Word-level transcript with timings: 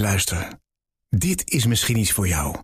luister. 0.00 0.48
Dit 1.08 1.50
is 1.50 1.66
misschien 1.66 1.96
iets 1.96 2.12
voor 2.12 2.28
jou. 2.28 2.56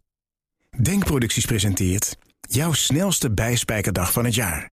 Denkproducties 0.83 1.45
presenteert 1.45 2.17
jouw 2.41 2.73
snelste 2.73 3.31
bijspijkerdag 3.31 4.13
van 4.13 4.25
het 4.25 4.35
jaar. 4.35 4.71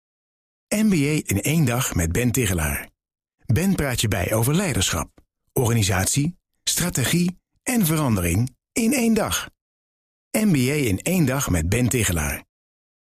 MBA 0.76 1.21
in 1.26 1.41
één 1.41 1.65
dag 1.65 1.96
met 1.96 2.12
Ben 2.12 2.31
Tigelaar. 2.31 2.89
Ben 3.46 3.76
praat 3.76 4.02
je 4.02 4.07
bij 4.07 4.33
over 4.33 4.55
leiderschap, 4.55 5.10
organisatie, 5.54 6.38
strategie 6.63 7.39
en 7.63 7.86
verandering 7.86 8.56
in 8.72 8.94
één 8.94 9.13
dag. 9.13 9.49
MBA 10.31 10.74
in 10.74 11.01
één 11.01 11.26
dag 11.26 11.49
met 11.49 11.69
Ben 11.69 11.90
Tigelaar. 11.90 12.46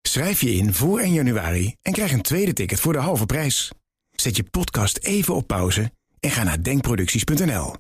Schrijf 0.02 0.42
je 0.42 0.54
in 0.54 0.74
voor 0.74 1.00
1 1.00 1.14
januari 1.14 1.76
en 1.82 1.94
krijg 1.94 2.12
een 2.12 2.22
tweede 2.22 2.54
ticket 2.54 2.80
voor 2.80 2.94
de 2.94 3.00
halve 3.00 3.26
prijs. 3.26 3.72
Zet 4.12 4.36
je 4.36 4.44
podcast 4.44 4.98
even 4.98 5.36
op 5.36 5.48
pauze 5.48 5.92
en 6.20 6.32
ga 6.32 6.44
naar 6.44 6.64
denkproducties.nl. 6.64 7.76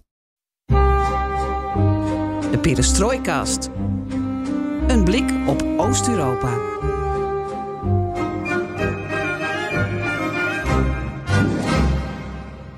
Perestrooikast. 2.61 3.69
Een 4.87 5.03
blik 5.03 5.31
op 5.47 5.63
Oost-Europa. 5.77 6.57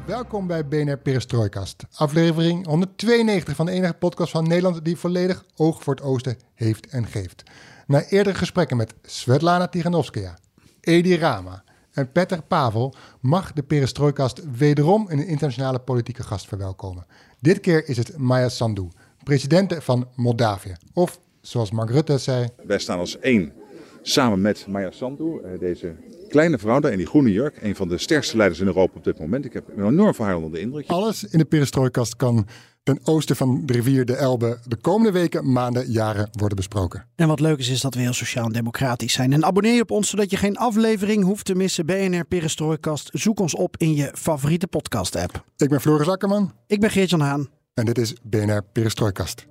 Welkom 0.06 0.48
bij 0.48 0.68
BNR 0.68 0.98
Perestrooikast. 0.98 1.84
Aflevering 1.94 2.66
192 2.66 3.56
van 3.56 3.66
de 3.66 3.72
enige 3.72 3.94
podcast 3.94 4.32
van 4.32 4.48
Nederland 4.48 4.86
die 4.86 4.98
volledig 4.98 5.44
oog 5.56 5.84
voor 5.84 5.96
het 5.96 6.04
oosten 6.04 6.38
heeft 6.54 6.88
en 6.88 7.08
geeft. 7.08 7.44
Na 7.88 8.04
eerdere 8.04 8.38
gesprekken 8.38 8.78
met 8.78 8.94
Svetlana 9.02 9.68
Tiganovskaya, 9.68 10.38
Edi 10.80 11.18
Rama 11.18 11.64
en 11.92 12.12
Petter 12.12 12.42
Pavel 12.42 12.96
mag 13.20 13.54
de 13.54 13.64
Perestrooikast 13.64 14.42
wederom 14.58 15.06
een 15.10 15.28
internationale 15.28 15.80
politieke 15.80 16.24
gast 16.24 16.48
verwelkomen. 16.48 17.06
Dit 17.40 17.60
keer 17.60 17.88
is 17.90 17.98
het 17.98 18.18
Maya 18.18 18.50
Sandu, 18.50 18.88
president 19.24 19.76
van 19.80 20.08
Moldavië. 20.16 20.76
Of 20.94 21.20
zoals 21.42 21.72
Mark 21.72 21.90
Rutte 21.90 22.18
zei. 22.18 22.48
Wij 22.66 22.80
staan 22.80 23.00
als 23.00 23.20
één 23.20 23.54
samen 24.02 24.42
met 24.42 24.66
Maya 24.68 24.92
Sandu, 24.92 25.40
eh, 25.44 25.60
deze 25.60 25.96
kleine 26.30 26.58
vrouw 26.58 26.80
daar 26.80 26.92
in 26.92 26.98
die 26.98 27.08
groene 27.08 27.32
jurk. 27.32 27.58
Een 27.62 27.76
van 27.76 27.88
de 27.88 27.98
sterkste 27.98 28.38
leiders 28.38 28.60
in 28.60 28.68
Europa 28.68 28.98
op 28.98 29.04
dit 29.04 29.20
moment. 29.20 29.46
Ik 29.46 29.54
heb 29.54 29.70
een 29.76 29.88
enorm 29.88 30.14
van 30.14 30.26
haar 30.26 30.36
onder 30.36 30.52
de 30.52 30.60
indruk. 30.60 30.88
Alles 30.88 31.24
in 31.24 31.38
de 31.38 31.46
perestrooikast 31.46 32.16
kan 32.16 32.48
ten 32.84 33.00
oosten 33.04 33.36
van 33.36 33.66
de 33.66 33.74
rivier 33.74 34.06
de 34.06 34.16
Elbe 34.16 34.60
de 34.68 34.76
komende 34.76 35.12
weken, 35.12 35.52
maanden, 35.52 35.92
jaren 35.92 36.30
worden 36.32 36.56
besproken. 36.56 37.06
En 37.16 37.28
wat 37.28 37.40
leuk 37.40 37.58
is, 37.58 37.70
is 37.70 37.82
dat 37.82 37.94
we 37.94 38.00
heel 38.00 38.14
sociaal 38.14 38.46
en 38.46 38.52
democratisch 38.52 39.14
zijn. 39.14 39.34
En 39.34 39.46
abonneer 39.46 39.74
je 39.74 39.82
op 39.82 39.92
ons, 39.92 40.10
zodat 40.10 40.30
je 40.30 40.38
geen 40.38 40.58
aflevering 40.58 41.24
hoeft 41.24 41.46
te 41.46 41.56
missen. 41.56 41.86
BNR 41.86 42.26
Perestrooikast. 42.26 43.10
Zoek 43.14 43.40
ons 43.40 43.56
op 43.56 43.78
in 43.78 43.96
je 43.96 44.12
favoriete 44.14 44.68
podcast-app. 44.68 45.44
Ik 45.58 45.70
ben 45.70 45.82
Floris 45.82 46.08
Akkerman. 46.08 46.54
Ik 46.68 46.80
ben 46.80 46.90
Geert-Jan 46.90 47.20
Haan. 47.20 47.50
En 47.74 47.86
dit 47.86 47.98
is 47.98 48.14
BNR 48.24 48.62
Perestrooikast. 48.72 49.46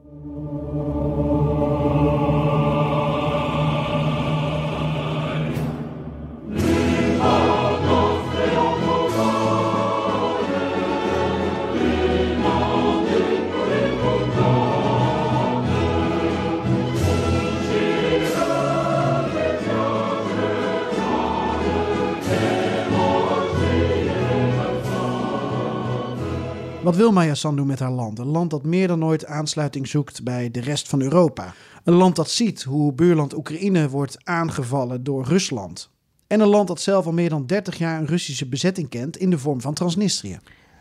Wat 26.93 27.01
wil 27.01 27.13
Maya 27.13 27.35
Sandu 27.35 27.65
met 27.65 27.79
haar 27.79 27.91
land? 27.91 28.19
Een 28.19 28.27
land 28.27 28.51
dat 28.51 28.65
meer 28.65 28.89
dan 28.89 29.05
ooit 29.05 29.27
aansluiting 29.27 29.89
zoekt 29.89 30.23
bij 30.23 30.51
de 30.51 30.61
rest 30.61 30.89
van 30.89 31.01
Europa. 31.01 31.55
Een 31.85 31.95
land 31.95 32.17
dat 32.17 32.31
ziet 32.31 32.63
hoe 32.63 32.93
buurland 32.93 33.35
Oekraïne 33.35 33.89
wordt 33.89 34.17
aangevallen 34.25 35.05
door 35.05 35.25
Rusland. 35.25 35.91
En 36.27 36.41
een 36.41 36.49
land 36.49 36.69
dat 36.69 36.81
zelf 36.81 37.07
al 37.07 37.13
meer 37.13 37.29
dan 37.29 37.47
30 37.47 37.79
jaar 37.79 38.01
een 38.01 38.07
Russische 38.07 38.49
bezetting 38.49 38.89
kent 38.89 39.17
in 39.17 39.31
de 39.31 39.39
vorm 39.39 39.61
van 39.61 39.75
Transnistrië. 39.75 40.39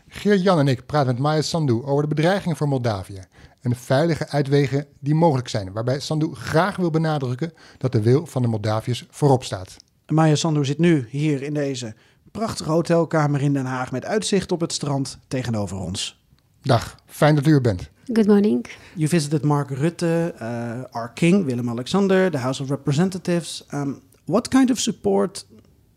Geert-Jan 0.08 0.58
en 0.58 0.68
ik 0.68 0.86
praten 0.86 1.12
met 1.12 1.22
Maya 1.22 1.42
Sandu 1.42 1.82
over 1.82 2.02
de 2.02 2.14
bedreigingen 2.14 2.56
voor 2.56 2.68
Moldavië 2.68 3.20
en 3.60 3.70
de 3.70 3.76
veilige 3.76 4.28
uitwegen 4.28 4.86
die 4.98 5.14
mogelijk 5.14 5.48
zijn, 5.48 5.72
waarbij 5.72 6.00
Sandu 6.00 6.34
graag 6.34 6.76
wil 6.76 6.90
benadrukken 6.90 7.52
dat 7.78 7.92
de 7.92 8.02
wil 8.02 8.26
van 8.26 8.42
de 8.42 8.48
Moldaviërs 8.48 9.06
voorop 9.10 9.44
staat. 9.44 9.76
Maya 10.06 10.34
Sandu 10.34 10.64
zit 10.64 10.78
nu 10.78 11.06
hier 11.10 11.42
in 11.42 11.54
deze 11.54 11.94
prachtige 12.32 12.70
hotelkamer 12.70 13.42
in 13.42 13.52
Den 13.52 13.66
Haag 13.66 13.92
met 13.92 14.04
uitzicht 14.04 14.52
op 14.52 14.60
het 14.60 14.72
strand 14.72 15.18
tegenover 15.28 15.76
ons. 15.76 16.20
Dag, 16.62 16.96
fijn 17.06 17.34
dat 17.34 17.46
u 17.46 17.52
er 17.52 17.60
bent. 17.60 17.90
Good 18.12 18.26
morning. 18.26 18.66
You 18.94 19.08
visited 19.08 19.44
Mark 19.44 19.70
Rutte, 19.70 20.34
uh, 20.42 20.96
our 20.96 21.12
king, 21.14 21.44
Willem-Alexander, 21.44 22.30
the 22.30 22.38
House 22.38 22.62
of 22.62 22.68
Representatives. 22.68 23.64
Um, 23.74 24.00
what 24.24 24.48
kind 24.48 24.70
of 24.70 24.78
support 24.78 25.46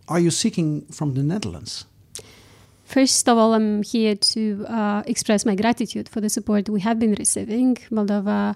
are 0.05 0.19
you 0.19 0.31
seeking 0.31 0.83
from 0.89 1.13
the 1.13 1.21
Netherlands? 1.21 1.87
First 2.83 3.27
of 3.27 3.37
all, 3.37 3.53
I'm 3.53 3.83
here 3.83 4.15
to 4.15 4.65
uh, 4.67 5.01
express 5.05 5.45
my 5.45 5.55
gratitude 5.55 6.07
for 6.09 6.21
the 6.21 6.29
support 6.29 6.69
we 6.69 6.81
have 6.81 6.99
been 6.99 7.15
receiving. 7.15 7.77
Moldova 7.89 8.55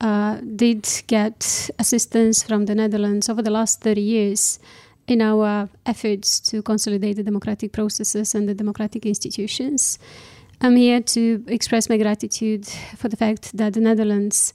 uh, 0.00 0.36
did 0.56 1.02
get 1.06 1.70
assistance 1.78 2.42
from 2.42 2.66
the 2.66 2.74
Netherlands 2.74 3.28
over 3.28 3.42
the 3.42 3.50
last 3.50 3.80
30 3.80 4.00
years 4.00 4.58
in 5.08 5.22
our 5.22 5.68
efforts 5.86 6.38
to 6.38 6.62
consolidate 6.62 7.16
the 7.16 7.22
democratic 7.22 7.72
processes 7.72 8.34
and 8.34 8.48
the 8.48 8.54
democratic 8.54 9.06
institutions. 9.06 9.98
I'm 10.60 10.76
here 10.76 11.00
to 11.00 11.44
express 11.46 11.88
my 11.88 11.96
gratitude 11.96 12.66
for 12.96 13.08
the 13.08 13.16
fact 13.16 13.56
that 13.56 13.74
the 13.74 13.80
Netherlands 13.80 14.52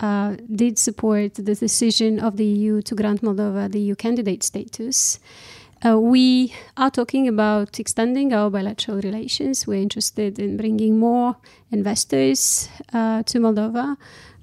uh, 0.00 0.36
did 0.54 0.78
support 0.78 1.34
the 1.34 1.54
decision 1.54 2.20
of 2.20 2.36
the 2.36 2.44
EU 2.44 2.82
to 2.82 2.94
grant 2.94 3.22
Moldova 3.22 3.70
the 3.70 3.80
EU 3.80 3.94
candidate 3.94 4.42
status. 4.42 5.18
Uh, 5.84 5.98
we 5.98 6.54
are 6.76 6.90
talking 6.90 7.28
about 7.28 7.78
extending 7.80 8.32
our 8.32 8.50
bilateral 8.50 9.00
relations. 9.00 9.66
We're 9.66 9.82
interested 9.82 10.38
in 10.38 10.56
bringing 10.56 10.98
more 10.98 11.36
investors 11.70 12.68
uh, 12.92 13.22
to 13.24 13.38
Moldova. 13.38 13.96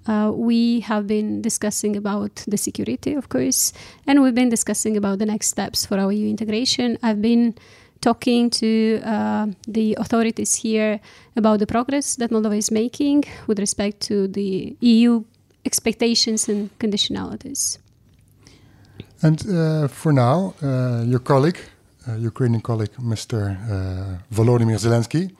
Uh, 0.05 0.31
we 0.33 0.81
have 0.81 1.07
been 1.07 1.41
discussing 1.41 1.95
about 1.95 2.43
the 2.47 2.57
security, 2.57 3.13
of 3.13 3.29
course, 3.29 3.73
and 4.05 4.21
we've 4.21 4.35
been 4.35 4.49
discussing 4.49 4.97
about 4.97 5.19
the 5.19 5.25
next 5.25 5.47
steps 5.47 5.85
for 5.85 5.97
our 5.97 6.11
EU 6.11 6.27
integration. 6.27 6.97
I've 7.01 7.21
been 7.21 7.55
talking 8.01 8.49
to 8.49 9.01
uh, 9.05 9.47
the 9.67 9.95
authorities 9.97 10.55
here 10.55 10.99
about 11.37 11.59
the 11.59 11.67
progress 11.67 12.17
that 12.17 12.31
Moldova 12.31 12.57
is 12.57 12.69
making 12.69 13.23
with 13.47 13.59
respect 13.59 14.01
to 14.01 14.27
the 14.27 14.75
EU 14.81 15.23
expectations 15.65 16.49
and 16.49 16.69
conditionalities. 16.79 17.77
And 19.21 19.39
uh, 19.47 19.87
for 19.87 20.11
now, 20.11 20.53
uh, 20.61 21.03
your 21.05 21.19
colleague, 21.19 21.59
uh, 22.07 22.15
Ukrainian 22.15 22.61
colleague, 22.61 22.95
Mr. 22.99 23.37
Uh, 23.39 24.17
Volodymyr 24.35 24.77
Zelensky, 24.77 25.31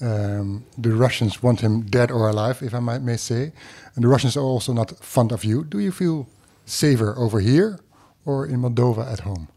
um, 0.00 0.64
the 0.76 0.90
Russians 0.90 1.42
want 1.42 1.60
him 1.60 1.82
dead 1.82 2.10
or 2.10 2.28
alive, 2.28 2.62
if 2.62 2.74
I 2.74 2.80
might, 2.80 3.02
may 3.02 3.16
say. 3.16 3.52
And 3.94 4.04
the 4.04 4.08
Russians 4.08 4.36
are 4.36 4.44
also 4.44 4.72
not 4.72 4.90
fond 5.04 5.32
of 5.32 5.44
you. 5.44 5.64
Do 5.64 5.78
you 5.78 5.92
feel 5.92 6.28
safer 6.64 7.14
over 7.16 7.40
here 7.40 7.80
or 8.24 8.46
in 8.46 8.60
Moldova 8.60 9.10
at 9.10 9.20
home? 9.20 9.48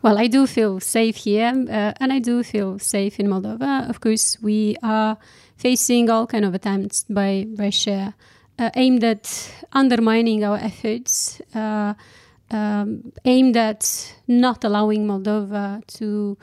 Well, 0.00 0.16
I 0.16 0.28
do 0.28 0.46
feel 0.46 0.78
safe 0.78 1.16
here, 1.16 1.52
uh, 1.68 1.92
and 2.00 2.12
I 2.12 2.20
do 2.20 2.44
feel 2.44 2.78
safe 2.78 3.18
in 3.18 3.26
Moldova. 3.26 3.88
Of 3.90 4.00
course, 4.00 4.38
we 4.40 4.76
are 4.82 5.16
facing 5.56 6.08
all 6.08 6.26
kind 6.26 6.44
of 6.44 6.54
attempts 6.54 7.04
by 7.10 7.46
Russia 7.56 8.14
uh, 8.58 8.70
aimed 8.74 9.04
at 9.04 9.52
undermining 9.72 10.44
our 10.44 10.56
efforts, 10.56 11.40
uh, 11.54 11.94
um, 12.50 13.12
aimed 13.24 13.56
at 13.56 14.14
not 14.26 14.64
allowing 14.64 15.06
Moldova 15.06 15.84
to 15.98 16.38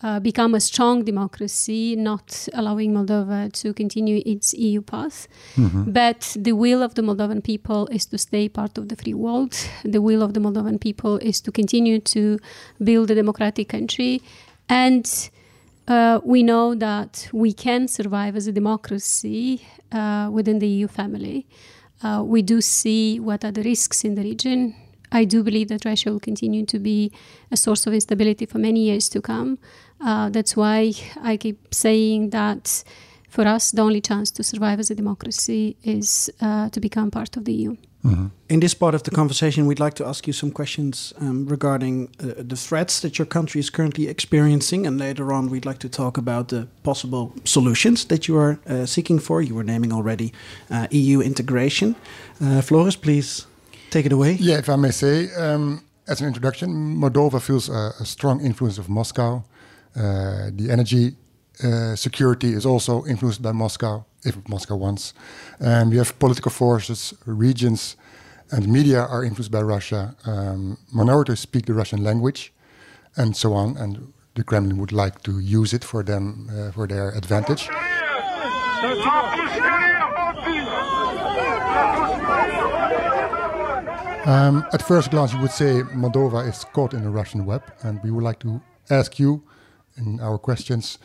uh, 0.00 0.20
become 0.20 0.54
a 0.54 0.60
strong 0.60 1.04
democracy, 1.04 1.96
not 1.96 2.48
allowing 2.54 2.92
Moldova 2.92 3.52
to 3.52 3.74
continue 3.74 4.22
its 4.24 4.54
EU 4.54 4.80
path. 4.80 5.26
Mm-hmm. 5.56 5.90
But 5.90 6.36
the 6.38 6.52
will 6.52 6.82
of 6.82 6.94
the 6.94 7.02
Moldovan 7.02 7.42
people 7.42 7.88
is 7.88 8.06
to 8.06 8.18
stay 8.18 8.48
part 8.48 8.78
of 8.78 8.88
the 8.88 8.96
free 8.96 9.14
world. 9.14 9.56
The 9.84 10.00
will 10.00 10.22
of 10.22 10.34
the 10.34 10.40
Moldovan 10.40 10.80
people 10.80 11.18
is 11.18 11.40
to 11.40 11.52
continue 11.52 11.98
to 12.00 12.38
build 12.82 13.10
a 13.10 13.14
democratic 13.14 13.68
country. 13.68 14.22
And 14.68 15.30
uh, 15.88 16.20
we 16.22 16.42
know 16.42 16.74
that 16.74 17.28
we 17.32 17.52
can 17.52 17.88
survive 17.88 18.36
as 18.36 18.46
a 18.46 18.52
democracy 18.52 19.66
uh, 19.90 20.28
within 20.30 20.58
the 20.58 20.68
EU 20.68 20.86
family. 20.86 21.46
Uh, 22.02 22.22
we 22.24 22.42
do 22.42 22.60
see 22.60 23.18
what 23.18 23.44
are 23.44 23.50
the 23.50 23.62
risks 23.62 24.04
in 24.04 24.14
the 24.14 24.22
region. 24.22 24.76
I 25.10 25.24
do 25.24 25.42
believe 25.42 25.68
that 25.68 25.84
Russia 25.84 26.12
will 26.12 26.20
continue 26.20 26.66
to 26.66 26.78
be 26.78 27.10
a 27.50 27.56
source 27.56 27.86
of 27.86 27.94
instability 27.94 28.46
for 28.46 28.58
many 28.58 28.80
years 28.80 29.08
to 29.10 29.22
come. 29.22 29.58
Uh, 30.00 30.28
that's 30.30 30.56
why 30.56 30.92
I 31.22 31.36
keep 31.36 31.74
saying 31.74 32.30
that 32.30 32.84
for 33.28 33.46
us, 33.46 33.72
the 33.72 33.82
only 33.82 34.00
chance 34.00 34.30
to 34.32 34.42
survive 34.42 34.80
as 34.80 34.90
a 34.90 34.94
democracy 34.94 35.76
is 35.82 36.30
uh, 36.40 36.68
to 36.70 36.80
become 36.80 37.10
part 37.10 37.36
of 37.36 37.44
the 37.44 37.52
EU. 37.52 37.76
In 38.48 38.60
this 38.60 38.74
part 38.74 38.94
of 38.94 39.02
the 39.02 39.10
conversation, 39.10 39.66
we'd 39.66 39.80
like 39.80 39.94
to 39.94 40.06
ask 40.06 40.26
you 40.26 40.32
some 40.32 40.50
questions 40.50 41.12
um, 41.20 41.46
regarding 41.46 42.08
uh, 42.20 42.32
the 42.38 42.56
threats 42.56 43.00
that 43.00 43.18
your 43.18 43.26
country 43.26 43.60
is 43.60 43.70
currently 43.70 44.08
experiencing. 44.08 44.86
And 44.86 44.98
later 44.98 45.32
on, 45.32 45.50
we'd 45.50 45.66
like 45.66 45.78
to 45.80 45.88
talk 45.88 46.16
about 46.16 46.48
the 46.48 46.68
possible 46.82 47.32
solutions 47.44 48.06
that 48.06 48.26
you 48.26 48.38
are 48.38 48.58
uh, 48.66 48.86
seeking 48.86 49.18
for. 49.18 49.42
You 49.42 49.54
were 49.54 49.64
naming 49.64 49.92
already 49.92 50.32
uh, 50.70 50.86
EU 50.90 51.20
integration. 51.20 51.96
Uh, 52.40 52.62
Floris, 52.62 52.96
please 52.96 53.46
take 53.90 54.06
it 54.06 54.12
away. 54.12 54.38
Yeah, 54.40 54.58
if 54.58 54.68
I 54.68 54.76
may 54.76 54.92
say, 54.92 55.28
um, 55.34 55.82
as 56.06 56.20
an 56.20 56.28
introduction, 56.28 56.70
Moldova 56.96 57.40
feels 57.42 57.68
a, 57.68 57.92
a 58.00 58.06
strong 58.06 58.40
influence 58.40 58.78
of 58.78 58.88
Moscow. 58.88 59.42
Uh, 59.96 60.50
the 60.52 60.68
energy 60.70 61.16
uh, 61.62 61.96
security 61.96 62.52
is 62.52 62.64
also 62.64 63.04
influenced 63.06 63.42
by 63.42 63.52
Moscow, 63.52 64.04
if 64.24 64.36
Moscow 64.48 64.76
wants. 64.76 65.14
And 65.58 65.90
we 65.90 65.96
have 65.96 66.18
political 66.18 66.50
forces, 66.50 67.14
regions, 67.26 67.96
and 68.50 68.68
media 68.68 69.00
are 69.02 69.24
influenced 69.24 69.50
by 69.50 69.62
Russia. 69.62 70.14
Um, 70.24 70.78
minorities 70.92 71.40
speak 71.40 71.66
the 71.66 71.74
Russian 71.74 72.02
language, 72.02 72.52
and 73.16 73.36
so 73.36 73.52
on. 73.54 73.76
And 73.76 74.12
the 74.34 74.44
Kremlin 74.44 74.78
would 74.78 74.92
like 74.92 75.22
to 75.24 75.40
use 75.40 75.72
it 75.72 75.84
for 75.84 76.02
them, 76.02 76.48
uh, 76.50 76.70
for 76.70 76.86
their 76.86 77.10
advantage. 77.10 77.68
Um, 84.26 84.66
at 84.72 84.82
first 84.82 85.10
glance, 85.10 85.32
you 85.32 85.40
would 85.40 85.50
say 85.50 85.82
Moldova 85.94 86.46
is 86.46 86.64
caught 86.72 86.92
in 86.92 87.04
a 87.04 87.10
Russian 87.10 87.46
web, 87.46 87.62
and 87.82 87.98
we 88.02 88.10
would 88.10 88.22
like 88.22 88.38
to 88.40 88.60
ask 88.90 89.18
you 89.18 89.42
in 89.98 90.20
our 90.20 90.38
questions 90.38 90.98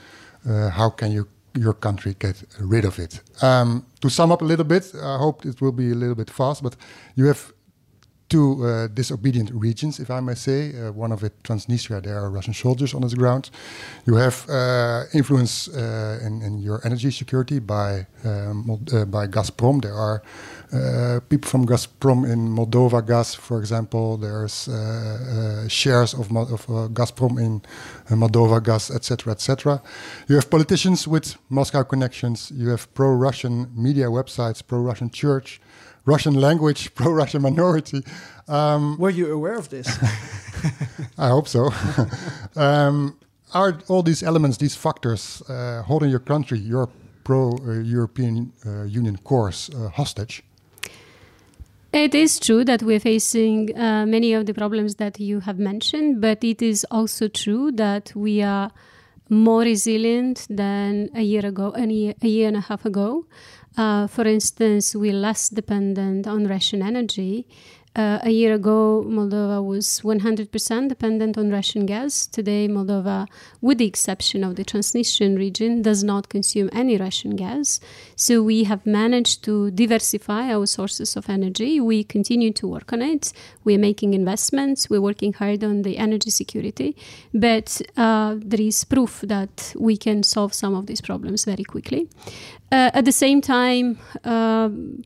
uh, 0.45 0.69
how 0.69 0.89
can 0.89 1.11
you 1.11 1.27
your 1.55 1.73
country 1.73 2.15
get 2.19 2.43
rid 2.59 2.85
of 2.85 2.99
it? 2.99 3.21
Um, 3.41 3.85
to 4.01 4.09
sum 4.09 4.31
up 4.31 4.41
a 4.41 4.45
little 4.45 4.65
bit, 4.65 4.91
I 4.95 5.17
hope 5.17 5.45
it 5.45 5.61
will 5.61 5.71
be 5.71 5.91
a 5.91 5.95
little 5.95 6.15
bit 6.15 6.29
fast, 6.29 6.63
but 6.63 6.75
you 7.15 7.27
have 7.27 7.53
two 8.33 8.65
uh, 8.65 8.88
disobedient 8.88 9.51
regions, 9.53 10.00
if 10.00 10.09
I 10.09 10.19
may 10.19 10.33
say. 10.33 10.59
Uh, 10.74 10.91
one 10.91 11.12
of 11.12 11.24
it, 11.24 11.33
Transnistria, 11.44 12.01
there 12.01 12.18
are 12.18 12.31
Russian 12.31 12.53
soldiers 12.53 12.91
on 12.95 13.01
the 13.01 13.15
ground. 13.15 13.51
You 14.07 14.15
have 14.15 14.50
uh, 14.50 15.03
influence 15.13 15.68
uh, 15.68 16.25
in, 16.25 16.41
in, 16.41 16.53
your 16.57 16.80
energy 16.83 17.12
security 17.12 17.59
by 17.59 18.07
um, 18.25 18.63
by 19.15 19.27
Gazprom. 19.35 19.81
There 19.81 19.97
are 20.07 20.18
people 21.30 21.50
from 21.53 21.65
Gazprom 21.68 22.19
in 22.33 22.39
Moldovagaz, 22.57 23.35
for 23.35 23.59
example. 23.59 24.18
There's 24.18 24.57
shares 25.79 26.13
of, 26.13 26.25
of 26.56 26.62
Gazprom 26.97 27.33
in 27.45 27.62
Moldovagaz, 28.21 28.83
etc., 28.95 29.33
etc. 29.33 29.81
You 30.27 30.36
have 30.36 30.50
politicians 30.50 31.07
with 31.07 31.36
Moscow 31.50 31.83
connections. 31.83 32.51
You 32.56 32.69
have 32.69 32.83
pro-Russian 32.94 33.56
media 33.75 34.07
websites, 34.07 34.59
pro-Russian 34.65 35.09
church. 35.12 35.62
Russian 36.05 36.33
language, 36.33 36.94
pro 36.95 37.11
Russian 37.11 37.41
minority. 37.41 38.03
Um, 38.47 38.97
Were 38.97 39.09
you 39.09 39.31
aware 39.31 39.57
of 39.57 39.69
this? 39.69 39.88
I 41.17 41.29
hope 41.29 41.47
so. 41.47 41.71
um, 42.55 43.17
are 43.53 43.77
all 43.88 44.03
these 44.03 44.23
elements, 44.23 44.57
these 44.57 44.75
factors, 44.75 45.41
uh, 45.47 45.83
holding 45.83 46.09
your 46.09 46.19
country, 46.19 46.59
your 46.59 46.89
pro 47.23 47.51
uh, 47.51 47.79
European 47.79 48.51
uh, 48.65 48.83
Union 48.83 49.17
course, 49.17 49.69
uh, 49.69 49.89
hostage? 49.89 50.44
It 51.94 52.15
is 52.15 52.39
true 52.39 52.65
that 52.65 52.81
we're 52.81 53.00
facing 53.00 53.77
uh, 53.77 54.07
many 54.07 54.33
of 54.33 54.47
the 54.47 54.53
problems 54.53 54.95
that 54.95 55.19
you 55.19 55.41
have 55.41 55.59
mentioned, 55.59 56.21
but 56.21 56.44
it 56.44 56.61
is 56.61 56.85
also 56.89 57.27
true 57.27 57.71
that 57.73 58.11
we 58.15 58.41
are 58.41 58.71
more 59.29 59.61
resilient 59.61 60.47
than 60.50 61.09
a 61.13 61.21
year 61.21 61.45
ago, 61.45 61.71
a 61.75 61.85
year, 61.85 62.13
a 62.21 62.27
year 62.27 62.47
and 62.47 62.57
a 62.57 62.61
half 62.61 62.85
ago. 62.85 63.25
Uh, 63.75 64.07
for 64.07 64.25
instance, 64.27 64.95
we're 64.95 65.13
less 65.13 65.49
dependent 65.49 66.27
on 66.27 66.47
Russian 66.47 66.81
energy. 66.81 67.47
Uh, 67.95 68.17
a 68.23 68.31
year 68.31 68.55
ago, 68.55 69.05
Moldova 69.07 69.63
was 69.63 70.01
100% 70.03 70.89
dependent 70.89 71.37
on 71.37 71.51
Russian 71.51 71.85
gas. 71.85 72.25
Today, 72.25 72.67
Moldova, 72.67 73.27
with 73.61 73.77
the 73.77 73.85
exception 73.85 74.43
of 74.43 74.55
the 74.55 74.65
Transnistrian 74.65 75.37
region, 75.37 75.83
does 75.83 76.03
not 76.03 76.27
consume 76.27 76.71
any 76.73 76.97
Russian 76.97 77.35
gas. 77.35 77.79
So 78.15 78.41
we 78.41 78.63
have 78.63 78.83
managed 78.87 79.43
to 79.43 79.69
diversify 79.69 80.51
our 80.51 80.65
sources 80.65 81.15
of 81.15 81.29
energy. 81.29 81.79
We 81.79 82.03
continue 82.03 82.51
to 82.53 82.67
work 82.67 82.91
on 82.93 83.03
it. 83.03 83.31
We're 83.63 83.77
making 83.77 84.15
investments. 84.15 84.89
We're 84.89 85.01
working 85.01 85.33
hard 85.33 85.63
on 85.63 85.83
the 85.83 85.99
energy 85.99 86.31
security. 86.31 86.97
But 87.31 87.79
uh, 87.95 88.37
there 88.39 88.61
is 88.61 88.83
proof 88.85 89.21
that 89.21 89.71
we 89.77 89.97
can 89.97 90.23
solve 90.23 90.55
some 90.55 90.73
of 90.73 90.87
these 90.87 91.01
problems 91.01 91.45
very 91.45 91.63
quickly. 91.63 92.09
Uh, 92.71 92.89
at 92.95 93.05
the 93.05 93.11
same 93.11 93.39
time, 93.39 93.99
um, 94.23 95.03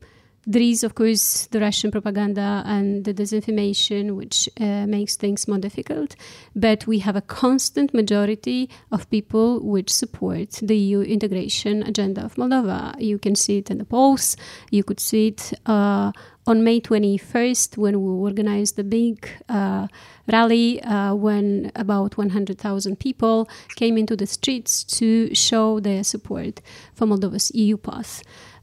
there 0.48 0.62
is, 0.62 0.82
of 0.82 0.94
course, 0.94 1.46
the 1.50 1.60
Russian 1.60 1.90
propaganda 1.90 2.62
and 2.64 3.04
the 3.04 3.12
disinformation, 3.12 4.16
which 4.16 4.48
uh, 4.58 4.86
makes 4.86 5.14
things 5.14 5.46
more 5.46 5.58
difficult. 5.58 6.16
But 6.56 6.86
we 6.86 7.00
have 7.00 7.16
a 7.16 7.20
constant 7.20 7.92
majority 7.92 8.70
of 8.90 9.10
people 9.10 9.60
which 9.60 9.92
support 9.92 10.52
the 10.62 10.74
EU 10.74 11.02
integration 11.02 11.82
agenda 11.82 12.24
of 12.24 12.36
Moldova. 12.36 12.98
You 12.98 13.18
can 13.18 13.34
see 13.34 13.58
it 13.58 13.70
in 13.70 13.76
the 13.76 13.84
polls. 13.84 14.38
You 14.70 14.84
could 14.84 15.00
see 15.00 15.28
it 15.28 15.52
uh, 15.66 16.12
on 16.46 16.64
May 16.64 16.80
21st 16.80 17.76
when 17.76 18.00
we 18.00 18.10
organized 18.10 18.76
the 18.76 18.84
big 18.84 19.28
uh, 19.50 19.86
rally 20.32 20.82
uh, 20.82 21.14
when 21.14 21.70
about 21.76 22.16
100,000 22.16 22.98
people 22.98 23.50
came 23.76 23.98
into 23.98 24.16
the 24.16 24.26
streets 24.26 24.82
to 24.84 25.34
show 25.34 25.78
their 25.78 26.02
support 26.02 26.62
for 26.94 27.04
Moldova's 27.04 27.54
EU 27.54 27.76
path. 27.76 28.22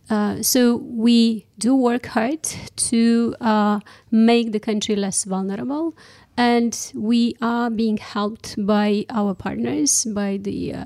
Uh, 0.10 0.42
so 0.42 0.78
we 0.78 1.46
do 1.58 1.76
work 1.76 2.06
hard 2.06 2.44
to 2.76 3.36
uh, 3.42 3.80
make 4.12 4.52
the 4.52 4.60
country 4.60 4.96
less 4.96 5.24
vulnerable, 5.24 5.96
and 6.38 6.92
we 6.94 7.36
are 7.42 7.72
being 7.72 7.98
helped 7.98 8.56
by 8.66 9.06
our 9.10 9.34
partners, 9.34 10.06
by 10.14 10.38
the 10.42 10.74
uh, 10.74 10.86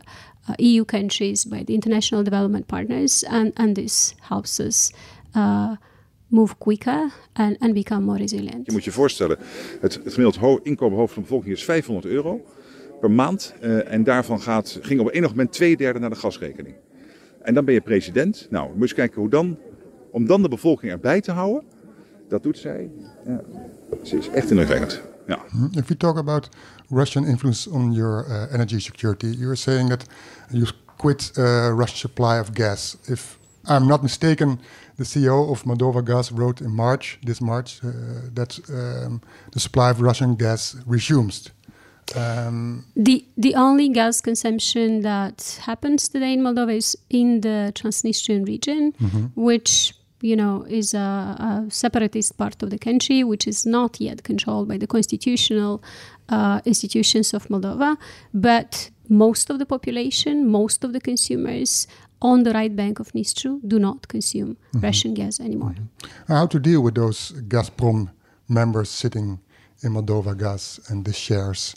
EU 0.58 0.86
countries, 0.86 1.46
by 1.46 1.64
the 1.64 1.74
international 1.74 2.24
development 2.24 2.68
partners, 2.68 3.24
and, 3.24 3.52
and 3.58 3.76
this 3.76 4.16
helps 4.22 4.60
us 4.60 4.92
uh, 5.36 5.76
move 6.30 6.58
quicker 6.60 7.12
and, 7.36 7.58
and 7.60 7.74
become 7.74 8.06
more 8.06 8.18
resilient. 8.18 8.66
Je 8.66 8.72
moet 8.72 8.84
je 8.84 8.92
voorstellen, 8.92 9.38
het, 9.82 10.00
het 10.04 10.14
gemiddeld 10.14 10.66
inkomen 10.66 10.98
hoofd 10.98 11.14
van 11.14 11.24
de 11.24 11.30
bevolking 11.30 11.56
is 11.56 11.64
500 11.64 12.06
euro 12.06 12.42
per 13.00 13.12
maand. 13.12 13.54
en 13.86 14.04
daarvan 14.04 14.42
gaat, 14.42 14.80
ging 14.82 15.00
op 15.00 15.14
enig 15.14 15.30
moment 15.30 15.52
twee 15.52 15.78
derde 15.78 16.00
naar 16.00 16.10
de 16.10 16.16
gasrekening. 16.16 16.76
En 17.42 17.54
dan 17.54 17.66
ben 17.66 17.74
je 17.74 17.82
president. 17.82 18.48
Nou, 18.50 18.70
moet 18.76 18.90
je 18.90 18.96
kijken 18.96 19.22
hoe 19.22 19.30
dan, 19.30 19.58
om 20.12 20.26
dan 20.26 20.42
de 20.42 20.50
bevolking 20.50 20.92
erbij 20.92 21.22
te 21.22 21.32
houden. 21.32 21.64
Dat 22.28 22.44
doet 22.44 22.58
zij. 22.58 22.90
Ja, 23.26 23.42
ze 24.04 24.18
is 24.18 24.30
echt 24.30 24.50
indrukwekkend. 24.50 25.02
Ja. 25.28 25.40
If 25.72 25.88
we 25.88 25.98
talk 25.98 26.18
about 26.18 26.50
Russian 26.90 27.26
influence 27.26 27.70
on 27.70 27.92
your 27.92 28.26
uh, 28.28 28.54
energy 28.54 28.80
security, 28.80 29.28
you 29.28 29.46
were 29.46 29.56
saying 29.56 29.90
that 29.90 30.06
you 30.52 30.68
quit 30.98 31.32
uh, 31.38 31.44
Russian 31.76 31.98
supply 31.98 32.40
of 32.40 32.50
gas. 32.54 32.98
If 33.06 33.38
I'm 33.70 33.88
not 33.88 34.02
mistaken, 34.02 34.60
the 34.98 35.04
CEO 35.04 35.50
of 35.50 35.66
Moldova 35.66 36.02
Gas 36.02 36.32
wrote 36.32 36.62
in 36.62 36.72
March, 36.72 37.20
this 37.24 37.40
March, 37.40 37.80
uh, 37.84 37.92
that 38.34 38.60
um, 38.70 39.22
the 39.52 39.60
supply 39.60 39.90
of 39.90 40.02
Russian 40.02 40.36
gas 40.36 40.76
resumes. 40.86 41.52
Um, 42.16 42.86
the 42.96 43.26
the 43.38 43.56
only 43.56 43.90
gas 43.90 44.22
consumption 44.22 45.02
that 45.02 45.60
happens 45.62 46.08
today 46.08 46.34
in 46.34 46.42
Moldova 46.42 46.76
is 46.76 46.98
in 47.10 47.42
the 47.42 47.72
Transnistrian 47.76 48.48
region, 48.48 48.94
mm-hmm. 48.94 49.26
which 49.36 49.94
you 50.22 50.36
know 50.36 50.66
is 50.68 50.94
a, 50.94 50.98
a, 51.00 51.66
separatist 51.70 52.38
part 52.38 52.62
of 52.64 52.70
the 52.70 52.80
country, 52.80 53.24
which 53.24 53.48
is 53.48 53.66
not 53.66 54.02
yet 54.02 54.24
controlled 54.24 54.68
by 54.68 54.78
the 54.78 54.88
constitutional 54.88 55.84
uh, 56.30 56.62
institutions 56.66 57.34
of 57.34 57.48
Moldova. 57.48 57.98
But 58.34 58.90
most 59.08 59.50
of 59.50 59.60
the 59.60 59.66
population, 59.66 60.48
most 60.48 60.84
of 60.84 60.94
the 60.94 61.00
consumers 61.00 61.88
on 62.22 62.44
the 62.44 62.52
right 62.54 62.76
bank 62.76 63.00
of 63.00 63.12
Nistru 63.14 63.60
do 63.68 63.80
not 63.80 64.08
consume 64.08 64.56
mm-hmm. 64.56 64.80
Russian 64.80 65.14
gas 65.14 65.40
anymore. 65.40 65.76
Mm-hmm. 65.76 66.34
How 66.34 66.48
to 66.48 66.60
deal 66.60 66.82
with 66.82 66.96
those 66.96 67.32
Gazprom 67.48 68.10
members 68.48 68.90
sitting 68.90 69.40
in 69.82 69.94
Moldovagaz 69.94 70.90
and 70.90 71.06
the 71.06 71.14
shares. 71.14 71.76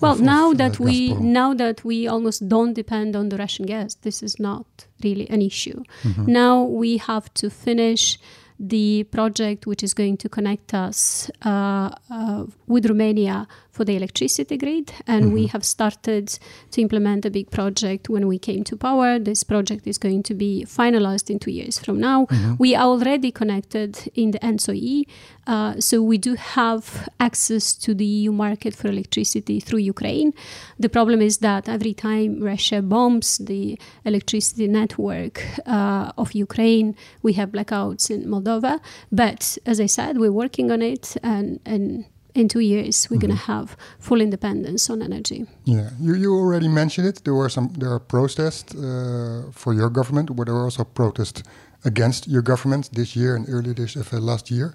Well, 0.00 0.12
of, 0.12 0.20
now 0.20 0.50
of, 0.50 0.58
that 0.58 0.80
uh, 0.80 0.84
we 0.84 1.14
now 1.14 1.54
that 1.54 1.84
we 1.84 2.06
almost 2.06 2.48
don't 2.48 2.74
depend 2.74 3.16
on 3.16 3.28
the 3.28 3.36
Russian 3.36 3.66
gas, 3.66 3.94
this 3.94 4.22
is 4.22 4.38
not 4.38 4.66
really 5.02 5.28
an 5.30 5.42
issue. 5.42 5.82
Mm-hmm. 6.02 6.26
Now 6.26 6.62
we 6.62 6.98
have 6.98 7.32
to 7.34 7.50
finish 7.50 8.18
the 8.58 9.04
project 9.10 9.66
which 9.66 9.82
is 9.82 9.94
going 9.94 10.16
to 10.16 10.28
connect 10.28 10.74
us 10.74 11.30
uh, 11.44 11.90
uh, 12.10 12.44
with 12.66 12.86
Romania 12.86 13.48
for 13.74 13.84
the 13.84 13.96
electricity 13.96 14.56
grid. 14.56 14.92
And 15.06 15.32
we 15.32 15.46
have 15.48 15.64
started 15.64 16.38
to 16.70 16.80
implement 16.80 17.26
a 17.26 17.30
big 17.30 17.50
project 17.50 18.08
when 18.08 18.28
we 18.28 18.38
came 18.38 18.62
to 18.64 18.76
power. 18.76 19.18
This 19.18 19.42
project 19.42 19.86
is 19.86 19.98
going 19.98 20.22
to 20.24 20.34
be 20.34 20.64
finalized 20.64 21.28
in 21.28 21.38
two 21.38 21.50
years 21.50 21.78
from 21.78 21.98
now. 21.98 22.26
We 22.58 22.74
are 22.76 22.86
already 22.86 23.30
connected 23.32 23.90
in 24.14 24.30
the 24.30 24.38
ENTSO-E, 24.38 25.06
uh, 25.46 25.80
so 25.80 26.02
we 26.02 26.18
do 26.18 26.34
have 26.34 27.08
access 27.20 27.74
to 27.74 27.94
the 27.94 28.04
EU 28.04 28.32
market 28.32 28.74
for 28.74 28.88
electricity 28.88 29.60
through 29.60 29.80
Ukraine. 29.80 30.32
The 30.78 30.88
problem 30.88 31.20
is 31.20 31.38
that 31.38 31.68
every 31.68 31.94
time 31.94 32.40
Russia 32.40 32.80
bombs 32.80 33.38
the 33.38 33.78
electricity 34.04 34.68
network 34.68 35.42
uh, 35.66 36.12
of 36.16 36.32
Ukraine, 36.32 36.96
we 37.22 37.34
have 37.34 37.50
blackouts 37.50 38.10
in 38.10 38.24
Moldova. 38.24 38.80
But 39.12 39.58
as 39.66 39.80
I 39.80 39.86
said, 39.86 40.18
we're 40.18 40.38
working 40.44 40.70
on 40.70 40.80
it, 40.80 41.16
and, 41.22 41.60
and 41.66 42.06
in 42.34 42.48
two 42.48 42.60
years 42.60 43.08
we're 43.10 43.20
going 43.20 43.36
to 43.36 43.46
have 43.52 43.76
full 43.98 44.20
independence 44.20 44.90
on 44.90 45.02
energy. 45.02 45.46
Yeah, 45.64 45.90
you, 46.00 46.14
you 46.14 46.34
already 46.34 46.68
mentioned 46.68 47.06
it. 47.06 47.24
There 47.24 47.34
were 47.34 47.48
some 47.48 47.72
there 47.78 47.92
are 47.92 48.00
protests 48.00 48.74
uh, 48.74 49.50
for 49.52 49.72
your 49.72 49.90
government, 49.90 50.34
but 50.36 50.46
there 50.46 50.54
were 50.54 50.64
also 50.64 50.84
protests 50.84 51.42
against 51.84 52.26
your 52.26 52.42
government 52.42 52.90
this 52.92 53.14
year 53.14 53.36
and 53.36 53.48
earlier 53.48 53.74
this 53.74 53.96
uh, 53.96 54.18
last 54.18 54.50
year. 54.50 54.72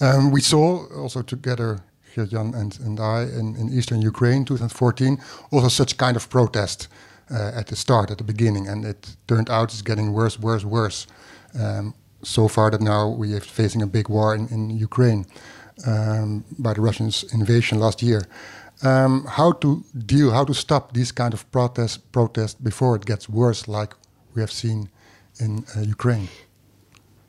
Um, 0.00 0.30
we 0.30 0.40
saw 0.40 0.86
also 0.96 1.22
together, 1.22 1.80
Jan 2.14 2.54
and, 2.54 2.78
and 2.80 2.98
I, 2.98 3.22
in, 3.24 3.56
in 3.56 3.68
eastern 3.68 4.00
Ukraine, 4.00 4.44
2014, 4.44 5.18
also 5.50 5.68
such 5.68 5.96
kind 5.98 6.16
of 6.16 6.28
protest 6.30 6.88
uh, 7.30 7.52
at 7.54 7.66
the 7.66 7.76
start, 7.76 8.10
at 8.10 8.18
the 8.18 8.24
beginning, 8.24 8.68
and 8.68 8.84
it 8.84 9.16
turned 9.26 9.50
out 9.50 9.72
it's 9.72 9.82
getting 9.82 10.12
worse, 10.12 10.38
worse, 10.38 10.64
worse. 10.64 11.06
Um, 11.58 11.94
so 12.22 12.48
far 12.48 12.70
that 12.70 12.80
now 12.80 13.08
we 13.08 13.34
are 13.34 13.40
facing 13.40 13.82
a 13.82 13.86
big 13.86 14.08
war 14.08 14.34
in, 14.34 14.48
in 14.48 14.70
Ukraine 14.70 15.26
um, 15.84 16.44
by 16.58 16.72
the 16.74 16.80
Russians' 16.80 17.24
invasion 17.32 17.78
last 17.78 18.02
year. 18.02 18.26
Um, 18.82 19.24
how 19.24 19.52
to 19.52 19.84
deal, 20.06 20.30
how 20.30 20.44
to 20.44 20.54
stop 20.54 20.92
these 20.92 21.12
kind 21.12 21.32
of 21.34 21.50
protests, 21.50 21.96
protest 21.96 22.62
before 22.62 22.96
it 22.96 23.06
gets 23.06 23.28
worse, 23.28 23.66
like 23.68 23.94
we 24.34 24.40
have 24.42 24.52
seen 24.52 24.90
in 25.40 25.64
uh, 25.76 25.80
Ukraine? 25.80 26.28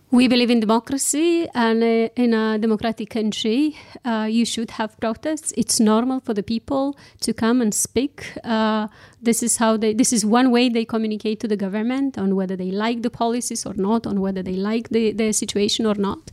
We 0.09 0.29
believe 0.29 0.49
in 0.49 0.61
democracy, 0.61 1.49
and 1.53 1.83
uh, 1.83 2.07
in 2.15 2.33
a 2.33 2.57
democratic 2.57 3.09
country, 3.09 3.75
uh, 4.05 4.25
you 4.29 4.45
should 4.45 4.71
have 4.71 4.97
protests. 5.01 5.53
It's 5.57 5.81
normal 5.81 6.21
for 6.21 6.33
the 6.33 6.43
people 6.43 6.97
to 7.19 7.33
come 7.33 7.61
and 7.61 7.73
speak. 7.73 8.31
Uh, 8.41 8.87
this 9.21 9.43
is 9.43 9.57
how 9.57 9.75
they. 9.75 9.93
This 9.93 10.13
is 10.13 10.25
one 10.25 10.49
way 10.49 10.69
they 10.69 10.85
communicate 10.85 11.41
to 11.41 11.47
the 11.49 11.57
government 11.57 12.17
on 12.17 12.37
whether 12.37 12.55
they 12.55 12.71
like 12.71 13.01
the 13.01 13.09
policies 13.09 13.65
or 13.65 13.73
not, 13.73 14.07
on 14.07 14.21
whether 14.21 14.41
they 14.41 14.53
like 14.53 14.87
the, 14.89 15.11
the 15.11 15.33
situation 15.33 15.85
or 15.85 15.95
not. 15.95 16.31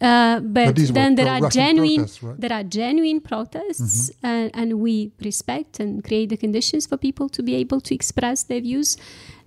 Uh, 0.00 0.38
but, 0.38 0.76
But 0.76 0.94
then 0.94 1.16
there 1.16 1.28
are 1.28 1.48
genuine 1.50 1.96
protests, 1.96 2.22
right? 2.22 2.40
there 2.40 2.52
are 2.52 2.62
genuine 2.62 3.20
protests, 3.20 4.12
and, 4.22 4.52
and 4.54 4.78
we 4.78 5.10
respect 5.20 5.80
and 5.80 6.04
create 6.04 6.28
the 6.28 6.36
conditions 6.36 6.86
for 6.86 6.96
people 6.96 7.28
to 7.30 7.42
be 7.42 7.56
able 7.56 7.80
to 7.80 7.92
express 7.92 8.44
their 8.44 8.60
views. 8.60 8.96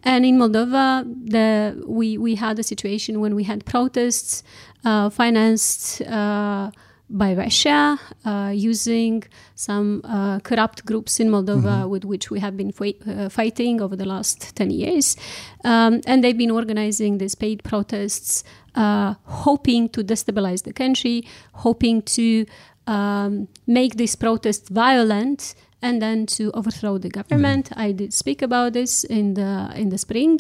And 0.04 0.26
in 0.26 0.38
Moldova, 0.38 1.04
the, 1.06 1.84
we, 1.86 2.18
we 2.18 2.36
had 2.36 2.58
a 2.60 2.64
situation 2.64 3.20
when 3.20 3.36
we 3.36 3.44
had 3.44 3.66
protests 3.66 4.44
uh, 4.86 5.10
financed 5.10 6.02
uh, 6.02 6.72
by 7.10 7.34
Russia 7.34 8.00
uh, 8.24 8.52
using 8.54 9.24
some 9.56 10.02
uh, 10.04 10.40
corrupt 10.40 10.86
groups 10.86 11.20
in 11.20 11.30
Moldova 11.30 11.90
with 11.90 12.06
which 12.06 12.30
we 12.30 12.40
have 12.40 12.56
been 12.56 12.72
uh, 12.80 13.30
fighting 13.30 13.82
over 13.82 13.96
the 13.96 14.06
last 14.06 14.56
10 14.56 14.70
years. 14.70 15.18
Um, 15.64 16.02
and 16.06 16.24
they've 16.24 16.38
been 16.38 16.52
organizing 16.52 17.18
these 17.18 17.34
paid 17.34 17.64
protests, 17.64 18.44
uh, 18.76 19.16
hoping 19.24 19.90
to 19.90 20.04
destabilize 20.04 20.64
the 20.64 20.74
country, 20.74 21.28
hoping 21.54 22.04
to 22.04 22.46
um, 22.86 23.48
make 23.66 23.96
these 23.96 24.16
protests 24.16 24.70
violent 24.70 25.56
and 25.82 26.02
then 26.02 26.26
to 26.26 26.52
overthrow 26.52 26.98
the 26.98 27.10
government. 27.10 27.70
I 27.76 27.92
did 27.92 28.14
speak 28.14 28.42
about 28.42 28.74
this 28.74 29.04
in 29.04 29.34
the 29.34 29.72
in 29.76 29.90
the 29.90 29.98
spring. 29.98 30.40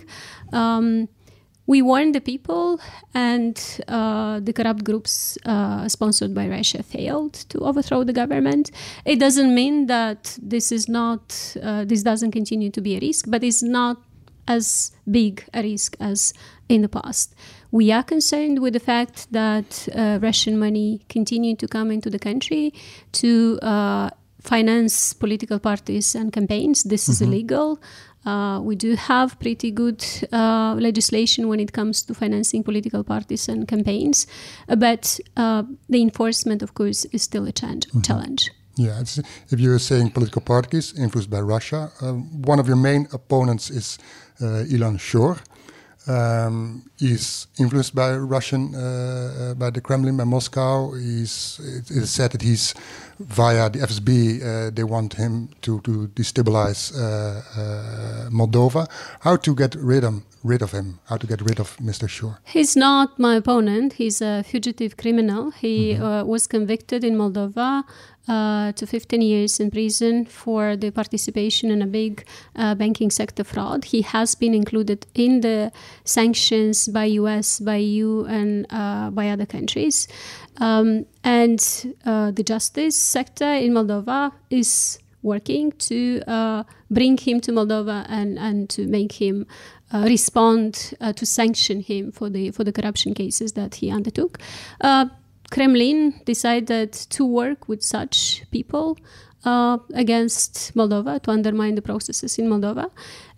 Um, 0.51 1.09
we 1.69 1.83
warned 1.83 2.15
the 2.15 2.21
people, 2.21 2.81
and 3.13 3.55
uh, 3.87 4.39
the 4.39 4.53
corrupt 4.53 4.83
groups 4.83 5.37
uh, 5.45 5.87
sponsored 5.87 6.33
by 6.33 6.47
Russia 6.47 6.81
failed 6.81 7.33
to 7.49 7.59
overthrow 7.59 8.03
the 8.03 8.11
government. 8.11 8.71
It 9.05 9.19
doesn't 9.19 9.53
mean 9.53 9.85
that 9.85 10.35
this 10.41 10.71
is 10.71 10.89
not 10.89 11.55
uh, 11.61 11.85
this 11.85 12.01
doesn't 12.01 12.31
continue 12.31 12.71
to 12.71 12.81
be 12.81 12.95
a 12.95 12.99
risk, 12.99 13.25
but 13.27 13.43
it's 13.43 13.61
not 13.61 13.97
as 14.47 14.91
big 15.09 15.45
a 15.53 15.61
risk 15.61 15.95
as 15.99 16.33
in 16.69 16.81
the 16.81 16.89
past. 16.89 17.35
We 17.69 17.91
are 17.91 18.03
concerned 18.03 18.59
with 18.59 18.73
the 18.73 18.79
fact 18.79 19.31
that 19.31 19.87
uh, 19.93 20.17
Russian 20.21 20.57
money 20.57 21.01
continued 21.07 21.59
to 21.59 21.67
come 21.67 21.91
into 21.91 22.09
the 22.09 22.17
country 22.17 22.73
to 23.11 23.59
uh, 23.61 24.09
finance 24.41 25.13
political 25.13 25.59
parties 25.59 26.15
and 26.15 26.31
campaigns. 26.31 26.83
This 26.83 27.09
is 27.09 27.21
illegal. 27.21 27.79
Uh, 28.25 28.59
we 28.61 28.75
do 28.75 28.95
have 28.95 29.39
pretty 29.39 29.71
good 29.71 30.05
uh, 30.33 30.75
legislation 30.77 31.47
when 31.47 31.59
it 31.59 31.71
comes 31.71 32.03
to 32.03 32.13
financing 32.13 32.63
political 32.63 33.03
parties 33.03 33.47
and 33.47 33.67
campaigns, 33.67 34.27
uh, 34.67 34.75
but 34.75 35.19
uh, 35.37 35.63
the 35.87 36.01
enforcement, 36.01 36.61
of 36.61 36.73
course, 36.73 37.05
is 37.05 37.23
still 37.23 37.47
a 37.47 37.51
chan- 37.51 37.81
challenge. 38.03 38.51
Yeah, 38.75 38.99
it's, 38.99 39.19
if 39.49 39.59
you're 39.59 39.79
saying 39.79 40.11
political 40.11 40.41
parties 40.41 40.93
influenced 40.97 41.29
by 41.29 41.41
Russia, 41.41 41.91
um, 42.01 42.41
one 42.41 42.59
of 42.59 42.67
your 42.67 42.77
main 42.77 43.07
opponents 43.13 43.69
is 43.69 43.97
uh, 44.41 44.63
Ilan 44.69 44.99
Shor. 44.99 45.37
Um, 46.07 46.89
he's 46.97 47.47
influenced 47.59 47.93
by 47.93 48.15
Russian, 48.15 48.73
uh, 48.73 48.79
uh, 48.79 49.53
by 49.53 49.69
the 49.69 49.81
Kremlin, 49.81 50.17
by 50.17 50.23
Moscow. 50.23 50.93
He's, 50.93 51.59
it 51.61 51.91
is 51.91 52.09
said 52.09 52.31
that 52.31 52.41
he's 52.41 52.73
via 53.19 53.69
the 53.69 53.79
FSB. 53.79 54.41
Uh, 54.41 54.69
they 54.71 54.83
want 54.83 55.13
him 55.13 55.49
to 55.61 55.79
to 55.81 56.07
destabilize 56.15 56.93
uh, 56.95 57.41
uh, 57.59 58.29
Moldova. 58.29 58.87
How 59.21 59.35
to 59.35 59.53
get 59.55 59.75
rid 59.75 60.03
of 60.03 60.23
rid 60.43 60.61
of 60.61 60.71
him? 60.71 60.99
How 61.09 61.17
to 61.17 61.27
get 61.27 61.41
rid 61.41 61.59
of 61.59 61.77
Mr. 61.77 62.07
Shor? 62.07 62.39
He's 62.45 62.75
not 62.75 63.19
my 63.19 63.35
opponent. 63.35 63.93
He's 63.93 64.21
a 64.21 64.43
fugitive 64.43 64.95
criminal. 64.95 65.51
He 65.51 65.95
uh, 65.95 66.23
was 66.23 66.47
convicted 66.47 67.03
in 67.03 67.15
Moldova 67.15 67.83
uh, 68.29 68.71
to 68.73 68.85
15 68.85 69.21
years 69.21 69.59
in 69.59 69.71
prison 69.71 70.25
for 70.25 70.77
the 70.77 70.91
participation 70.91 71.71
in 71.71 71.81
a 71.81 71.87
big 71.87 72.25
uh, 72.55 72.75
banking 72.75 73.09
sector 73.09 73.43
fraud. 73.43 73.85
He 73.85 74.03
has 74.03 74.35
been 74.35 74.53
included 74.53 75.07
in 75.15 75.41
the 75.41 75.71
sanctions 76.05 76.87
by 76.87 77.05
US, 77.05 77.59
by 77.59 77.77
EU, 77.77 78.25
and 78.25 78.67
uh, 78.69 79.09
by 79.09 79.29
other 79.29 79.47
countries. 79.47 80.07
Um, 80.57 81.05
and 81.23 81.59
uh, 82.05 82.31
the 82.31 82.43
justice 82.43 82.95
sector 82.95 83.51
in 83.51 83.73
Moldova 83.73 84.31
is 84.49 84.99
working 85.21 85.71
to 85.73 86.21
uh, 86.27 86.63
bring 86.91 87.17
him 87.17 87.41
to 87.41 87.51
Moldova 87.51 88.05
and, 88.07 88.37
and 88.37 88.69
to 88.69 88.85
make 88.87 89.13
him 89.13 89.47
uh, 89.91 90.03
respond 90.03 90.93
uh, 91.01 91.13
to 91.13 91.25
sanction 91.25 91.81
him 91.81 92.11
for 92.11 92.29
the 92.29 92.51
for 92.51 92.63
the 92.63 92.71
corruption 92.71 93.13
cases 93.13 93.53
that 93.53 93.75
he 93.75 93.89
undertook. 93.89 94.37
Uh, 94.81 95.07
Kremlin 95.49 96.21
decided 96.25 96.93
to 96.93 97.25
work 97.25 97.67
with 97.67 97.83
such 97.83 98.43
people 98.51 98.97
uh, 99.45 99.77
against 99.93 100.75
Moldova 100.75 101.21
to 101.23 101.31
undermine 101.31 101.75
the 101.75 101.81
processes 101.81 102.37
in 102.37 102.47
Moldova. 102.47 102.91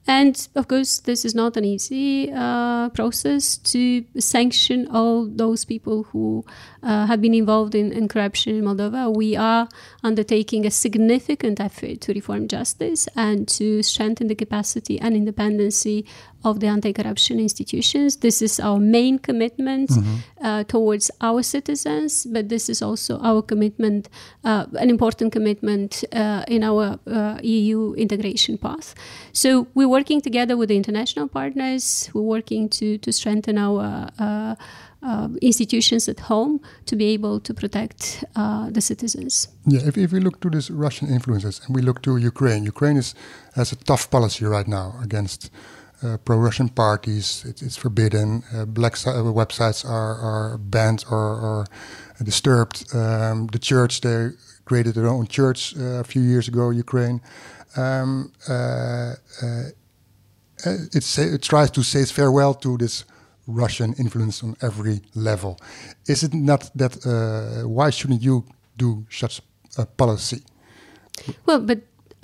And 0.08 0.48
of 0.56 0.68
course, 0.68 1.00
this 1.00 1.26
is 1.26 1.36
not 1.36 1.58
an 1.58 1.64
easy 1.64 2.32
uh, 2.34 2.90
process 2.90 3.58
to 3.58 4.04
sanction 4.18 4.88
all 4.88 5.28
those 5.28 5.64
people 5.64 6.04
who 6.04 6.44
uh, 6.82 7.06
have 7.06 7.22
been 7.22 7.36
involved 7.36 7.76
in, 7.76 7.92
in 7.92 8.08
corruption 8.08 8.56
in 8.56 8.64
Moldova. 8.64 9.16
We 9.16 9.36
are 9.36 9.70
undertaking 10.04 10.66
a 10.66 10.72
significant 10.72 11.60
effort 11.60 12.02
to 12.02 12.14
reform 12.14 12.48
justice 12.48 13.08
and 13.16 13.48
to 13.50 13.84
strengthen 13.84 14.28
the 14.28 14.36
capacity 14.36 15.00
and 15.00 15.16
independency 15.16 16.06
of 16.44 16.60
the 16.60 16.68
anti-corruption 16.68 17.40
institutions. 17.40 18.18
This 18.18 18.42
is 18.42 18.60
our 18.60 18.80
main 18.80 19.20
commitment 19.20 19.92
uh, 20.42 20.64
towards 20.64 21.12
our 21.22 21.44
citizens, 21.44 22.26
but 22.26 22.50
this 22.50 22.70
is 22.70 22.82
also 22.82 23.20
our 23.20 23.42
commitment, 23.42 24.10
uh, 24.44 24.66
an 24.80 24.90
important 24.90 25.32
commitment 25.32 26.04
uh, 26.14 26.44
in 26.48 26.64
our 26.64 27.00
uh, 27.08 27.38
EU 27.44 27.94
integration 27.94 28.58
path. 28.58 28.96
So 29.34 29.68
we're 29.74 29.90
working 29.90 30.22
together 30.22 30.58
with 30.58 30.70
the 30.70 30.78
international 30.78 31.28
partners. 31.28 32.10
We're 32.14 32.22
working 32.22 32.70
to 32.70 32.98
to 32.98 33.12
strengthen 33.12 33.58
our. 33.58 34.10
Uh, 34.20 34.56
uh, 35.04 35.30
institutions 35.42 36.08
at 36.08 36.20
home 36.20 36.60
to 36.86 36.96
be 36.96 37.06
able 37.06 37.40
to 37.40 37.54
protect 37.54 38.24
uh, 38.36 38.70
the 38.70 38.82
citizens. 38.82 39.48
Yeah, 39.66 39.82
if, 39.88 39.98
if 39.98 40.12
we 40.12 40.20
look 40.20 40.40
to 40.42 40.50
these 40.50 40.70
Russian 40.70 41.10
influences 41.10 41.62
and 41.66 41.76
we 41.76 41.82
look 41.82 42.02
to 42.04 42.18
Ukraine, 42.18 42.66
Ukraine 42.66 42.98
is, 42.98 43.16
has 43.56 43.72
a 43.72 43.76
tough 43.76 44.10
policy 44.12 44.46
right 44.46 44.68
now 44.68 44.94
against 45.02 45.50
uh, 46.04 46.18
pro-Russian 46.18 46.70
parties. 46.70 47.46
It, 47.46 47.62
it's 47.62 47.78
forbidden. 47.78 48.44
Uh, 48.54 48.66
black 48.66 48.96
si- 48.96 49.10
uh, 49.10 49.24
websites 49.24 49.86
are, 49.86 50.16
are 50.16 50.58
banned 50.58 51.06
or, 51.10 51.18
or 51.18 51.66
disturbed. 52.24 52.94
Um, 52.96 53.48
the 53.48 53.60
church 53.60 54.02
they 54.02 54.30
created 54.66 54.96
their 54.96 55.08
own 55.08 55.28
church 55.28 55.76
uh, 55.78 56.00
a 56.00 56.04
few 56.04 56.22
years 56.22 56.48
ago. 56.48 56.70
Ukraine. 56.70 57.22
Um, 57.78 58.32
it, 60.66 61.42
tries 61.42 61.72
to 61.72 61.84
say 61.84 62.06
farewell 62.06 62.54
to 62.56 62.78
this 62.78 63.06
Russian 63.48 63.94
influence 63.94 64.44
on 64.44 64.56
every 64.62 65.02
level. 65.16 65.60
Is 66.08 66.24
it 66.24 66.34
not 66.34 66.70
that? 66.76 66.94
Why 67.66 67.90
shouldn't 67.90 68.22
you 68.22 68.46
do 68.78 69.06
such 69.10 69.42
a 69.78 69.86
policy? 69.86 70.44
Well, 71.46 71.60
but 71.60 71.80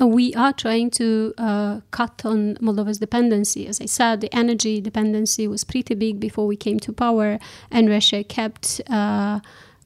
we 0.06 0.34
are 0.36 0.54
trying 0.54 0.92
to 0.92 1.34
uh, 1.39 1.80
cut 1.92 2.22
on 2.24 2.56
Moldova's 2.62 3.00
dependency. 3.00 3.66
As 3.68 3.82
I 3.82 3.86
said, 3.88 4.22
the 4.22 4.34
energy 4.36 4.80
dependency 4.80 5.48
was 5.48 5.63
pretty 5.63 5.96
big 5.96 6.20
before 6.20 6.46
we 6.46 6.56
came 6.56 6.80
to 6.82 6.94
power, 6.94 7.39
and 7.72 7.89
Russia 7.89 8.24
kept 8.24 8.80
uh, 8.89 9.39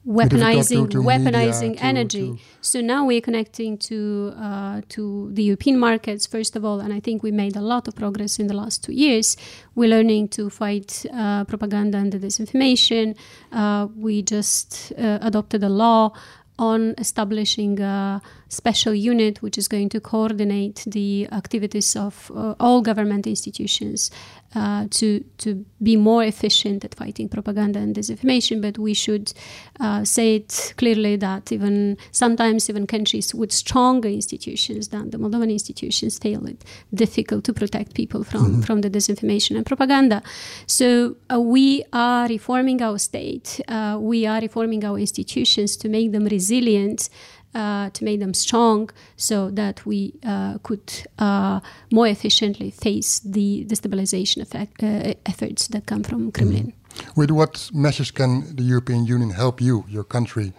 weaponizing 0.06 0.90
to- 0.90 0.98
to 0.98 0.98
weaponizing 1.02 1.70
media, 1.70 1.80
energy. 1.82 2.26
to- 2.32 2.38
So 2.60 2.80
now 2.80 3.06
we're 3.06 3.20
connecting 3.20 3.78
to 3.78 4.32
uh, 4.36 4.80
to 4.90 5.30
the 5.32 5.44
European 5.44 5.78
markets 5.78 6.26
first 6.26 6.56
of 6.56 6.64
all, 6.64 6.80
and 6.80 6.92
I 6.92 7.00
think 7.00 7.22
we 7.22 7.30
made 7.30 7.56
a 7.56 7.60
lot 7.62 7.88
of 7.88 7.94
progress 7.94 8.38
in 8.38 8.48
the 8.48 8.54
last 8.54 8.82
two 8.84 8.92
years. 8.92 9.36
We're 9.74 9.88
learning 9.90 10.28
to 10.36 10.50
fight 10.50 11.06
uh, 11.12 11.44
propaganda 11.44 11.98
and 11.98 12.12
the 12.12 12.18
disinformation. 12.18 13.14
Uh, 13.52 13.86
we 13.96 14.22
just 14.22 14.92
uh, 14.98 15.18
adopted 15.22 15.62
a 15.62 15.68
law 15.68 16.12
on 16.58 16.94
establishing 16.98 17.80
a 17.80 18.20
special 18.52 18.94
unit 18.94 19.40
which 19.40 19.56
is 19.56 19.66
going 19.66 19.88
to 19.88 20.00
coordinate 20.00 20.84
the 20.86 21.26
activities 21.32 21.96
of 21.96 22.30
uh, 22.34 22.54
all 22.60 22.82
government 22.82 23.26
institutions 23.26 24.10
uh, 24.54 24.86
to 24.90 25.24
to 25.38 25.64
be 25.82 25.96
more 25.96 26.22
efficient 26.22 26.84
at 26.84 26.94
fighting 26.94 27.28
propaganda 27.28 27.78
and 27.78 27.94
disinformation. 27.94 28.60
But 28.60 28.76
we 28.76 28.92
should 28.92 29.32
uh, 29.80 30.04
say 30.04 30.36
it 30.36 30.74
clearly 30.76 31.16
that 31.16 31.50
even 31.50 31.96
sometimes 32.10 32.68
even 32.68 32.86
countries 32.86 33.34
with 33.34 33.50
stronger 33.52 34.10
institutions 34.10 34.88
than 34.88 35.10
the 35.10 35.18
Moldovan 35.18 35.50
institutions 35.50 36.18
fail 36.18 36.46
it 36.46 36.62
difficult 36.92 37.44
to 37.44 37.54
protect 37.54 37.94
people 37.94 38.24
from 38.24 38.62
from 38.62 38.82
the 38.82 38.90
disinformation 38.90 39.56
and 39.56 39.64
propaganda. 39.64 40.22
So 40.66 41.16
uh, 41.32 41.40
we 41.40 41.84
are 41.92 42.28
reforming 42.28 42.82
our 42.82 42.98
state. 42.98 43.60
Uh, 43.68 43.96
we 43.98 44.26
are 44.26 44.40
reforming 44.40 44.84
our 44.84 44.98
institutions 44.98 45.76
to 45.78 45.88
make 45.88 46.12
them 46.12 46.26
resilient 46.26 47.08
uh, 47.54 47.90
to 47.90 48.04
make 48.04 48.20
them 48.20 48.34
strong 48.34 48.90
so 49.16 49.50
that 49.50 49.84
we 49.86 50.14
uh, 50.24 50.58
could 50.62 50.92
uh, 51.18 51.60
more 51.90 52.06
efficiently 52.06 52.70
face 52.70 53.20
the 53.20 53.64
destabilization 53.68 54.40
effect, 54.40 54.82
uh, 54.82 55.14
efforts 55.26 55.68
that 55.68 55.86
come 55.86 56.02
from 56.02 56.32
Kremlin. 56.32 56.72
With 57.16 57.30
what 57.30 57.70
measures 57.72 58.10
can 58.10 58.56
the 58.56 58.62
European 58.62 59.06
Union 59.06 59.30
help 59.30 59.60
you, 59.60 59.84
your 59.88 60.04
country, 60.04 60.52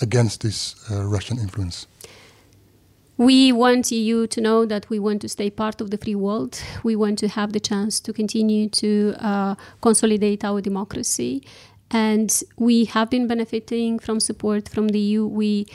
against 0.00 0.42
this 0.42 0.74
uh, 0.90 1.04
Russian 1.04 1.38
influence? 1.38 1.86
We 3.18 3.52
want 3.52 3.92
EU 3.92 4.26
to 4.26 4.40
know 4.40 4.66
that 4.66 4.88
we 4.88 4.98
want 4.98 5.20
to 5.20 5.28
stay 5.28 5.50
part 5.50 5.80
of 5.80 5.90
the 5.90 5.98
free 5.98 6.14
world. 6.14 6.60
We 6.82 6.96
want 6.96 7.18
to 7.20 7.28
have 7.28 7.52
the 7.52 7.60
chance 7.60 8.00
to 8.00 8.12
continue 8.12 8.68
to 8.70 9.14
uh, 9.20 9.54
consolidate 9.80 10.44
our 10.44 10.60
democracy. 10.60 11.44
And 11.90 12.42
we 12.56 12.86
have 12.86 13.10
been 13.10 13.26
benefiting 13.26 13.98
from 13.98 14.18
support 14.18 14.68
from 14.68 14.88
the 14.88 14.98
EU. 14.98 15.26
We 15.26 15.66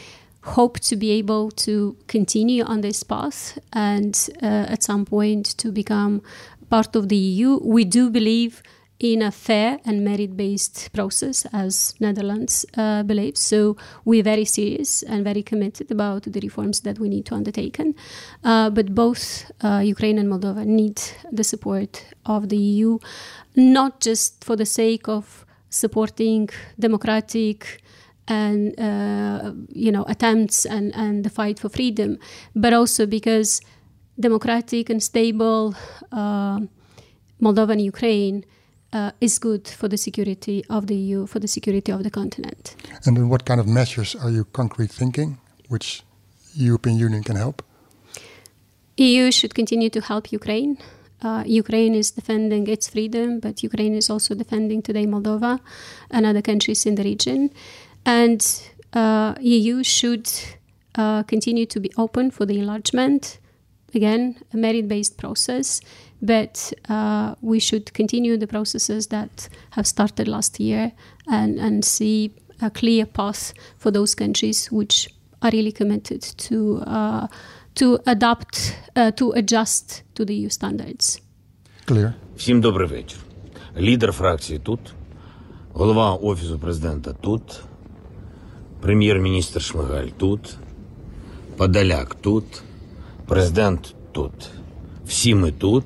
hope 0.56 0.80
to 0.80 0.96
be 0.96 1.12
able 1.12 1.52
to 1.52 1.96
continue 2.08 2.64
on 2.64 2.82
this 2.82 3.04
path 3.04 3.58
and 3.74 4.30
uh, 4.42 4.74
at 4.74 4.82
some 4.84 5.06
point 5.06 5.46
to 5.58 5.72
become 5.72 6.22
part 6.70 6.96
of 6.96 7.10
the 7.10 7.18
EU. 7.18 7.60
We 7.64 7.84
do 7.84 8.10
believe 8.10 8.64
in 9.00 9.22
a 9.22 9.32
fair 9.32 9.80
and 9.86 10.04
merit-based 10.04 10.90
process, 10.92 11.46
as 11.54 11.94
Netherlands 12.00 12.66
uh, 12.76 13.04
believes. 13.04 13.42
So 13.42 13.78
we're 14.06 14.24
very 14.24 14.46
serious 14.46 15.04
and 15.04 15.24
very 15.24 15.44
committed 15.44 15.92
about 15.92 16.24
the 16.24 16.40
reforms 16.40 16.82
that 16.82 16.98
we 16.98 17.10
need 17.10 17.26
to 17.28 17.36
undertake. 17.36 17.80
Uh, 18.44 18.70
but 18.72 18.96
both 18.96 19.52
uh, 19.62 19.82
Ukraine 19.84 20.18
and 20.18 20.30
Moldova 20.30 20.66
need 20.66 21.00
the 21.32 21.44
support 21.44 22.06
of 22.26 22.50
the 22.50 22.58
EU, 22.58 22.98
not 23.56 24.00
just 24.00 24.44
for 24.44 24.56
the 24.56 24.66
sake 24.66 25.08
of 25.08 25.46
supporting 25.70 26.50
democratic 26.80 27.84
and 28.28 28.80
uh, 28.80 29.54
you 29.70 29.92
know 29.92 30.06
attempts 30.08 30.66
and, 30.66 30.94
and 30.96 31.24
the 31.24 31.30
fight 31.30 31.60
for 31.60 31.70
freedom, 31.70 32.18
but 32.56 32.74
also 32.74 33.06
because 33.06 33.62
democratic 34.20 34.90
and 34.90 35.02
stable 35.02 35.76
uh, 36.12 36.60
Moldova 37.42 37.72
and 37.72 37.82
Ukraine 37.82 38.44
uh, 38.94 39.12
is 39.22 39.38
good 39.40 39.68
for 39.68 39.88
the 39.88 39.98
security 39.98 40.64
of 40.70 40.88
the 40.88 40.96
EU, 40.96 41.28
for 41.28 41.40
the 41.40 41.48
security 41.48 41.92
of 41.92 42.04
the 42.04 42.10
continent. 42.10 42.76
And 43.06 43.16
then 43.16 43.30
what 43.30 43.46
kind 43.46 43.60
of 43.60 43.68
measures 43.68 44.16
are 44.16 44.30
you 44.30 44.46
concrete 44.46 44.92
thinking, 44.92 45.38
which 45.68 46.04
European 46.56 46.98
Union 46.98 47.24
can 47.24 47.36
help? 47.36 47.64
EU 48.98 49.32
should 49.32 49.54
continue 49.54 49.90
to 49.92 50.02
help 50.02 50.32
Ukraine. 50.32 50.78
Uh, 51.22 51.44
Ukraine 51.46 51.96
is 51.96 52.12
defending 52.12 52.68
its 52.68 52.90
freedom, 52.90 53.40
but 53.40 53.64
Ukraine 53.64 53.96
is 53.96 54.10
also 54.10 54.36
defending 54.36 54.82
today 54.82 55.06
Moldova 55.06 55.60
and 56.12 56.26
other 56.26 56.42
countries 56.42 56.86
in 56.86 56.96
the 56.96 57.04
region. 57.04 57.52
And 58.07 58.45
uh, 58.93 59.35
EU 59.41 59.83
should 59.83 60.31
uh, 60.95 61.23
continue 61.25 61.67
to 61.67 61.81
be 61.81 61.91
open 61.97 62.31
for 62.31 62.47
the 62.47 62.59
enlargement. 62.59 63.39
Again, 63.95 64.37
a 64.55 64.57
merit-based 64.57 65.19
process, 65.19 65.81
but 66.23 66.73
uh, 66.89 67.35
we 67.43 67.59
should 67.59 67.93
continue 67.93 68.39
the 68.39 68.47
processes 68.47 69.09
that 69.09 69.49
have 69.71 69.87
started 69.87 70.29
last 70.29 70.59
year 70.59 70.93
and, 71.31 71.59
and 71.59 71.85
see 71.85 72.33
a 72.63 72.71
clear 72.71 73.05
path 73.05 73.53
for 73.77 73.91
those 73.91 74.15
countries 74.15 74.73
which 74.73 75.09
are 75.43 75.51
really 75.51 75.73
committed 75.73 76.23
to 76.23 76.83
uh, 76.87 77.27
to 77.75 77.99
adapt, 78.07 78.77
uh, 78.97 79.11
to 79.13 79.33
adjust 79.33 80.03
to 80.15 80.25
the 80.25 80.35
EU 80.35 80.49
standards. 80.49 81.21
Clear. 81.87 82.13
Всім 82.37 82.61
добрий 82.61 82.89
вечір. 82.89 83.19
Лідер 83.79 84.13
фракції 84.13 84.59
тут, 84.59 84.81
голова 85.73 86.15
Офісу 86.15 86.59
президента 86.59 87.13
тут, 87.13 87.63
Прем'єр-міністр 88.88 89.62
Шмигаль 89.62 90.08
тут, 90.18 90.58
Подоляк 91.58 92.16
тут, 92.16 92.64
президент 93.26 93.96
тут. 94.12 94.32
Всі 95.06 95.36
ми 95.36 95.52
тут, 95.52 95.84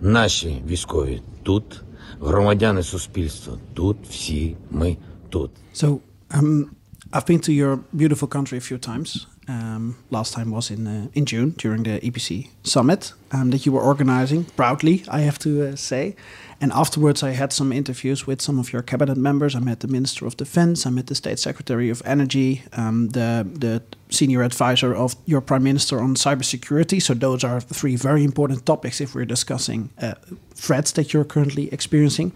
наші 0.00 0.62
військові 0.66 1.22
тут, 1.42 1.82
громадяни 2.20 2.82
суспільства 2.82 3.58
тут, 3.74 3.96
всі 4.10 4.56
ми 4.70 4.96
тут. 5.28 5.50
So, 5.74 5.98
um, 6.30 6.64
I've 7.12 7.26
been 7.26 7.40
to 7.40 7.52
your 7.52 7.78
beautiful 7.92 8.28
country 8.28 8.56
a 8.56 8.64
few 8.70 8.78
times. 8.78 9.26
Um, 9.48 9.96
last 10.10 10.34
time 10.36 10.50
was 10.50 10.70
in 10.70 10.86
uh, 10.86 11.18
in 11.18 11.24
June 11.32 11.50
during 11.62 11.82
the 11.88 11.96
EPC 12.08 12.28
summit 12.62 13.02
um, 13.32 13.50
that 13.50 13.64
you 13.66 13.72
were 13.72 13.82
organizing 13.82 14.44
proudly, 14.56 15.04
I 15.08 15.20
have 15.20 15.38
to 15.40 15.68
uh, 15.68 15.76
say. 15.76 16.14
And 16.62 16.72
afterwards, 16.72 17.22
I 17.22 17.30
had 17.30 17.52
some 17.52 17.72
interviews 17.72 18.26
with 18.26 18.42
some 18.42 18.58
of 18.58 18.70
your 18.70 18.82
cabinet 18.82 19.16
members. 19.16 19.54
I 19.54 19.60
met 19.60 19.80
the 19.80 19.88
Minister 19.88 20.26
of 20.26 20.36
Defense, 20.36 20.84
I 20.84 20.90
met 20.90 21.06
the 21.06 21.14
State 21.14 21.38
Secretary 21.38 21.88
of 21.88 22.02
Energy, 22.04 22.62
um, 22.74 23.08
the 23.08 23.46
the 23.60 23.82
senior 24.10 24.42
advisor 24.42 24.94
of 24.94 25.16
your 25.24 25.40
Prime 25.40 25.62
Minister 25.62 26.00
on 26.00 26.16
cybersecurity. 26.16 27.00
So 27.00 27.14
those 27.14 27.44
are 27.44 27.60
three 27.60 27.96
very 27.96 28.24
important 28.24 28.66
topics 28.66 29.00
if 29.00 29.14
we're 29.14 29.28
discussing 29.28 29.88
uh, 30.02 30.14
threats 30.54 30.92
that 30.92 31.12
you're 31.12 31.24
currently 31.24 31.72
experiencing. 31.72 32.32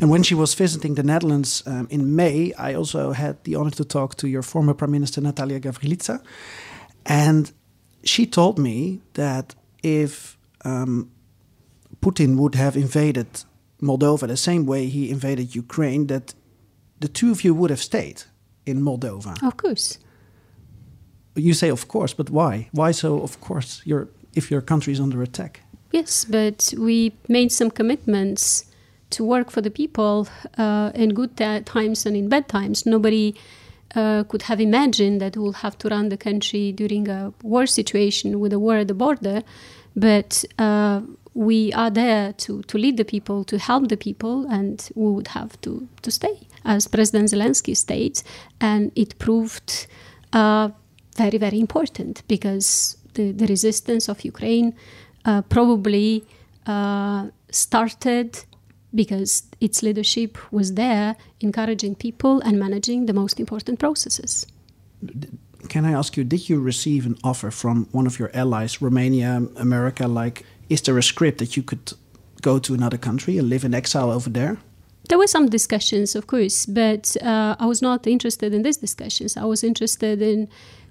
And 0.00 0.10
when 0.10 0.22
she 0.22 0.34
was 0.34 0.54
visiting 0.54 0.96
the 0.96 1.02
Netherlands 1.02 1.62
um, 1.66 1.86
in 1.90 2.14
May, 2.14 2.52
I 2.58 2.74
also 2.74 3.12
had 3.12 3.42
the 3.44 3.54
honor 3.54 3.70
to 3.70 3.84
talk 3.84 4.16
to 4.16 4.28
your 4.28 4.42
former 4.42 4.74
Prime 4.74 4.90
Minister 4.90 5.22
Natalia 5.22 5.60
Gavrilița, 5.60 6.20
and 7.06 7.52
she 8.04 8.26
told 8.26 8.58
me 8.58 9.00
that 9.14 9.54
if 9.82 10.36
um, 10.64 11.10
Putin 12.00 12.36
would 12.36 12.54
have 12.54 12.76
invaded 12.76 13.44
Moldova 13.80 14.26
the 14.26 14.36
same 14.36 14.64
way 14.66 14.86
he 14.86 15.10
invaded 15.10 15.54
Ukraine, 15.54 16.06
that 16.06 16.34
the 17.00 17.08
two 17.08 17.30
of 17.30 17.44
you 17.44 17.54
would 17.54 17.70
have 17.70 17.80
stayed 17.80 18.22
in 18.64 18.80
Moldova. 18.80 19.42
Of 19.42 19.56
course. 19.56 19.98
You 21.34 21.54
say, 21.54 21.68
of 21.68 21.88
course, 21.88 22.14
but 22.14 22.30
why? 22.30 22.68
Why 22.72 22.92
so? 22.92 23.20
Of 23.22 23.40
course, 23.40 23.82
your 23.84 24.08
if 24.34 24.50
your 24.50 24.60
country 24.60 24.92
is 24.92 25.00
under 25.00 25.22
attack. 25.22 25.60
Yes, 25.90 26.24
but 26.24 26.72
we 26.78 27.12
made 27.28 27.50
some 27.52 27.70
commitments 27.70 28.66
to 29.10 29.24
work 29.24 29.50
for 29.50 29.60
the 29.60 29.70
people 29.70 30.26
uh, 30.56 30.90
in 30.94 31.12
good 31.14 31.36
times 31.36 32.06
and 32.06 32.16
in 32.16 32.28
bad 32.28 32.48
times. 32.48 32.86
Nobody 32.86 33.34
uh, 33.94 34.24
could 34.24 34.42
have 34.42 34.60
imagined 34.60 35.20
that 35.20 35.36
we'll 35.36 35.52
have 35.52 35.76
to 35.78 35.88
run 35.88 36.08
the 36.08 36.16
country 36.16 36.72
during 36.72 37.08
a 37.08 37.32
war 37.42 37.66
situation 37.66 38.40
with 38.40 38.52
a 38.52 38.58
war 38.58 38.76
at 38.76 38.88
the 38.88 38.94
border, 38.94 39.42
but 39.94 40.44
uh, 40.58 41.00
we 41.34 41.72
are 41.72 41.90
there 41.90 42.32
to, 42.34 42.62
to 42.62 42.78
lead 42.78 42.96
the 42.96 43.04
people, 43.04 43.44
to 43.44 43.58
help 43.58 43.88
the 43.88 43.96
people, 43.96 44.46
and 44.50 44.90
we 44.94 45.10
would 45.10 45.28
have 45.28 45.60
to, 45.62 45.88
to 46.02 46.10
stay, 46.10 46.46
as 46.64 46.88
President 46.88 47.30
Zelensky 47.30 47.76
states, 47.76 48.22
and 48.60 48.92
it 48.94 49.18
proved 49.18 49.86
uh, 50.32 50.70
very, 51.16 51.38
very 51.38 51.60
important 51.60 52.22
because 52.28 52.96
the, 53.14 53.32
the 53.32 53.46
resistance 53.46 54.08
of 54.08 54.24
Ukraine 54.24 54.74
uh, 55.24 55.42
probably 55.42 56.24
uh, 56.66 57.28
started 57.50 58.44
because 58.94 59.42
its 59.60 59.82
leadership 59.82 60.38
was 60.52 60.74
there 60.74 61.16
encouraging 61.40 61.94
people 61.94 62.40
and 62.40 62.58
managing 62.58 63.06
the 63.06 63.12
most 63.12 63.40
important 63.40 63.78
processes. 63.78 64.46
Can 65.68 65.84
I 65.84 65.92
ask 65.92 66.16
you, 66.16 66.24
did 66.24 66.48
you 66.48 66.60
receive 66.60 67.06
an 67.06 67.16
offer 67.22 67.50
from 67.50 67.88
one 67.92 68.06
of 68.06 68.18
your 68.18 68.30
allies, 68.34 68.82
Romania, 68.82 69.42
America? 69.56 70.06
Like, 70.06 70.44
is 70.68 70.82
there 70.82 70.98
a 70.98 71.02
script 71.02 71.38
that 71.38 71.56
you 71.56 71.62
could 71.62 71.92
go 72.42 72.58
to 72.58 72.74
another 72.74 72.98
country 72.98 73.38
and 73.38 73.48
live 73.48 73.64
in 73.64 73.74
exile 73.74 74.10
over 74.10 74.30
there? 74.30 74.58
There 75.08 75.18
were 75.18 75.26
some 75.26 75.48
discussions, 75.48 76.14
of 76.14 76.26
course, 76.26 76.66
but 76.66 77.16
uh, 77.22 77.56
I 77.58 77.66
was 77.66 77.82
not 77.82 78.06
interested 78.06 78.54
in 78.54 78.62
these 78.62 78.76
discussions. 78.76 79.36
I 79.36 79.44
was 79.44 79.64
interested 79.64 80.22
in 80.22 80.48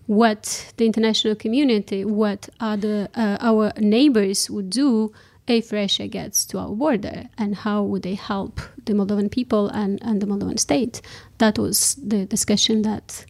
what 0.07 0.73
the 0.77 0.85
international 0.85 1.35
community, 1.35 2.03
what 2.03 2.49
other 2.59 3.07
uh, 3.15 3.37
our 3.39 3.71
neighbors 3.79 4.49
would 4.49 4.69
do 4.69 5.13
if 5.47 5.71
Russia 5.71 6.07
gets 6.07 6.45
to 6.45 6.59
our 6.59 6.69
border, 6.69 7.29
and 7.37 7.55
how 7.55 7.83
would 7.83 8.03
they 8.03 8.15
help 8.15 8.61
the 8.85 8.93
Moldovan 8.93 9.29
people 9.29 9.67
and, 9.69 9.99
and 10.01 10.21
the 10.21 10.27
Moldovan 10.27 10.59
state? 10.59 11.01
That 11.39 11.57
was 11.57 11.95
the 11.95 12.25
discussion 12.25 12.83
that 12.83 13.25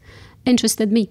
interested 0.45 0.91
me. 0.91 1.10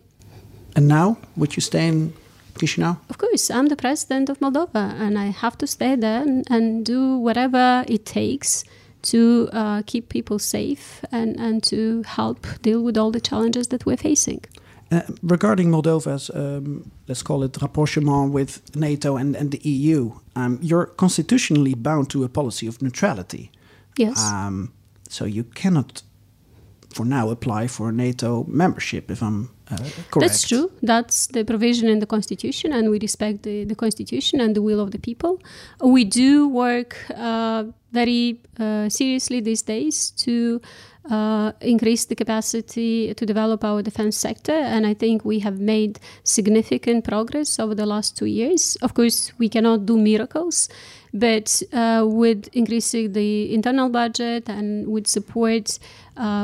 And 0.77 0.87
now, 0.87 1.19
would 1.37 1.57
you 1.57 1.63
stay 1.63 1.89
in 1.89 2.13
Chisinau? 2.55 2.99
Of 3.09 3.19
course, 3.19 3.51
I'm 3.51 3.67
the 3.67 3.77
president 3.77 4.29
of 4.29 4.39
Moldova, 4.41 4.95
and 5.01 5.19
I 5.19 5.27
have 5.27 5.57
to 5.59 5.67
stay 5.67 5.97
there 5.97 6.23
and, 6.23 6.45
and 6.51 6.85
do 6.85 7.17
whatever 7.17 7.85
it 7.89 8.07
takes 8.07 8.65
to 9.03 9.49
uh, 9.53 9.83
keep 9.87 10.11
people 10.11 10.39
safe 10.39 11.05
and, 11.11 11.39
and 11.41 11.63
to 11.65 12.03
help 12.03 12.47
deal 12.63 12.83
with 12.83 12.99
all 12.99 13.11
the 13.11 13.21
challenges 13.21 13.69
that 13.69 13.87
we're 13.87 13.97
facing. 13.97 14.45
Uh, 14.93 15.03
regarding 15.23 15.71
Moldova's, 15.71 16.31
um, 16.35 16.91
let's 17.07 17.23
call 17.23 17.45
it 17.45 17.57
rapprochement 17.63 18.33
with 18.33 18.75
NATO 18.75 19.17
and, 19.17 19.37
and 19.37 19.53
the 19.53 19.59
EU, 19.59 20.13
um, 20.41 20.59
you're 20.63 20.87
constitutionally 20.87 21.75
bound 21.75 22.09
to 22.11 22.25
a 22.25 22.29
policy 22.29 22.67
of 22.67 22.81
neutrality. 22.83 23.51
Yes. 23.97 24.19
Um, 24.33 24.73
so 25.09 25.25
you 25.25 25.45
cannot, 25.45 26.03
for 26.93 27.05
now, 27.05 27.31
apply 27.31 27.69
for 27.69 27.93
NATO 27.93 28.45
membership, 28.49 29.11
if 29.11 29.23
I'm 29.23 29.51
uh, 29.71 29.77
correct. 30.11 30.21
That's 30.21 30.49
true. 30.49 30.71
That's 30.83 31.29
the 31.29 31.45
provision 31.45 31.89
in 31.89 32.01
the 32.01 32.07
Constitution, 32.07 32.73
and 32.73 32.91
we 32.91 32.99
respect 32.99 33.43
the, 33.45 33.65
the 33.65 33.75
Constitution 33.75 34.41
and 34.41 34.55
the 34.55 34.63
will 34.63 34.81
of 34.81 34.91
the 34.91 34.99
people. 34.99 35.41
We 35.81 36.05
do 36.05 36.49
work 36.49 36.97
uh, 37.17 37.65
very 37.93 38.41
uh, 38.59 38.89
seriously 38.89 39.41
these 39.41 39.63
days 39.63 40.11
to 40.11 40.61
uh, 41.09 41.53
increase 41.61 42.05
the 42.05 42.15
capacity 42.15 43.15
to 43.15 43.25
develop 43.25 43.65
our 43.65 43.83
defense 43.83 44.17
sector, 44.17 44.53
and 44.53 44.87
I 44.87 44.95
think 44.95 45.25
we 45.25 45.39
have 45.41 45.59
made 45.59 45.99
significant 46.25 47.05
progress 47.05 47.59
over 47.59 47.75
the 47.75 47.87
last 47.87 48.17
two 48.17 48.27
years. 48.27 48.77
Of 48.83 48.95
course, 48.95 49.33
we 49.39 49.49
cannot 49.49 49.87
do 49.87 49.97
miracles, 49.97 50.69
but 51.15 51.63
uh, 51.73 52.05
with 52.07 52.49
increasing 52.53 53.13
the 53.13 53.55
internal 53.55 53.89
budget 53.89 54.49
and 54.49 54.89
with 54.89 55.07
support 55.07 55.79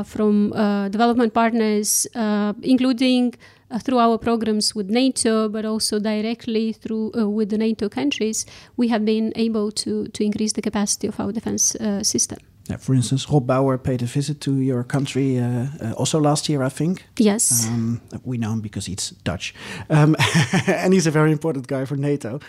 from 0.05 0.53
uh, 0.53 0.89
development 0.89 1.33
partners, 1.33 2.07
uh, 2.15 2.53
including 2.61 3.33
uh, 3.69 3.79
through 3.79 3.99
our 3.99 4.17
programs 4.17 4.73
with 4.73 4.89
NATO, 4.89 5.49
but 5.49 5.65
also 5.65 5.99
directly 5.99 6.73
through 6.73 7.11
uh, 7.13 7.27
with 7.29 7.49
the 7.49 7.57
NATO 7.57 7.89
countries, 7.89 8.45
we 8.77 8.87
have 8.87 9.03
been 9.05 9.33
able 9.35 9.71
to 9.71 10.07
to 10.07 10.23
increase 10.23 10.53
the 10.53 10.61
capacity 10.61 11.07
of 11.07 11.19
our 11.19 11.31
defense 11.31 11.75
uh, 11.75 12.03
system. 12.03 12.39
Yeah, 12.69 12.77
for 12.77 12.93
instance, 12.93 13.29
Rob 13.29 13.47
Bauer 13.47 13.77
paid 13.77 14.01
a 14.01 14.05
visit 14.05 14.41
to 14.41 14.59
your 14.59 14.83
country 14.83 15.39
uh, 15.39 15.67
uh, 15.81 15.93
also 15.93 16.19
last 16.19 16.49
year, 16.49 16.63
I 16.63 16.69
think. 16.69 17.05
Yes. 17.17 17.65
Um, 17.67 18.01
we 18.25 18.37
know 18.37 18.51
him 18.51 18.61
because 18.61 18.85
he's 18.85 19.13
Dutch. 19.23 19.53
Um, 19.89 20.17
and 20.67 20.93
he's 20.93 21.07
a 21.07 21.11
very 21.11 21.31
important 21.31 21.67
guy 21.67 21.85
for 21.85 21.95
NATO. 21.95 22.39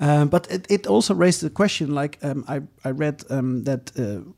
Um, 0.00 0.28
but 0.28 0.50
it, 0.50 0.66
it, 0.68 0.86
also 0.86 1.14
raised 1.14 1.42
the 1.42 1.50
question 1.50 1.94
like, 1.94 2.18
um, 2.22 2.44
I, 2.48 2.62
I 2.84 2.90
read 2.90 3.22
um, 3.30 3.64
that 3.64 3.92
uh, 3.96 4.28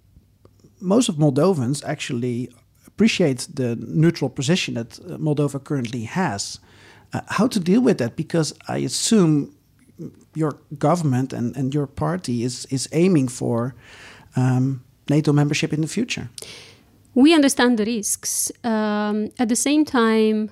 most 0.81 1.09
of 1.09 1.17
Moldovans 1.17 1.85
actually 1.85 2.51
appreciate 2.87 3.49
the 3.55 3.77
neutral 3.77 4.31
position 4.31 4.75
that 4.75 4.99
uh, 5.01 5.19
Moldova 5.19 5.63
currently 5.63 6.05
has. 6.05 6.59
Uh, 7.13 7.21
how 7.29 7.47
to 7.49 7.61
deal 7.61 7.81
with 7.81 7.99
that? 7.99 8.17
Because 8.17 8.55
I 8.69 8.79
assume 8.79 9.55
your 10.35 10.59
government 10.79 11.33
and, 11.33 11.57
and 11.57 11.75
your 11.75 11.87
party 11.87 12.45
is, 12.45 12.67
is 12.71 12.89
aiming 12.93 13.29
for. 13.29 13.75
Um, 14.37 14.83
NATO 15.11 15.33
membership 15.33 15.73
in 15.73 15.83
the 15.83 15.89
future? 15.89 16.31
We 17.15 17.35
understand 17.35 17.79
the 17.79 17.85
risks. 17.85 18.53
Um, 18.65 19.31
at 19.39 19.49
the 19.49 19.57
same 19.57 19.85
time, 19.85 20.51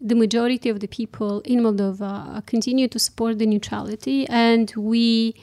the 0.00 0.16
majority 0.16 0.68
of 0.68 0.80
the 0.80 0.88
people 0.88 1.40
in 1.42 1.60
Moldova 1.60 2.44
continue 2.46 2.88
to 2.88 2.98
support 2.98 3.38
the 3.38 3.46
neutrality, 3.46 4.26
and 4.28 4.72
we 4.76 5.34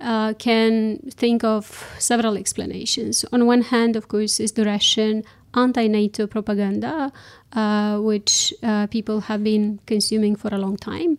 uh, 0.00 0.34
can 0.34 0.98
think 1.10 1.44
of 1.44 1.94
several 1.98 2.36
explanations. 2.36 3.24
On 3.32 3.46
one 3.46 3.62
hand, 3.62 3.96
of 3.96 4.08
course, 4.08 4.40
is 4.40 4.52
the 4.52 4.64
Russian 4.64 5.24
anti 5.54 5.88
NATO 5.88 6.26
propaganda, 6.26 7.12
uh, 7.52 7.98
which 7.98 8.52
uh, 8.62 8.86
people 8.88 9.20
have 9.22 9.42
been 9.42 9.80
consuming 9.86 10.36
for 10.36 10.54
a 10.54 10.58
long 10.58 10.76
time. 10.76 11.18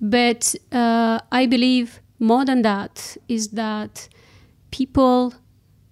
But 0.00 0.54
uh, 0.70 1.20
I 1.30 1.46
believe 1.46 2.00
more 2.18 2.44
than 2.44 2.62
that 2.62 3.16
is 3.28 3.48
that 3.48 4.08
people 4.70 5.34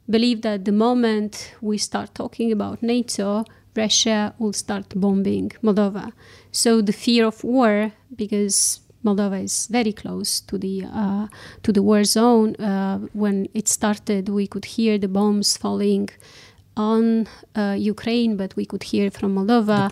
believe 0.08 0.42
that 0.42 0.64
the 0.64 0.72
moment 0.72 1.54
we 1.60 1.78
start 1.78 2.14
talking 2.14 2.52
about 2.52 2.82
NATO, 2.82 3.44
Russia 3.76 4.34
will 4.38 4.52
start 4.52 4.88
bombing 4.96 5.50
Moldova. 5.62 6.12
So 6.52 6.80
the 6.80 6.92
fear 6.92 7.26
of 7.26 7.44
war, 7.44 7.92
because 8.14 8.80
Moldova 9.04 9.42
is 9.42 9.66
very 9.66 9.92
close 9.92 10.40
to 10.40 10.58
the 10.58 10.84
uh, 10.84 11.26
to 11.62 11.72
the 11.72 11.82
war 11.82 12.04
zone. 12.04 12.54
Uh, 12.56 12.98
when 13.12 13.48
it 13.54 13.68
started, 13.68 14.28
we 14.28 14.46
could 14.46 14.66
hear 14.76 14.98
the 14.98 15.08
bombs 15.08 15.56
falling 15.56 16.08
on 16.76 17.26
uh, 17.54 17.76
Ukraine, 17.78 18.36
but 18.36 18.54
we 18.56 18.64
could 18.64 18.84
hear 18.84 19.10
from 19.10 19.34
Moldova. 19.34 19.88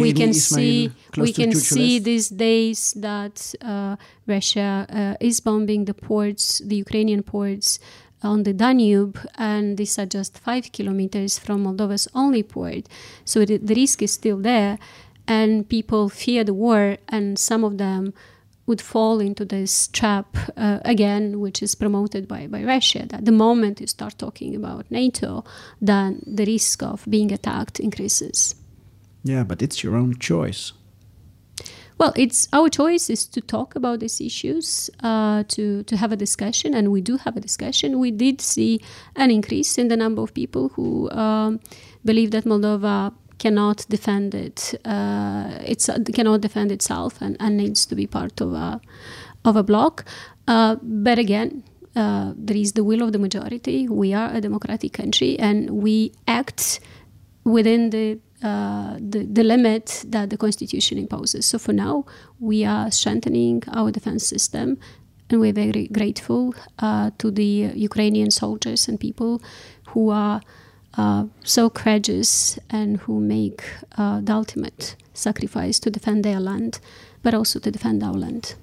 we 0.00 0.12
can 0.12 0.30
Ismail, 0.30 0.58
see 0.58 0.90
we 1.16 1.32
can 1.32 1.52
see 1.52 1.98
these 1.98 2.28
days 2.28 2.94
that 2.94 3.54
uh, 3.62 3.96
Russia 4.26 4.86
uh, 4.88 5.26
is 5.28 5.40
bombing 5.40 5.84
the 5.84 5.94
ports, 5.94 6.58
the 6.64 6.76
Ukrainian 6.76 7.22
ports 7.22 7.78
on 8.22 8.44
the 8.44 8.52
Danube, 8.52 9.18
and 9.36 9.76
these 9.76 9.98
are 9.98 10.06
just 10.06 10.38
five 10.38 10.70
kilometers 10.72 11.38
from 11.38 11.64
Moldova's 11.64 12.08
only 12.14 12.42
port. 12.42 12.88
So 13.24 13.44
the, 13.44 13.56
the 13.58 13.74
risk 13.74 14.02
is 14.02 14.12
still 14.12 14.38
there, 14.38 14.78
and 15.26 15.68
people 15.68 16.08
fear 16.08 16.44
the 16.44 16.54
war, 16.54 16.98
and 17.08 17.38
some 17.38 17.64
of 17.64 17.78
them 17.78 18.14
would 18.66 18.80
fall 18.80 19.20
into 19.20 19.44
this 19.44 19.88
trap 19.88 20.36
uh, 20.56 20.78
again, 20.84 21.40
which 21.40 21.62
is 21.62 21.74
promoted 21.74 22.28
by, 22.28 22.46
by 22.46 22.62
Russia. 22.62 23.06
That 23.06 23.24
the 23.24 23.32
moment 23.32 23.80
you 23.80 23.86
start 23.86 24.18
talking 24.18 24.54
about 24.54 24.90
NATO, 24.90 25.44
then 25.80 26.22
the 26.26 26.44
risk 26.44 26.82
of 26.82 27.04
being 27.08 27.32
attacked 27.32 27.80
increases. 27.80 28.54
Yeah, 29.24 29.44
but 29.44 29.62
it's 29.62 29.82
your 29.82 29.96
own 29.96 30.18
choice. 30.18 30.72
Well, 31.98 32.12
it's 32.16 32.48
our 32.52 32.68
choice 32.68 33.08
is 33.10 33.26
to 33.26 33.40
talk 33.40 33.76
about 33.76 34.00
these 34.00 34.20
issues, 34.20 34.90
uh, 35.04 35.44
to 35.48 35.84
to 35.84 35.96
have 35.96 36.10
a 36.10 36.16
discussion, 36.16 36.74
and 36.74 36.90
we 36.90 37.00
do 37.00 37.16
have 37.18 37.36
a 37.36 37.40
discussion. 37.40 38.00
We 38.00 38.10
did 38.10 38.40
see 38.40 38.80
an 39.14 39.30
increase 39.30 39.78
in 39.78 39.86
the 39.88 39.96
number 39.96 40.22
of 40.22 40.34
people 40.34 40.70
who 40.70 41.08
um, 41.10 41.60
believe 42.04 42.32
that 42.32 42.44
Moldova 42.44 43.12
cannot 43.42 43.78
defend 43.88 44.34
it. 44.34 44.58
Uh, 44.84 45.58
it's 45.72 45.88
uh, 45.88 45.98
cannot 46.18 46.40
defend 46.46 46.70
itself 46.70 47.20
and, 47.20 47.36
and 47.40 47.56
needs 47.56 47.80
to 47.86 47.94
be 48.00 48.06
part 48.06 48.40
of 48.40 48.50
a 48.52 48.80
of 49.44 49.56
a 49.56 49.64
bloc. 49.70 50.04
Uh, 50.46 50.76
but 50.82 51.18
again, 51.18 51.50
uh, 52.02 52.32
there 52.36 52.56
is 52.64 52.72
the 52.78 52.84
will 52.88 53.02
of 53.02 53.10
the 53.12 53.18
majority. 53.18 53.88
We 53.88 54.14
are 54.20 54.30
a 54.38 54.40
democratic 54.40 54.92
country, 54.92 55.32
and 55.38 55.70
we 55.70 56.12
act 56.40 56.80
within 57.56 57.90
the 57.90 58.06
uh, 58.42 58.94
the, 59.12 59.20
the 59.38 59.44
limit 59.54 60.04
that 60.14 60.30
the 60.30 60.36
constitution 60.36 60.98
imposes. 60.98 61.46
So 61.46 61.58
for 61.58 61.72
now, 61.72 62.04
we 62.40 62.64
are 62.64 62.90
strengthening 62.90 63.62
our 63.78 63.90
defense 63.90 64.24
system, 64.34 64.78
and 65.28 65.40
we're 65.40 65.58
very 65.66 65.86
grateful 65.98 66.54
uh, 66.78 67.10
to 67.18 67.30
the 67.30 67.52
Ukrainian 67.88 68.30
soldiers 68.30 68.88
and 68.88 68.98
people 68.98 69.32
who 69.90 70.10
are 70.10 70.40
uh, 70.98 71.24
so 71.44 71.70
courageous 71.70 72.58
and 72.70 72.98
who 72.98 73.20
make 73.20 73.62
uh, 73.98 74.20
the 74.20 74.32
ultimate 74.32 74.96
sacrifice 75.14 75.80
to 75.80 75.90
defend 75.90 76.24
their 76.24 76.40
land, 76.40 76.80
but 77.22 77.34
also 77.34 77.58
to 77.58 77.70
defend 77.70 78.02
our 78.02 78.14
land. 78.14 78.54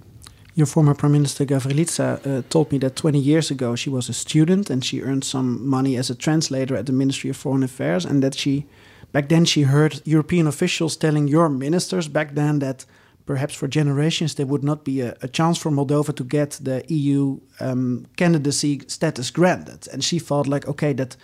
Your 0.55 0.67
former 0.67 0.93
Prime 0.93 1.13
Minister 1.13 1.45
Gavrilița 1.45 2.19
uh, 2.25 2.41
told 2.49 2.71
me 2.71 2.79
that 2.79 2.95
20 2.95 3.19
years 3.19 3.51
ago 3.51 3.75
she 3.75 3.89
was 3.89 4.09
a 4.09 4.13
student 4.13 4.69
and 4.69 4.83
she 4.83 5.01
earned 5.01 5.23
some 5.23 5.67
money 5.69 5.97
as 5.97 6.09
a 6.09 6.15
translator 6.15 6.75
at 6.75 6.85
the 6.85 6.93
Ministry 6.93 7.29
of 7.29 7.37
Foreign 7.37 7.63
Affairs, 7.63 8.05
and 8.05 8.21
that 8.21 8.35
she 8.35 8.65
Back 9.11 9.29
then, 9.29 9.45
she 9.45 9.63
heard 9.63 10.01
European 10.05 10.47
officials 10.47 10.95
telling 10.95 11.27
your 11.27 11.49
ministers 11.49 12.07
back 12.07 12.35
then 12.35 12.59
that 12.59 12.85
perhaps 13.25 13.55
for 13.55 13.67
generations 13.67 14.35
there 14.35 14.45
would 14.45 14.63
not 14.63 14.83
be 14.83 15.01
a, 15.01 15.15
a 15.21 15.27
chance 15.27 15.57
for 15.57 15.71
Moldova 15.71 16.13
to 16.15 16.23
get 16.23 16.59
the 16.61 16.83
EU 16.87 17.39
um, 17.59 18.05
candidacy 18.17 18.81
status 18.87 19.31
granted. 19.31 19.87
And 19.91 20.03
she 20.03 20.19
felt 20.19 20.47
like, 20.47 20.67
okay, 20.67 20.93
that 20.93 21.15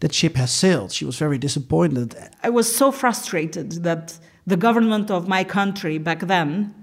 that 0.00 0.14
ship 0.14 0.36
has 0.36 0.50
sailed. 0.50 0.92
She 0.92 1.04
was 1.04 1.18
very 1.18 1.38
disappointed. 1.38 2.16
I 2.42 2.50
was 2.50 2.74
so 2.74 2.92
frustrated 2.92 3.82
that 3.82 4.18
the 4.46 4.56
government 4.56 5.10
of 5.10 5.28
my 5.28 5.44
country 5.44 5.98
back 5.98 6.20
then 6.20 6.74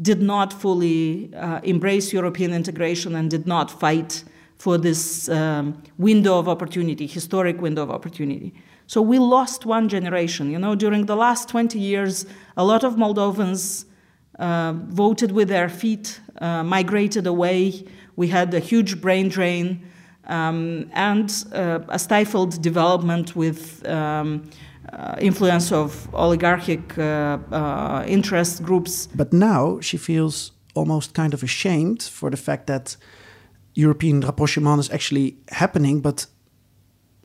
did 0.00 0.22
not 0.22 0.52
fully 0.52 1.32
uh, 1.34 1.60
embrace 1.62 2.12
European 2.12 2.52
integration 2.52 3.14
and 3.14 3.30
did 3.30 3.46
not 3.46 3.70
fight 3.70 4.24
for 4.56 4.78
this 4.78 5.28
um, 5.28 5.82
window 5.98 6.38
of 6.38 6.48
opportunity, 6.48 7.06
historic 7.06 7.60
window 7.60 7.82
of 7.82 7.90
opportunity. 7.90 8.54
So 8.86 9.02
we 9.02 9.18
lost 9.18 9.66
one 9.66 9.88
generation. 9.88 10.50
You 10.50 10.58
know, 10.58 10.74
during 10.74 11.06
the 11.06 11.16
last 11.16 11.48
20 11.48 11.78
years, 11.78 12.26
a 12.56 12.64
lot 12.64 12.84
of 12.84 12.94
Moldovans 12.94 13.86
uh, 14.38 14.72
voted 14.72 15.32
with 15.32 15.48
their 15.48 15.68
feet, 15.68 16.20
uh, 16.40 16.62
migrated 16.62 17.26
away. 17.26 17.84
We 18.16 18.28
had 18.28 18.54
a 18.54 18.60
huge 18.60 19.00
brain 19.00 19.28
drain. 19.28 19.84
Um, 20.28 20.90
and 20.92 21.44
uh, 21.52 21.80
a 21.88 21.98
stifled 21.98 22.62
development 22.62 23.36
with 23.36 23.86
um, 23.88 24.48
uh, 24.92 25.16
influence 25.20 25.72
of 25.72 26.08
oligarchic 26.14 26.98
uh, 26.98 27.38
uh, 27.50 28.04
interest 28.06 28.62
groups. 28.62 29.08
But 29.14 29.32
now 29.32 29.80
she 29.80 29.96
feels 29.96 30.52
almost 30.74 31.14
kind 31.14 31.34
of 31.34 31.42
ashamed 31.42 32.02
for 32.02 32.30
the 32.30 32.36
fact 32.36 32.66
that 32.66 32.96
European 33.74 34.20
rapprochement 34.20 34.80
is 34.80 34.90
actually 34.90 35.36
happening, 35.50 36.00
but 36.00 36.26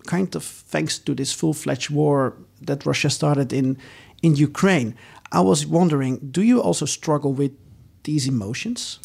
kind 0.05 0.36
of 0.36 0.43
thanks 0.43 0.99
to 0.99 1.13
this 1.13 1.33
full-fledged 1.33 1.89
war 1.89 2.33
that 2.62 2.86
Russia 2.86 3.10
started 3.10 3.53
in 3.53 3.77
in 4.21 4.36
Ukraine. 4.36 4.95
I 5.31 5.41
was 5.41 5.65
wondering, 5.65 6.19
do 6.31 6.41
you 6.41 6.62
also 6.62 6.86
struggle 6.86 7.33
with 7.33 7.51
these 8.03 8.27
emotions? 8.27 8.99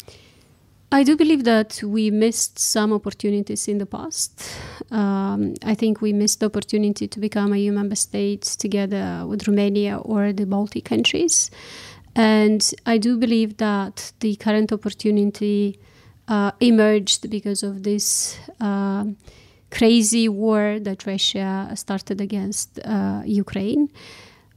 I 0.93 1.01
do 1.01 1.17
believe 1.17 1.43
that 1.45 1.81
we 1.81 2.11
missed 2.11 2.59
some 2.59 2.93
opportunities 2.93 3.67
in 3.67 3.79
the 3.79 3.85
past. 3.87 4.47
Um, 4.91 5.55
I 5.65 5.73
think 5.73 6.01
we 6.01 6.13
missed 6.13 6.39
the 6.39 6.45
opportunity 6.45 7.07
to 7.07 7.19
become 7.19 7.51
a 7.51 7.57
EU 7.57 7.71
member 7.71 7.95
state 7.95 8.43
together 8.43 9.25
with 9.25 9.47
Romania 9.47 9.97
or 9.97 10.31
the 10.31 10.45
Baltic 10.45 10.85
countries. 10.85 11.49
And 12.15 12.61
I 12.85 12.99
do 12.99 13.17
believe 13.17 13.57
that 13.57 14.13
the 14.19 14.35
current 14.35 14.71
opportunity 14.71 15.79
uh, 16.27 16.51
emerged 16.59 17.27
because 17.27 17.63
of 17.63 17.81
this 17.81 18.37
uh, 18.61 19.05
crazy 19.71 20.29
war 20.29 20.77
that 20.79 21.07
Russia 21.07 21.71
started 21.73 22.21
against 22.21 22.79
uh, 22.85 23.23
Ukraine. 23.25 23.89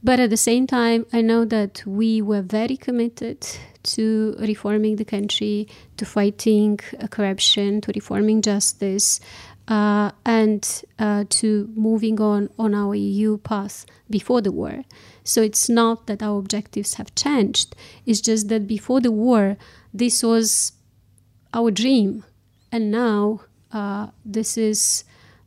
But 0.03 0.19
at 0.19 0.29
the 0.29 0.37
same 0.37 0.67
time, 0.67 1.07
I 1.11 1.21
know 1.21 1.45
that 1.45 1.83
we 1.87 2.21
were 2.21 2.43
very 2.43 2.77
committed 2.77 3.39
to 3.87 4.35
reforming 4.39 4.97
the 4.97 5.05
country, 5.05 5.67
to 5.97 6.05
fighting 6.05 6.77
corruption, 7.09 7.81
to 7.81 7.91
reforming 7.93 8.41
justice, 8.41 9.19
uh, 9.67 10.11
and 10.25 10.83
uh, 10.99 11.25
to 11.29 11.69
moving 11.75 12.21
on 12.21 12.49
on 12.57 12.73
our 12.73 12.95
EU 12.95 13.37
path 13.37 13.85
before 14.09 14.41
the 14.41 14.51
war. 14.51 14.83
So 15.23 15.41
it's 15.41 15.67
not 15.67 16.07
that 16.07 16.23
our 16.23 16.39
objectives 16.39 16.95
have 16.95 17.13
changed, 17.15 17.75
it's 18.05 18.21
just 18.21 18.47
that 18.49 18.67
before 18.67 19.01
the 19.01 19.11
war, 19.11 19.57
this 19.93 20.23
was 20.23 20.73
our 21.53 21.71
dream. 21.71 22.23
And 22.71 22.91
now 22.91 23.41
uh, 23.71 24.07
this 24.23 24.57
is 24.57 25.03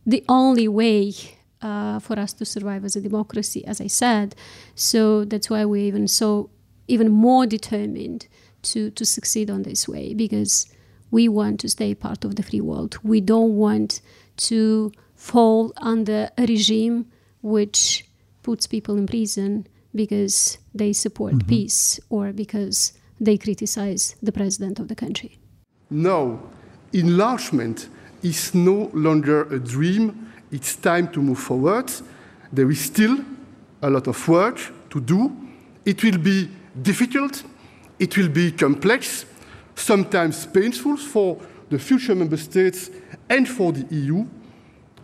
the 0.07 0.25
only 0.29 0.69
way 0.69 1.15
uh, 1.63 1.99
for 2.01 2.19
us 2.19 2.33
to 2.35 2.45
survive 2.45 2.85
as 2.85 2.97
a 2.97 3.01
democracy, 3.01 3.65
as 3.67 3.81
I 3.81 3.87
said. 3.87 4.35
So 4.75 5.25
that's 5.25 5.51
why 5.51 5.65
we're 5.65 5.85
even 5.85 6.09
so 6.09 6.51
even 6.91 7.09
more 7.11 7.47
determined 7.47 8.27
to 8.63 8.91
to 8.91 9.05
succeed 9.05 9.51
on 9.51 9.63
this 9.63 9.89
way 9.89 10.15
because 10.15 10.67
we 11.11 11.29
want 11.29 11.61
to 11.61 11.69
stay 11.69 11.95
part 11.95 12.25
of 12.25 12.37
the 12.37 12.43
free 12.43 12.61
world. 12.61 12.99
We 13.03 13.21
don't 13.21 13.57
want 13.57 14.01
to 14.49 14.93
fall 15.17 15.73
under 15.77 16.31
a 16.39 16.47
regime 16.47 17.07
which 17.43 18.07
puts 18.43 18.67
people 18.67 18.97
in 18.97 19.07
prison 19.07 19.67
because 19.95 20.59
they 20.75 20.93
support 20.93 21.35
mm-hmm. 21.35 21.49
peace 21.49 22.01
or 22.11 22.33
because 22.33 22.93
they 23.19 23.37
criticize 23.37 24.15
the 24.23 24.33
president 24.33 24.79
of 24.79 24.89
the 24.89 24.95
country. 24.95 25.39
No, 25.91 26.41
enlargement 26.93 27.89
is 28.23 28.55
no 28.55 28.91
longer 28.95 29.43
a 29.53 29.59
dream 29.59 30.31
it's 30.53 30.77
time 30.77 31.09
to 31.13 31.23
move 31.23 31.39
forward. 31.39 31.91
There 32.53 32.71
is 32.71 32.81
still 32.81 33.19
a 33.83 33.89
lot 33.89 34.09
of 34.09 34.29
work 34.29 34.59
to 34.91 35.01
do. 35.01 35.31
It 35.85 36.03
will 36.03 36.19
be 36.19 36.49
difficult, 36.81 37.43
it 37.99 38.17
will 38.17 38.29
be 38.29 38.53
complex, 38.53 39.27
sometimes 39.75 40.47
painful 40.47 40.97
for 40.97 41.39
the 41.69 41.79
future 41.79 42.15
member 42.15 42.37
states 42.37 42.91
and 43.29 43.49
for 43.49 43.73
the 43.73 43.87
EU. 43.95 44.27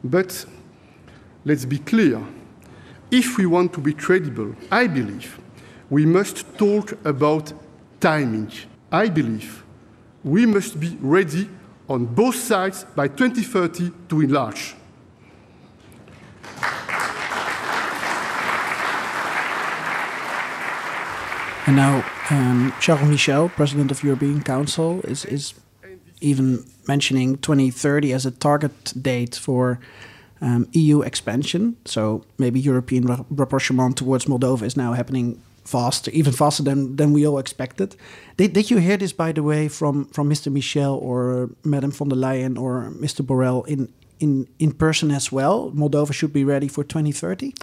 But 0.02 0.44
let's 1.44 1.64
be 1.64 1.79
clear 1.79 2.22
if 3.11 3.38
we 3.38 3.46
want 3.46 3.72
to 3.74 3.81
be 3.81 3.92
credible, 3.92 4.55
I 4.70 4.87
believe 4.87 5.38
we 5.88 6.05
must 6.05 6.59
talk 6.59 6.92
about 7.05 7.52
timing. 8.00 8.50
I 8.90 9.09
believe 9.09 9.64
we 10.24 10.46
must 10.46 10.81
be 10.81 10.96
ready 11.00 11.48
on 11.88 12.07
both 12.07 12.35
sides 12.35 12.85
by 12.96 13.09
2030 13.09 13.92
to 14.09 14.20
enlarge. 14.20 14.74
And 21.66 21.74
now 21.74 22.05
um, 22.31 22.72
Charles 22.81 23.09
Michel, 23.09 23.48
President 23.48 23.90
of 23.90 24.05
European 24.05 24.40
Council, 24.42 25.00
is, 25.02 25.24
is 25.24 25.55
even 26.20 26.64
mentioning 26.87 27.38
2030 27.38 28.12
as 28.12 28.24
a 28.24 28.31
target 28.31 28.92
date 29.02 29.35
for 29.35 29.81
um, 30.40 30.68
EU 30.72 31.02
expansion. 31.02 31.76
So 31.85 32.24
maybe 32.38 32.61
European 32.61 33.24
rapprochement 33.31 33.96
towards 33.96 34.26
Moldova 34.26 34.62
is 34.62 34.76
now 34.76 34.92
happening 34.92 35.42
faster, 35.64 36.11
even 36.12 36.33
faster 36.33 36.62
than, 36.62 36.94
than 36.96 37.12
we 37.12 37.26
all 37.26 37.38
expected. 37.38 37.96
Did, 38.37 38.52
did 38.52 38.70
you 38.70 38.79
hear 38.79 38.96
this, 38.96 39.12
by 39.12 39.33
the 39.33 39.42
way, 39.42 39.66
from, 39.66 40.05
from 40.07 40.31
Mr. 40.31 40.52
Michel 40.52 40.94
or 40.94 41.50
Madame 41.64 41.90
von 41.90 42.09
der 42.09 42.16
Leyen 42.16 42.57
or 42.57 42.92
Mr. 42.92 43.26
Borrell 43.26 43.66
in, 43.66 43.92
in, 44.20 44.46
in 44.61 44.72
person 44.72 45.11
as 45.11 45.33
well? 45.33 45.72
Moldova 45.72 46.12
should 46.12 46.33
be 46.33 46.44
ready 46.44 46.68
for 46.68 46.85
2030? 46.85 47.55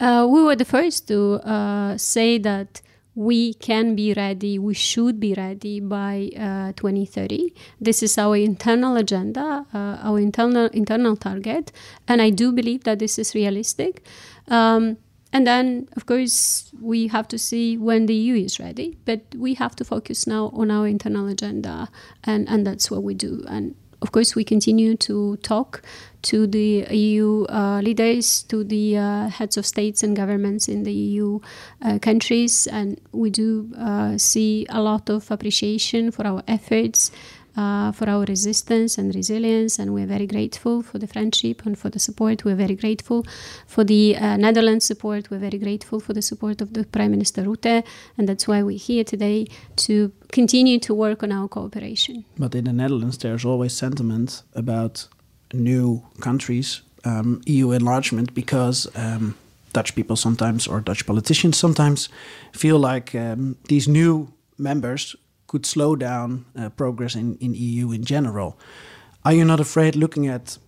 Uh, 0.00 0.26
we 0.28 0.42
were 0.42 0.56
the 0.56 0.64
first 0.64 1.06
to 1.08 1.34
uh, 1.46 1.98
say 1.98 2.38
that 2.38 2.80
we 3.14 3.54
can 3.54 3.94
be 3.94 4.12
ready, 4.12 4.58
we 4.58 4.74
should 4.74 5.20
be 5.20 5.34
ready 5.34 5.80
by 5.80 6.30
uh, 6.36 6.72
2030. 6.72 7.54
This 7.80 8.02
is 8.02 8.18
our 8.18 8.36
internal 8.36 8.96
agenda, 8.96 9.66
uh, 9.72 9.98
our 10.02 10.18
internal 10.18 10.66
internal 10.72 11.16
target, 11.16 11.72
and 12.08 12.20
I 12.20 12.30
do 12.30 12.52
believe 12.52 12.84
that 12.84 12.98
this 12.98 13.18
is 13.18 13.34
realistic. 13.34 14.04
Um, 14.48 14.98
and 15.32 15.48
then, 15.48 15.88
of 15.96 16.06
course, 16.06 16.70
we 16.80 17.08
have 17.08 17.26
to 17.28 17.38
see 17.38 17.76
when 17.76 18.06
the 18.06 18.14
EU 18.14 18.36
is 18.44 18.60
ready. 18.60 18.96
But 19.04 19.22
we 19.36 19.54
have 19.54 19.74
to 19.76 19.84
focus 19.84 20.28
now 20.28 20.52
on 20.54 20.70
our 20.70 20.86
internal 20.86 21.26
agenda, 21.26 21.88
and, 22.22 22.48
and 22.48 22.64
that's 22.64 22.88
what 22.88 23.02
we 23.02 23.14
do. 23.14 23.44
And 23.48 23.74
of 24.00 24.12
course, 24.12 24.36
we 24.36 24.44
continue 24.44 24.96
to 24.98 25.36
talk 25.38 25.82
to 26.24 26.46
the 26.46 26.86
EU 26.90 27.44
uh, 27.44 27.80
leaders, 27.82 28.42
to 28.44 28.64
the 28.64 28.96
uh, 28.96 29.28
heads 29.28 29.56
of 29.56 29.66
states 29.66 30.02
and 30.02 30.16
governments 30.16 30.68
in 30.68 30.82
the 30.82 30.92
EU 30.92 31.38
uh, 31.82 31.98
countries, 31.98 32.66
and 32.66 33.00
we 33.12 33.30
do 33.30 33.70
uh, 33.78 34.16
see 34.18 34.66
a 34.70 34.80
lot 34.80 35.10
of 35.10 35.30
appreciation 35.30 36.10
for 36.10 36.26
our 36.26 36.42
efforts. 36.48 37.10
Uh, 37.56 37.92
for 37.92 38.10
our 38.10 38.24
resistance 38.24 38.98
and 38.98 39.14
resilience, 39.14 39.78
and 39.78 39.94
we're 39.94 40.08
very 40.08 40.26
grateful 40.26 40.82
for 40.82 40.98
the 40.98 41.06
friendship 41.06 41.64
and 41.64 41.78
for 41.78 41.88
the 41.88 42.00
support. 42.00 42.44
We're 42.44 42.56
very 42.56 42.74
grateful 42.74 43.24
for 43.68 43.84
the 43.84 44.16
uh, 44.16 44.36
Netherlands 44.36 44.86
support. 44.86 45.30
We're 45.30 45.38
very 45.38 45.58
grateful 45.58 46.00
for 46.00 46.12
the 46.12 46.20
support 46.20 46.60
of 46.60 46.72
the 46.72 46.82
Prime 46.82 47.12
Minister 47.12 47.44
Rutte, 47.44 47.84
and 48.18 48.28
that's 48.28 48.48
why 48.48 48.64
we're 48.64 48.76
here 48.76 49.04
today 49.04 49.46
to 49.86 50.10
continue 50.32 50.80
to 50.80 50.92
work 50.92 51.22
on 51.22 51.30
our 51.30 51.46
cooperation. 51.46 52.24
But 52.36 52.56
in 52.56 52.64
the 52.64 52.72
Netherlands, 52.72 53.18
there's 53.18 53.44
always 53.44 53.72
sentiment 53.72 54.42
about 54.56 55.06
new 55.54 56.02
countries, 56.20 56.82
um, 57.04 57.40
EU 57.46 57.72
enlargement, 57.72 58.34
because 58.34 58.86
um, 58.96 59.34
Dutch 59.72 59.94
people 59.94 60.16
sometimes, 60.16 60.66
or 60.66 60.80
Dutch 60.80 61.06
politicians 61.06 61.56
sometimes, 61.56 62.08
feel 62.52 62.78
like 62.78 63.14
um, 63.14 63.56
these 63.68 63.88
new 63.88 64.28
members 64.58 65.16
could 65.46 65.66
slow 65.66 65.96
down 65.96 66.44
uh, 66.56 66.68
progress 66.70 67.14
in, 67.14 67.36
in 67.40 67.54
EU 67.54 67.92
in 67.92 68.04
general. 68.04 68.58
Are 69.24 69.32
you 69.32 69.44
not 69.44 69.60
afraid 69.60 69.96
looking 69.96 70.26
at 70.26 70.58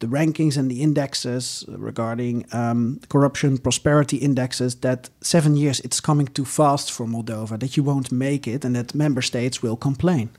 the 0.00 0.06
rankings 0.06 0.56
and 0.56 0.70
the 0.70 0.80
indexes 0.82 1.64
regarding 1.68 2.46
um, 2.52 3.00
corruption, 3.08 3.58
prosperity 3.58 4.16
indexes, 4.16 4.76
that 4.76 5.10
seven 5.20 5.56
years 5.56 5.80
it's 5.80 6.00
coming 6.00 6.26
too 6.26 6.44
fast 6.44 6.92
for 6.92 7.06
Moldova, 7.06 7.58
that 7.58 7.76
you 7.76 7.82
won't 7.82 8.12
make 8.12 8.46
it, 8.46 8.64
and 8.64 8.76
that 8.76 8.94
member 8.94 9.22
states 9.22 9.62
will 9.62 9.76
complain? 9.76 10.30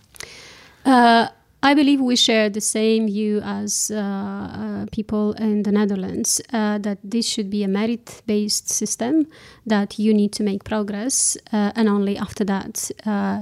Uh, 0.86 1.28
I 1.62 1.74
believe 1.74 2.00
we 2.00 2.15
share 2.15 2.50
the 2.50 2.62
same 2.62 3.08
view 3.08 3.41
as 3.41 3.91
uh, 3.93 4.00
uh, 4.00 4.86
people 4.93 5.34
in 5.34 5.63
the 5.63 5.74
Netherlands 5.74 6.39
uh, 6.54 6.78
that 6.78 7.00
this 7.04 7.28
should 7.28 7.50
be 7.50 7.63
a 7.63 7.67
merit 7.67 8.22
based 8.26 8.69
system, 8.69 9.28
that 9.65 10.00
you 10.00 10.13
need 10.13 10.32
to 10.34 10.43
make 10.43 10.63
progress, 10.63 11.38
uh, 11.52 11.74
and 11.76 11.89
only 11.89 12.17
after 12.17 12.45
that 12.45 12.89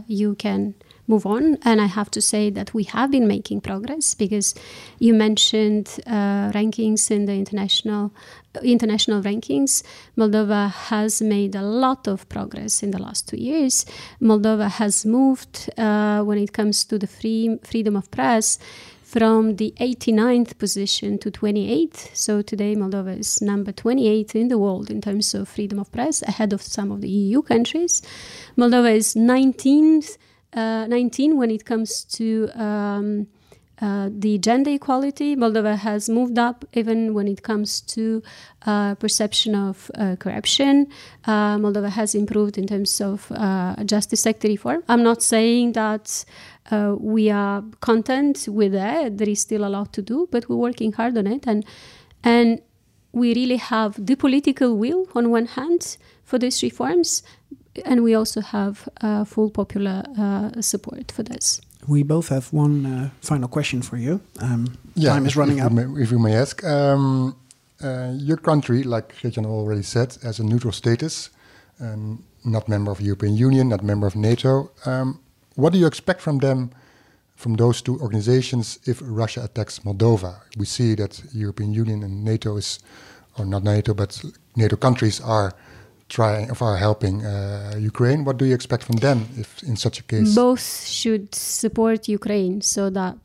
you 0.08 0.34
can 0.36 0.73
move 1.08 1.26
on. 1.26 1.58
And 1.63 1.82
I 1.82 1.86
have 1.86 2.12
to 2.12 2.22
say 2.22 2.50
that 2.52 2.74
we 2.74 2.84
have 2.84 3.12
been 3.12 3.28
making 3.28 3.62
progress 3.62 4.13
because 4.13 4.54
you 5.00 5.13
mentioned 5.13 6.00
uh, 6.06 6.52
rankings 6.52 7.10
in 7.10 7.26
the 7.26 7.34
international 7.34 8.13
international 8.63 9.22
rankings. 9.22 9.84
Moldova 10.17 10.72
has 10.72 11.22
made 11.22 11.56
a 11.56 11.62
lot 11.62 12.08
of 12.08 12.28
progress 12.28 12.82
in 12.82 12.91
the 12.91 13.00
last 13.00 13.28
two 13.28 13.38
years. 13.38 13.86
Moldova 14.20 14.70
has 14.70 15.06
moved 15.06 15.70
uh, 15.78 16.24
when 16.24 16.38
it 16.39 16.54
comes 16.54 16.84
to 16.86 16.98
the 16.98 17.08
free 17.08 17.60
freedom 17.63 17.96
of 17.96 18.10
press 18.10 18.58
from 19.04 19.56
the 19.56 19.74
89th 19.80 20.58
position 20.58 21.17
to 21.17 21.32
28th. 21.32 22.13
So 22.13 22.41
today 22.41 22.76
Moldova 22.76 23.17
is 23.17 23.41
number 23.41 23.72
28 23.72 24.36
in 24.36 24.50
the 24.50 24.58
world 24.58 24.89
in 24.89 25.00
terms 25.02 25.34
of 25.34 25.48
freedom 25.48 25.80
of 25.80 25.89
press, 25.93 26.22
ahead 26.24 26.52
of 26.52 26.62
some 26.62 26.91
of 26.91 27.00
the 27.00 27.10
EU 27.10 27.41
countries. 27.41 28.02
Moldova 28.58 28.93
is 28.93 29.15
19th 29.15 30.15
uh, 30.15 30.17
19 30.58 31.38
when 31.38 31.52
it 31.52 31.65
comes 31.65 32.04
to 32.04 32.50
um, 32.56 33.28
uh, 33.80 34.10
the 34.12 34.39
gender 34.39 34.72
equality. 34.72 35.36
Moldova 35.36 35.78
has 35.78 36.10
moved 36.10 36.39
up 36.39 36.65
even 36.74 37.13
when 37.13 37.28
it 37.28 37.43
comes 37.43 37.82
to 37.82 38.24
uh, 38.65 38.96
perception 38.96 39.54
of 39.54 39.91
uh, 39.96 40.15
corruption. 40.15 40.88
Uh, 41.26 41.58
Moldova 41.58 41.89
has 41.89 42.15
improved 42.15 42.58
in 42.58 42.65
terms 42.65 43.00
of 43.00 43.32
uh, 43.32 43.76
justice 43.86 44.22
sector 44.22 44.48
reform. 44.48 44.84
I'm 44.89 45.04
not 45.04 45.22
saying 45.22 45.74
that 45.74 46.26
uh, 46.72 46.96
we 47.00 47.30
are 47.30 47.63
content 47.82 48.48
with 48.50 48.72
that. 48.74 49.17
There 49.17 49.30
is 49.30 49.41
still 49.41 49.63
a 49.63 49.70
lot 49.70 49.93
to 49.93 50.02
do, 50.02 50.28
but 50.32 50.50
we're 50.50 50.56
working 50.56 50.93
hard 50.93 51.17
on 51.17 51.28
it, 51.28 51.46
and 51.48 51.63
and 52.24 52.62
we 53.12 53.34
really 53.36 53.58
have 53.58 54.04
the 54.04 54.15
political 54.15 54.76
will 54.76 55.08
on 55.15 55.30
one 55.30 55.46
hand 55.46 55.98
for 56.24 56.38
these 56.38 56.62
reforms, 56.62 57.24
and 57.86 58.04
we 58.04 58.16
also 58.16 58.42
have 58.42 58.90
full 59.26 59.50
popular 59.50 60.04
support 60.62 61.12
for 61.12 61.24
this 61.24 61.62
we 61.88 62.04
both 62.04 62.30
have 62.30 62.52
one 62.52 62.86
uh, 62.86 63.10
final 63.22 63.48
question 63.48 63.82
for 63.82 63.98
you. 63.98 64.20
Um, 64.40 64.78
yeah, 64.96 65.13
time 65.13 65.26
is 65.26 65.36
running 65.36 65.60
if 65.60 65.66
out. 65.66 65.72
May, 65.72 66.04
if 66.04 66.12
you 66.12 66.20
may 66.20 66.36
ask, 66.36 66.63
um, 66.63 67.36
uh, 67.82 68.12
your 68.13 68.38
country, 68.38 68.84
like 68.84 69.16
Geert-Jan 69.22 69.46
already 69.46 69.84
said, 69.84 70.18
has 70.24 70.40
a 70.40 70.44
neutral 70.44 70.74
status, 70.74 71.30
and 71.80 72.24
not 72.44 72.68
member 72.68 72.92
of 72.92 72.98
the 72.98 73.06
European 73.06 73.36
Union, 73.36 73.70
not 73.70 73.84
member 73.84 74.08
of 74.08 74.16
NATO. 74.16 74.72
Um, 74.86 75.20
what 75.56 75.74
do 75.74 75.80
you 75.80 75.88
expect 75.88 76.22
from 76.22 76.40
them, 76.40 76.72
from 77.36 77.56
those 77.56 77.82
two 77.82 78.00
organizations, 78.00 78.80
if 78.86 79.02
Russia 79.04 79.44
attacks 79.44 79.80
Moldova? 79.80 80.42
We 80.58 80.66
see 80.66 80.96
that 80.96 81.22
European 81.34 81.74
Union 81.74 82.04
and 82.04 82.24
NATO 82.24 82.58
is, 82.58 82.80
or 83.38 83.46
not 83.46 83.63
NATO, 83.63 83.94
but 83.94 84.24
NATO 84.56 84.76
countries 84.76 85.22
are 85.22 85.54
trying 86.10 86.50
are 86.62 86.78
helping 86.78 87.26
uh, 87.26 87.76
Ukraine. 87.78 88.24
What 88.24 88.38
do 88.38 88.46
you 88.46 88.54
expect 88.54 88.84
from 88.84 88.98
them 88.98 89.28
if 89.38 89.63
in 89.63 89.76
such 89.76 90.00
a 90.00 90.04
case? 90.04 90.36
Both 90.36 90.86
should 90.86 91.36
support 91.36 92.08
Ukraine 92.08 92.62
so 92.62 92.89
that 92.89 93.22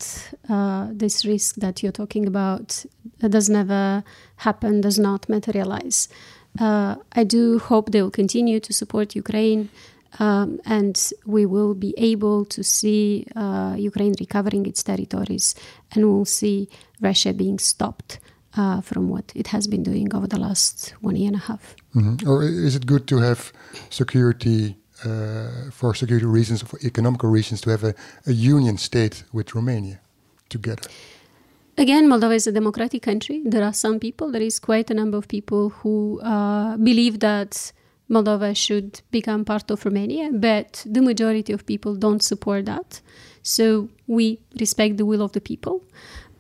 uh, 0.49 0.89
this 0.91 1.25
risk 1.25 1.57
that 1.57 1.83
you're 1.83 1.93
talking 1.93 2.27
about 2.27 2.85
does 3.21 3.49
never 3.49 4.03
happen, 4.37 4.81
does 4.81 4.99
not 4.99 5.29
materialize. 5.29 6.09
Uh, 6.59 6.97
I 7.13 7.25
do 7.25 7.59
hope 7.59 7.93
they 7.93 8.03
will 8.03 8.11
continue 8.11 8.61
to 8.61 8.73
support 8.73 9.15
Ukraine. 9.15 9.69
Um, 10.19 10.61
and 10.67 11.11
we 11.25 11.47
will 11.47 11.73
be 11.73 11.95
able 11.97 12.45
to 12.45 12.63
see 12.63 13.27
uh, 13.35 13.75
Ukraine 13.79 14.15
recovering 14.21 14.67
its 14.67 14.83
territories, 14.83 15.55
and 15.91 16.05
we'll 16.05 16.27
see 16.27 16.69
Russia 17.01 17.33
being 17.33 17.59
stopped 17.59 18.21
uh, 18.57 18.81
from 18.81 19.09
what 19.09 19.33
it 19.35 19.49
has 19.49 19.67
been 19.67 19.83
doing 19.83 20.15
over 20.15 20.27
the 20.27 20.39
last 20.39 20.95
one 21.01 21.17
year 21.17 21.29
and 21.29 21.37
a 21.37 21.41
half. 21.41 21.75
Mm-hmm. 21.95 22.29
Or 22.29 22.43
is 22.43 22.75
it 22.77 22.87
good 22.87 23.07
to 23.09 23.19
have 23.19 23.53
security 23.91 24.77
uh, 25.05 25.71
for 25.71 25.95
security 25.95 26.27
reasons, 26.27 26.63
for 26.63 26.79
economical 26.83 27.29
reasons, 27.29 27.61
to 27.63 27.71
have 27.71 27.85
a, 27.85 27.95
a 28.27 28.33
union 28.33 28.79
state 28.79 29.25
with 29.33 29.55
Romania 29.55 30.01
together? 30.49 30.89
Again, 31.79 32.07
Moldova 32.07 32.35
is 32.35 32.47
a 32.47 32.53
democratic 32.53 33.03
country. 33.03 33.43
There 33.45 33.65
are 33.65 33.73
some 33.73 33.99
people, 33.99 34.31
there 34.31 34.43
is 34.43 34.59
quite 34.61 34.91
a 34.91 34.95
number 34.95 35.17
of 35.17 35.27
people 35.27 35.71
who 35.71 36.21
uh, 36.21 36.77
believe 36.77 37.21
that 37.21 37.73
Moldova 38.11 38.55
should 38.55 39.01
become 39.11 39.45
part 39.45 39.71
of 39.71 39.85
Romania, 39.87 40.31
but 40.33 40.85
the 40.87 41.01
majority 41.01 41.53
of 41.53 41.65
people 41.65 41.95
don't 41.95 42.23
support 42.23 42.67
that. 42.67 43.01
So 43.43 43.89
we 44.07 44.39
respect 44.61 44.99
the 44.99 45.07
will 45.07 45.23
of 45.23 45.33
the 45.33 45.41
people. 45.41 45.83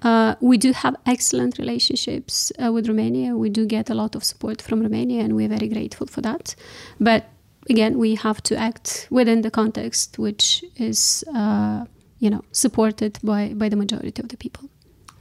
Uh, 0.03 0.35
we 0.41 0.59
do 0.59 0.73
have 0.73 0.97
excellent 1.07 1.59
relationships 1.59 2.53
uh, 2.63 2.73
with 2.73 2.89
Romania. 2.89 3.37
We 3.37 3.51
do 3.51 3.67
get 3.67 3.91
a 3.91 3.95
lot 3.95 4.15
of 4.15 4.25
support 4.25 4.61
from 4.61 4.81
Romania, 4.81 5.23
and 5.23 5.35
we're 5.37 5.49
very 5.49 5.69
grateful 5.69 6.07
for 6.07 6.21
that. 6.23 6.57
But 6.99 7.25
again, 7.71 7.99
we 7.99 8.17
have 8.17 8.43
to 8.43 8.57
act 8.57 9.07
within 9.11 9.43
the 9.43 9.51
context 9.51 10.19
which 10.19 10.65
is, 10.77 11.25
uh, 11.35 11.85
you 12.19 12.31
know, 12.31 12.43
supported 12.53 13.19
by, 13.23 13.53
by 13.55 13.69
the 13.69 13.77
majority 13.77 14.23
of 14.23 14.29
the 14.29 14.37
people. 14.37 14.69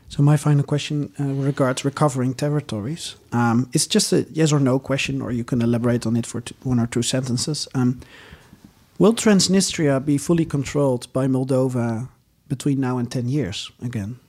So 0.09 0.23
my 0.23 0.35
final 0.35 0.63
question 0.63 1.13
uh, 1.19 1.23
regards 1.23 1.85
recovering 1.85 2.33
territories. 2.33 3.15
Um, 3.31 3.69
it's 3.71 3.87
just 3.87 4.11
a 4.11 4.25
yes 4.33 4.51
or 4.51 4.59
no 4.59 4.79
question, 4.79 5.21
or 5.21 5.31
you 5.31 5.45
can 5.45 5.61
elaborate 5.61 6.05
on 6.05 6.17
it 6.17 6.25
for 6.25 6.43
one 6.63 6.79
or 6.79 6.87
two 6.87 7.01
sentences. 7.01 7.67
Um, 7.73 8.01
will 8.97 9.13
Transnistria 9.13 10.03
be 10.03 10.17
fully 10.17 10.43
controlled 10.43 11.07
by 11.13 11.27
Moldova 11.27 12.09
between 12.49 12.81
now 12.81 12.97
and 12.97 13.09
ten 13.09 13.29
years 13.29 13.71
again? 13.81 14.19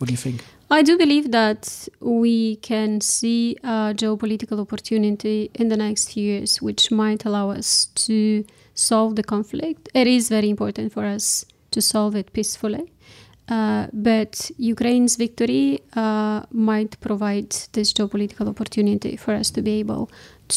What 0.00 0.06
do 0.06 0.14
you 0.14 0.16
think? 0.16 0.42
I 0.70 0.82
do 0.82 0.96
believe 0.96 1.30
that 1.30 1.86
we 2.00 2.56
can 2.56 3.02
see 3.02 3.58
a 3.62 3.92
geopolitical 3.94 4.58
opportunity 4.58 5.50
in 5.52 5.68
the 5.68 5.76
next 5.76 6.12
few 6.14 6.24
years, 6.24 6.62
which 6.62 6.90
might 6.90 7.26
allow 7.26 7.50
us 7.50 7.84
to 8.06 8.46
solve 8.72 9.16
the 9.16 9.22
conflict. 9.22 9.90
It 9.92 10.06
is 10.06 10.30
very 10.30 10.48
important 10.48 10.94
for 10.94 11.04
us 11.04 11.44
to 11.72 11.82
solve 11.82 12.16
it 12.16 12.32
peacefully. 12.32 12.90
Uh, 13.46 13.88
but 13.92 14.50
Ukraine's 14.56 15.16
victory 15.16 15.82
uh, 15.94 16.44
might 16.50 16.98
provide 17.00 17.50
this 17.72 17.92
geopolitical 17.92 18.48
opportunity 18.48 19.16
for 19.16 19.34
us 19.34 19.50
to 19.50 19.60
be 19.60 19.80
able 19.80 20.10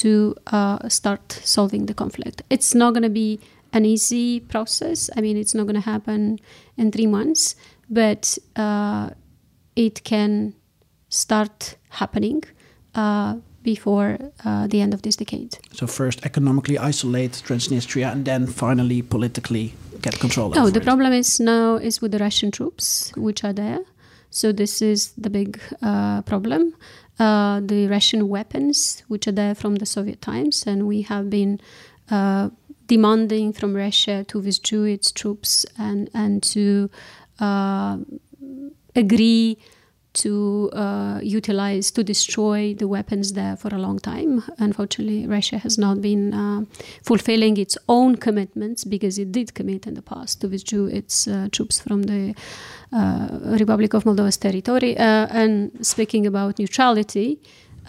to 0.04 0.36
uh, 0.48 0.88
start 0.88 1.34
solving 1.44 1.88
the 1.88 1.94
conflict. 1.94 2.44
It's 2.50 2.74
not 2.74 2.94
going 2.94 3.04
to 3.04 3.10
be 3.10 3.42
an 3.74 3.84
easy 3.84 4.40
process. 4.40 5.10
I 5.18 5.20
mean, 5.20 5.36
it's 5.36 5.54
not 5.54 5.64
going 5.64 5.76
to 5.76 5.82
happen 5.82 6.40
in 6.78 6.94
three 6.94 7.08
months, 7.08 7.56
but 7.90 8.38
uh, 8.56 9.10
it 9.76 10.04
can 10.04 10.54
start 11.10 11.76
happening 11.90 12.44
uh, 12.96 13.36
before 13.64 14.18
uh, 14.44 14.68
the 14.68 14.82
end 14.82 14.94
of 14.94 15.02
this 15.02 15.16
decade. 15.16 15.58
So 15.72 15.88
first 15.88 16.26
economically 16.26 16.78
isolate 16.78 17.32
Transnistria 17.46 18.12
and 18.12 18.26
then 18.26 18.48
finally 18.48 19.02
politically 19.02 19.74
get 20.02 20.20
control 20.20 20.50
no, 20.50 20.70
the 20.70 20.80
it. 20.80 20.84
problem 20.84 21.14
is 21.14 21.40
now 21.40 21.76
is 21.76 22.02
with 22.02 22.12
the 22.12 22.20
Russian 22.20 22.52
troops 22.52 23.14
which 23.16 23.44
are 23.44 23.54
there. 23.54 23.80
So 24.30 24.52
this 24.52 24.82
is 24.82 25.14
the 25.18 25.30
big 25.30 25.62
uh, 25.82 26.24
problem. 26.24 26.76
Uh, 27.20 27.62
the 27.64 27.88
Russian 27.88 28.28
weapons 28.28 29.04
which 29.08 29.28
are 29.28 29.32
there 29.32 29.56
from 29.56 29.76
the 29.76 29.86
Soviet 29.86 30.20
times, 30.22 30.66
and 30.66 30.88
we 30.88 31.04
have 31.04 31.30
been 31.30 31.62
uh, 32.10 32.50
demanding 32.88 33.54
from 33.54 33.76
Russia 33.76 34.24
to 34.26 34.40
withdraw 34.40 34.84
its 34.84 35.12
troops 35.12 35.66
and 35.78 36.10
and 36.14 36.42
to 36.44 36.90
uh, 37.40 37.98
agree 38.96 39.58
to 40.14 40.70
uh, 40.74 41.20
utilize 41.24 41.90
to 41.92 42.04
destroy 42.04 42.74
the 42.76 42.88
weapons 42.88 43.34
there 43.34 43.56
for 43.58 43.70
a 43.70 43.80
long 43.80 44.00
time. 44.00 44.44
Unfortunately, 44.60 45.26
Russia 45.28 45.58
has 45.58 45.78
not 45.78 46.02
been 46.02 46.34
uh, 46.34 46.66
fulfilling 47.04 47.58
its 47.58 47.78
own 47.90 48.16
commitments 48.16 48.84
because 48.84 49.18
it 49.18 49.32
did 49.32 49.54
commit 49.56 49.88
in 49.88 49.96
the 49.96 50.02
past 50.02 50.42
to 50.42 50.48
withdraw 50.48 50.86
its 50.86 51.28
uh, 51.28 51.50
troops 51.52 51.80
from 51.80 52.04
the 52.04 52.36
uh, 52.92 53.40
Republic 53.60 53.94
of 53.94 54.04
Moldova's 54.04 54.38
territory. 54.38 54.96
Uh, 54.98 55.28
and 55.32 55.86
speaking 55.86 56.28
about 56.28 56.60
neutrality, 56.60 57.40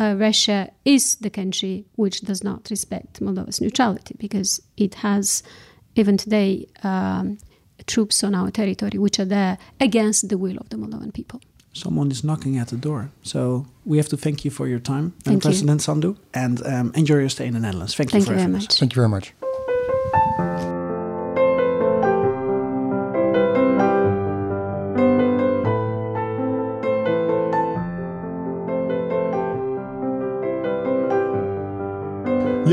uh, 0.01 0.15
Russia 0.17 0.71
is 0.85 1.17
the 1.17 1.31
country 1.31 1.85
which 1.97 2.23
does 2.23 2.43
not 2.43 2.69
respect 2.71 3.21
Moldova's 3.21 3.61
neutrality 3.61 4.15
because 4.19 4.63
it 4.77 4.95
has, 4.95 5.43
even 5.95 6.17
today, 6.17 6.67
um, 6.83 7.39
troops 7.87 8.25
on 8.25 8.35
our 8.35 8.51
territory 8.51 8.99
which 8.99 9.19
are 9.19 9.25
there 9.25 9.59
against 9.81 10.29
the 10.29 10.39
will 10.39 10.57
of 10.59 10.69
the 10.69 10.77
Moldovan 10.77 11.13
people. 11.13 11.41
Someone 11.73 12.11
is 12.11 12.23
knocking 12.23 12.57
at 12.57 12.69
the 12.69 12.77
door. 12.77 13.11
So 13.23 13.67
we 13.85 13.97
have 13.97 14.09
to 14.11 14.17
thank 14.17 14.45
you 14.45 14.51
for 14.51 14.69
your 14.69 14.79
time, 14.79 15.13
thank 15.25 15.43
President 15.43 15.83
Sandu, 15.83 16.17
and 16.33 16.65
um, 16.67 16.93
enjoy 16.95 17.19
your 17.19 17.29
stay 17.29 17.47
in 17.47 17.55
the 17.55 17.61
Netherlands. 17.61 17.95
Thank, 17.97 18.11
thank 18.11 18.27
you, 18.27 18.33
you 18.33 18.39
very 18.39 18.53
much. 18.53 18.79
Thank 18.79 18.95
you 18.95 19.01
very 19.01 19.09
much. 19.09 19.35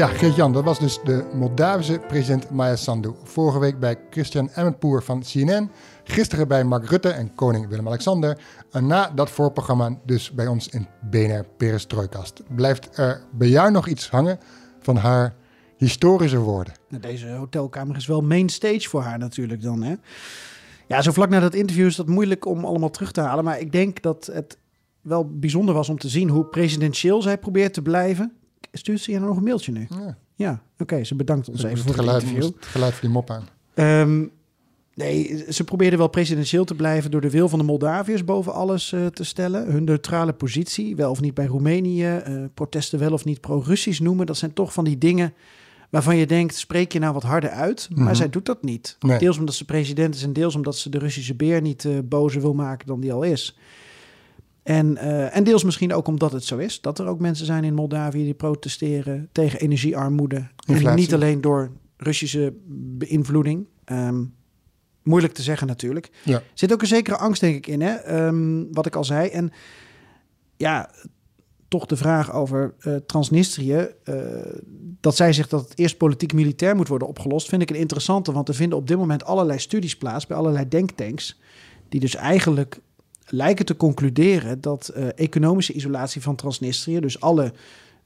Ja, 0.02 0.08
Geert-Jan, 0.08 0.54
dat 0.54 0.64
was 0.64 0.80
dus 0.80 1.00
de 1.04 1.30
Moldavische 1.34 2.00
president 2.08 2.50
Maya 2.50 2.76
Sandu. 2.76 3.12
Vorige 3.24 3.60
week 3.60 3.80
bij 3.80 3.96
Christian 4.10 4.50
Emmenpoer 4.50 5.04
van 5.04 5.24
CNN. 5.24 5.72
Gisteren 6.04 6.48
bij 6.48 6.64
Mark 6.64 6.90
Rutte 6.90 7.10
en 7.10 7.36
koning 7.36 7.68
Willem-Alexander. 7.68 8.38
En 8.72 8.88
na 8.88 9.10
dat 9.10 9.30
voorprogramma 9.30 9.98
dus 10.06 10.32
bij 10.32 10.48
ons 10.48 10.68
in 10.68 10.88
BNR 11.10 11.46
Perestroikast. 11.58 12.44
Blijft 12.56 12.98
er 12.98 13.22
bij 13.32 13.48
jou 13.48 13.72
nog 13.72 13.88
iets 13.88 14.10
hangen 14.10 14.40
van 14.80 14.96
haar 14.96 15.36
historische 15.78 16.40
woorden? 16.40 16.74
Nou, 16.90 17.02
deze 17.02 17.30
hotelkamer 17.30 17.96
is 17.96 18.08
wel 18.08 18.22
main 18.22 18.50
stage 18.50 18.90
voor 18.90 19.02
haar 19.02 19.18
natuurlijk 19.18 19.62
dan, 19.62 19.84
hè? 19.84 19.96
Ja, 20.88 21.02
zo 21.02 21.12
vlak 21.12 21.30
na 21.30 21.40
dat 21.40 21.54
interview 21.54 21.86
is 21.86 21.96
dat 21.96 22.08
moeilijk 22.08 22.46
om 22.46 22.66
allemaal 22.66 22.92
terug 22.92 23.12
te 23.12 23.22
halen. 23.22 23.44
Maar 23.44 23.60
ik 23.60 23.72
denk 23.72 24.02
dat 24.02 24.30
het 24.34 24.58
wel 25.02 25.30
bijzonder 25.30 25.74
was 25.74 25.90
om 25.90 26.00
te 26.00 26.10
zien 26.10 26.30
hoe 26.30 26.46
presidentieel 26.46 27.22
zij 27.22 27.38
probeert 27.38 27.74
te 27.74 27.82
blijven 27.82 28.36
stuurt 28.72 29.00
ze 29.02 29.12
je 29.12 29.20
nog 29.20 29.38
een 29.38 29.44
mailtje 29.44 29.72
nu? 29.72 29.88
Ja. 29.90 30.18
Ja, 30.36 30.62
oké. 30.80 31.04
ze 31.04 31.16
bedankt 31.16 31.50
ons 31.50 31.64
even 31.64 31.78
voor 31.78 31.88
het 31.88 31.96
geluid, 31.96 32.24
interview. 32.24 32.52
Het 32.56 32.66
geluid 32.66 32.92
van 32.94 33.02
die 33.02 33.10
mop 33.10 33.30
aan. 33.30 33.48
Um, 34.10 34.32
nee, 34.94 35.46
ze 35.50 35.64
probeerden 35.64 36.00
wel 36.00 36.08
presidentieel 36.08 36.64
te 36.66 36.76
blijven 36.76 37.12
door 37.12 37.22
de 37.22 37.30
wil 37.30 37.50
van 37.50 37.60
de 37.60 37.66
Moldaviërs 37.66 38.24
boven 38.26 38.54
alles 38.54 38.92
uh, 38.92 39.06
te 39.06 39.24
stellen. 39.24 39.72
Hun 39.72 39.84
neutrale 39.84 40.34
positie, 40.34 40.96
wel 40.96 41.12
of 41.12 41.22
niet 41.22 41.34
bij 41.34 41.46
Roemenië, 41.46 42.22
uh, 42.28 42.44
protesten 42.54 43.00
wel 43.00 43.12
of 43.14 43.26
niet 43.26 43.42
pro-Russisch 43.42 44.00
noemen. 44.00 44.26
Dat 44.26 44.38
zijn 44.38 44.54
toch 44.54 44.74
van 44.74 44.84
die 44.84 44.98
dingen 44.98 45.34
waarvan 45.90 46.18
je 46.18 46.26
denkt, 46.28 46.56
spreek 46.56 46.92
je 46.92 47.00
nou 47.00 47.14
wat 47.14 47.24
harder 47.24 47.50
uit? 47.50 47.88
Maar 47.94 48.06
Mhm. 48.06 48.16
zij 48.16 48.30
doet 48.30 48.46
dat 48.46 48.64
niet. 48.64 48.96
Nee. 49.00 49.20
Deels 49.20 49.38
omdat 49.38 49.56
ze 49.56 49.66
president 49.66 50.16
is 50.16 50.24
en 50.24 50.34
deels 50.34 50.56
omdat 50.56 50.76
ze 50.78 50.90
de 50.90 50.98
Russische 51.00 51.36
beer 51.36 51.62
niet 51.62 51.86
eh, 51.86 51.92
bozer 52.04 52.42
wil 52.42 52.54
maken 52.54 52.88
dan 52.88 53.00
die 53.00 53.14
al 53.14 53.24
is. 53.24 53.58
En, 54.72 54.98
eh, 54.98 55.36
en 55.36 55.44
deels 55.44 55.64
misschien 55.64 55.94
ook 55.94 56.08
omdat 56.08 56.32
het 56.32 56.44
zo 56.44 56.58
is 56.58 56.82
dat 56.82 57.00
er 57.00 57.08
ook 57.08 57.20
mensen 57.20 57.46
zijn 57.46 57.64
in 57.64 57.74
Moldavië 57.74 58.24
die 58.24 58.34
protesteren 58.34 59.30
tegen 59.32 59.60
energiearmoede. 59.60 60.48
En 60.66 60.96
niet 60.96 61.14
alleen 61.14 61.42
door 61.42 61.72
Russische 61.98 62.54
beïnvloeding. 62.98 63.68
Ehm, 63.84 64.24
moeilijk 65.04 65.34
te 65.34 65.42
zeggen 65.42 65.68
natuurlijk. 65.68 66.10
Ja. 66.24 66.36
Er 66.36 66.44
zit 66.54 66.74
ook 66.74 66.82
een 66.82 66.88
zekere 66.88 67.18
angst, 67.18 67.42
denk 67.42 67.56
ik, 67.56 67.68
in, 67.68 67.82
hè? 67.82 67.94
Ehm, 67.94 68.64
wat 68.72 68.86
ik 68.86 68.96
al 68.96 69.04
zei. 69.04 69.30
En 69.30 69.52
ja, 70.58 70.92
toch 71.68 71.86
de 71.86 71.98
vraag 71.98 72.34
over 72.34 72.74
eh, 72.80 72.96
Transnistrië. 72.96 73.88
eh, 74.04 74.16
dat 75.00 75.16
zij 75.16 75.34
zegt 75.34 75.50
dat 75.50 75.70
het 75.70 75.80
eerst 75.80 75.98
politiek-militair 75.98 76.76
moet 76.76 76.88
worden 76.88 77.08
opgelost, 77.08 77.50
vind 77.50 77.62
ik 77.62 77.70
een 77.70 77.76
interessante. 77.76 78.32
Want 78.32 78.48
er 78.48 78.56
vinden 78.56 78.78
op 78.78 78.88
dit 78.88 78.98
moment 78.98 79.24
allerlei 79.24 79.60
studies 79.60 79.98
plaats 79.98 80.28
bij 80.28 80.38
allerlei 80.38 80.68
denktanks. 80.68 81.40
Die 81.90 82.00
dus 82.00 82.16
eigenlijk 82.16 82.80
lijken 83.32 83.66
te 83.66 83.78
concluderen 83.78 84.62
dat 84.62 84.88
eh, 84.88 85.08
economische 85.16 85.74
isolatie 85.74 86.22
van 86.22 86.36
Transnistrië, 86.36 87.00
dus 87.00 87.20
alle 87.20 87.54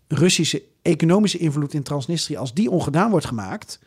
Russische 0.07 0.63
economische 0.81 1.37
invloed 1.37 1.73
in 1.73 1.83
Transnistrië, 1.83 2.35
als 2.35 2.53
die 2.53 2.69
ongedaan 2.71 3.09
wordt 3.09 3.25
gemaakt. 3.25 3.79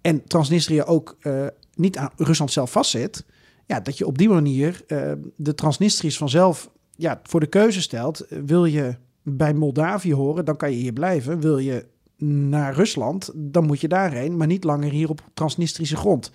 En 0.00 0.24
Transnistrië 0.26 0.82
ook 0.82 1.16
eh, 1.20 1.46
niet 1.74 1.96
aan 1.96 2.10
Rusland 2.16 2.52
zelf 2.52 2.70
vastzit. 2.72 3.24
Ja, 3.66 3.80
dat 3.80 3.98
je 3.98 4.06
op 4.06 4.18
die 4.18 4.28
manier 4.28 4.82
eh, 4.86 5.12
de 5.36 5.54
Transnistriërs 5.54 6.16
vanzelf 6.16 6.70
ja, 6.96 7.20
voor 7.22 7.40
de 7.40 7.46
keuze 7.46 7.82
stelt. 7.82 8.26
Wil 8.28 8.64
je 8.64 8.96
bij 9.22 9.54
Moldavië 9.54 10.14
horen, 10.14 10.44
dan 10.44 10.56
kan 10.56 10.70
je 10.70 10.76
hier 10.76 10.92
blijven. 10.92 11.40
Wil 11.40 11.58
je 11.58 11.86
naar 12.26 12.74
Rusland, 12.74 13.30
dan 13.34 13.66
moet 13.66 13.80
je 13.80 13.88
daarheen. 13.88 14.36
Maar 14.36 14.46
niet 14.46 14.64
langer 14.64 14.90
hier 14.90 15.08
op 15.08 15.22
Transnistrische 15.34 15.96
grond. 15.96 16.30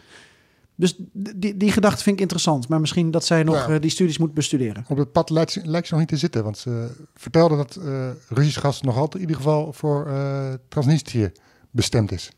Dus 0.79 0.95
die, 1.35 1.57
die 1.57 1.71
gedachte 1.71 2.03
vind 2.03 2.15
ik 2.15 2.21
interessant. 2.21 2.67
Maar 2.67 2.79
misschien 2.79 3.11
dat 3.11 3.25
zij 3.25 3.43
nog 3.43 3.55
Ja. 3.55 3.67
eh, 3.73 3.81
die 3.81 3.89
studies 3.89 4.17
moet 4.17 4.33
bestuderen. 4.33 4.85
Op 4.87 4.97
het 4.97 5.11
pad 5.11 5.29
lijkt 5.29 5.51
ze, 5.51 5.61
lijkt 5.65 5.87
ze 5.87 5.93
nog 5.93 6.01
niet 6.01 6.11
te 6.11 6.17
zitten. 6.17 6.43
Want 6.43 6.57
ze 6.57 6.91
vertelde 7.15 7.55
dat 7.55 7.75
eh 7.75 8.09
Russisch 8.29 8.59
gas 8.59 8.81
nog 8.81 8.95
altijd 8.95 9.13
in 9.15 9.19
ieder 9.29 9.35
geval 9.35 9.73
voor 9.73 10.07
eh 10.07 10.53
Transnistrië 10.67 11.31
bestemd 11.71 12.11
is. 12.11 12.31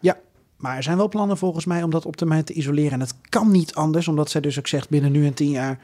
Ja, 0.00 0.16
maar 0.56 0.76
er 0.76 0.82
zijn 0.82 0.96
wel 0.96 1.08
plannen 1.08 1.38
volgens 1.38 1.64
mij 1.64 1.82
om 1.82 1.90
dat 1.90 2.06
op 2.06 2.16
termijn 2.16 2.44
te 2.44 2.52
isoleren. 2.52 2.92
En 2.92 3.00
het 3.00 3.14
kan 3.28 3.50
niet 3.50 3.74
anders, 3.74 4.08
omdat 4.08 4.30
zij 4.30 4.40
dus 4.40 4.58
ook 4.58 4.66
zegt 4.66 4.88
binnen 4.88 5.12
nu 5.12 5.26
en 5.26 5.34
tien 5.34 5.50
jaar 5.50 5.78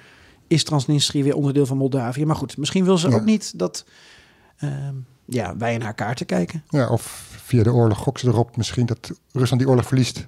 is 0.46 0.64
Transnistrië 0.64 1.22
weer 1.22 1.34
onderdeel 1.34 1.66
van 1.66 1.76
Moldavië. 1.76 2.26
Maar 2.26 2.36
goed, 2.36 2.56
misschien 2.56 2.84
wil 2.84 2.98
ze 2.98 3.08
Ja. 3.08 3.14
ook 3.16 3.24
niet 3.24 3.58
dat 3.58 3.84
ehm, 4.56 4.94
ja, 5.24 5.56
wij 5.56 5.74
in 5.74 5.82
haar 5.82 5.94
kaarten 5.94 6.26
kijken. 6.26 6.62
Ja, 6.68 6.88
of 6.88 7.02
via 7.44 7.62
de 7.62 7.72
oorlog 7.72 7.98
gok 7.98 8.18
ze 8.18 8.26
erop 8.26 8.56
misschien 8.56 8.86
dat 8.86 9.10
Rusland 9.32 9.60
die 9.62 9.70
oorlog 9.70 9.86
verliest. 9.86 10.26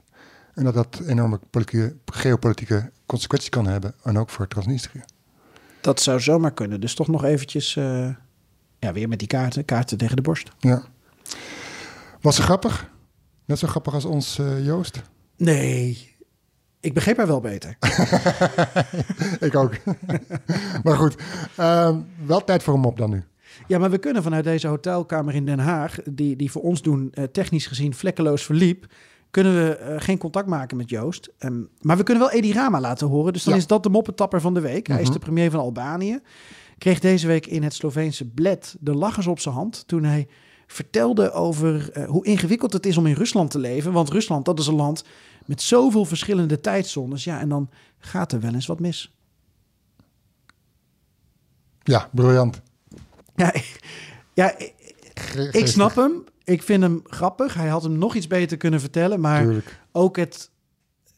En 0.54 0.64
dat 0.64 0.74
dat 0.74 1.02
enorme 1.06 1.40
politieke, 1.50 1.96
geopolitieke 2.04 2.90
consequenties 3.06 3.48
kan 3.48 3.66
hebben. 3.66 3.94
En 4.02 4.18
ook 4.18 4.30
voor 4.30 4.48
Transnistrië. 4.48 5.02
Dat 5.80 6.00
zou 6.00 6.20
zomaar 6.20 6.52
kunnen. 6.52 6.80
Dus 6.80 6.94
toch 6.94 7.08
nog 7.08 7.24
eventjes 7.24 7.76
eh, 7.76 8.08
ja, 8.78 8.92
weer 8.92 9.08
met 9.08 9.18
die 9.18 9.28
kaarten, 9.28 9.64
kaarten 9.64 9.98
tegen 9.98 10.16
de 10.16 10.22
borst. 10.22 10.50
Ja. 10.58 10.82
Was 12.20 12.36
ze 12.36 12.42
grappig? 12.42 12.90
Net 13.44 13.58
zo 13.58 13.66
grappig 13.68 13.94
als 13.94 14.04
ons 14.04 14.38
eh, 14.38 14.64
Joost? 14.64 15.02
Nee, 15.36 16.14
ik 16.80 16.94
begreep 16.94 17.16
haar 17.16 17.26
wel 17.26 17.40
beter. 17.40 17.76
Ik 19.48 19.54
ook. 19.54 19.74
maar 20.84 20.96
goed, 20.96 21.16
ehm, 21.56 22.00
wel 22.26 22.44
tijd 22.44 22.62
voor 22.62 22.74
een 22.74 22.80
mop 22.80 22.98
dan 22.98 23.10
nu. 23.10 23.24
Ja, 23.66 23.78
maar 23.78 23.90
we 23.90 23.98
kunnen 23.98 24.22
vanuit 24.22 24.44
deze 24.44 24.68
hotelkamer 24.68 25.34
in 25.34 25.46
Den 25.46 25.58
Haag, 25.58 25.98
die, 26.10 26.36
die 26.36 26.50
voor 26.50 26.62
ons 26.62 26.82
doen 26.82 27.08
eh, 27.12 27.24
technisch 27.24 27.66
gezien 27.66 27.94
vlekkeloos 27.94 28.44
verliep, 28.44 28.86
kunnen 29.32 29.54
we 29.54 29.74
eh, 29.76 30.00
geen 30.00 30.18
contact 30.18 30.46
maken 30.48 30.76
met 30.76 30.90
Joost. 30.90 31.30
Ehm, 31.38 31.60
maar 31.80 31.96
we 31.96 32.02
kunnen 32.02 32.22
wel 32.22 32.32
Edi 32.32 32.52
Rama 32.52 32.80
laten 32.80 33.06
horen. 33.08 33.32
Dus 33.32 33.42
dan 33.44 33.52
Ja. 33.52 33.58
is 33.58 33.66
dat 33.66 33.82
de 33.82 33.88
moppetapper 33.88 34.40
van 34.40 34.54
de 34.54 34.60
week. 34.60 34.86
Hij 34.86 34.96
is 35.00 35.04
Mhm. 35.04 35.12
de 35.12 35.18
premier 35.18 35.50
van 35.50 35.60
Albanië. 35.60 36.20
Kreeg 36.78 36.98
deze 37.00 37.26
week 37.26 37.46
in 37.46 37.62
het 37.62 37.74
Sloveense 37.74 38.24
Bled 38.28 38.76
de 38.80 38.94
lachers 38.94 39.26
op 39.26 39.40
zijn 39.40 39.54
hand 39.54 39.84
toen 39.86 40.04
hij 40.04 40.28
vertelde 40.66 41.30
over 41.32 41.90
eh, 41.92 42.04
hoe 42.08 42.24
ingewikkeld 42.24 42.72
het 42.72 42.86
is 42.86 42.96
om 42.96 43.06
in 43.06 43.14
Rusland 43.14 43.50
te 43.50 43.58
leven. 43.58 43.92
Want 43.92 44.10
Rusland, 44.10 44.44
dat 44.44 44.58
is 44.58 44.66
een 44.66 44.74
land 44.74 45.04
met 45.44 45.62
zoveel 45.62 46.04
verschillende 46.04 46.60
tijdzones. 46.60 47.24
Ja, 47.24 47.40
en 47.40 47.48
dan 47.48 47.70
gaat 47.98 48.32
er 48.32 48.40
wel 48.40 48.54
eens 48.54 48.66
wat 48.66 48.80
mis. 48.80 49.16
Ja, 51.82 52.08
briljant. 52.12 52.60
Ja, 53.36 53.54
ja, 54.34 54.58
ik- 54.58 54.74
ik 55.50 55.66
snap 55.66 55.94
hem. 55.94 56.24
Ik 56.44 56.62
vind 56.62 56.82
hem 56.82 57.00
grappig. 57.04 57.54
Hij 57.54 57.68
had 57.68 57.82
hem 57.82 57.98
nog 57.98 58.14
iets 58.14 58.26
beter 58.26 58.56
kunnen 58.56 58.80
vertellen. 58.80 59.20
Maar 59.20 59.42
Tuurlijk. 59.42 59.78
ook 59.92 60.16
het, 60.16 60.50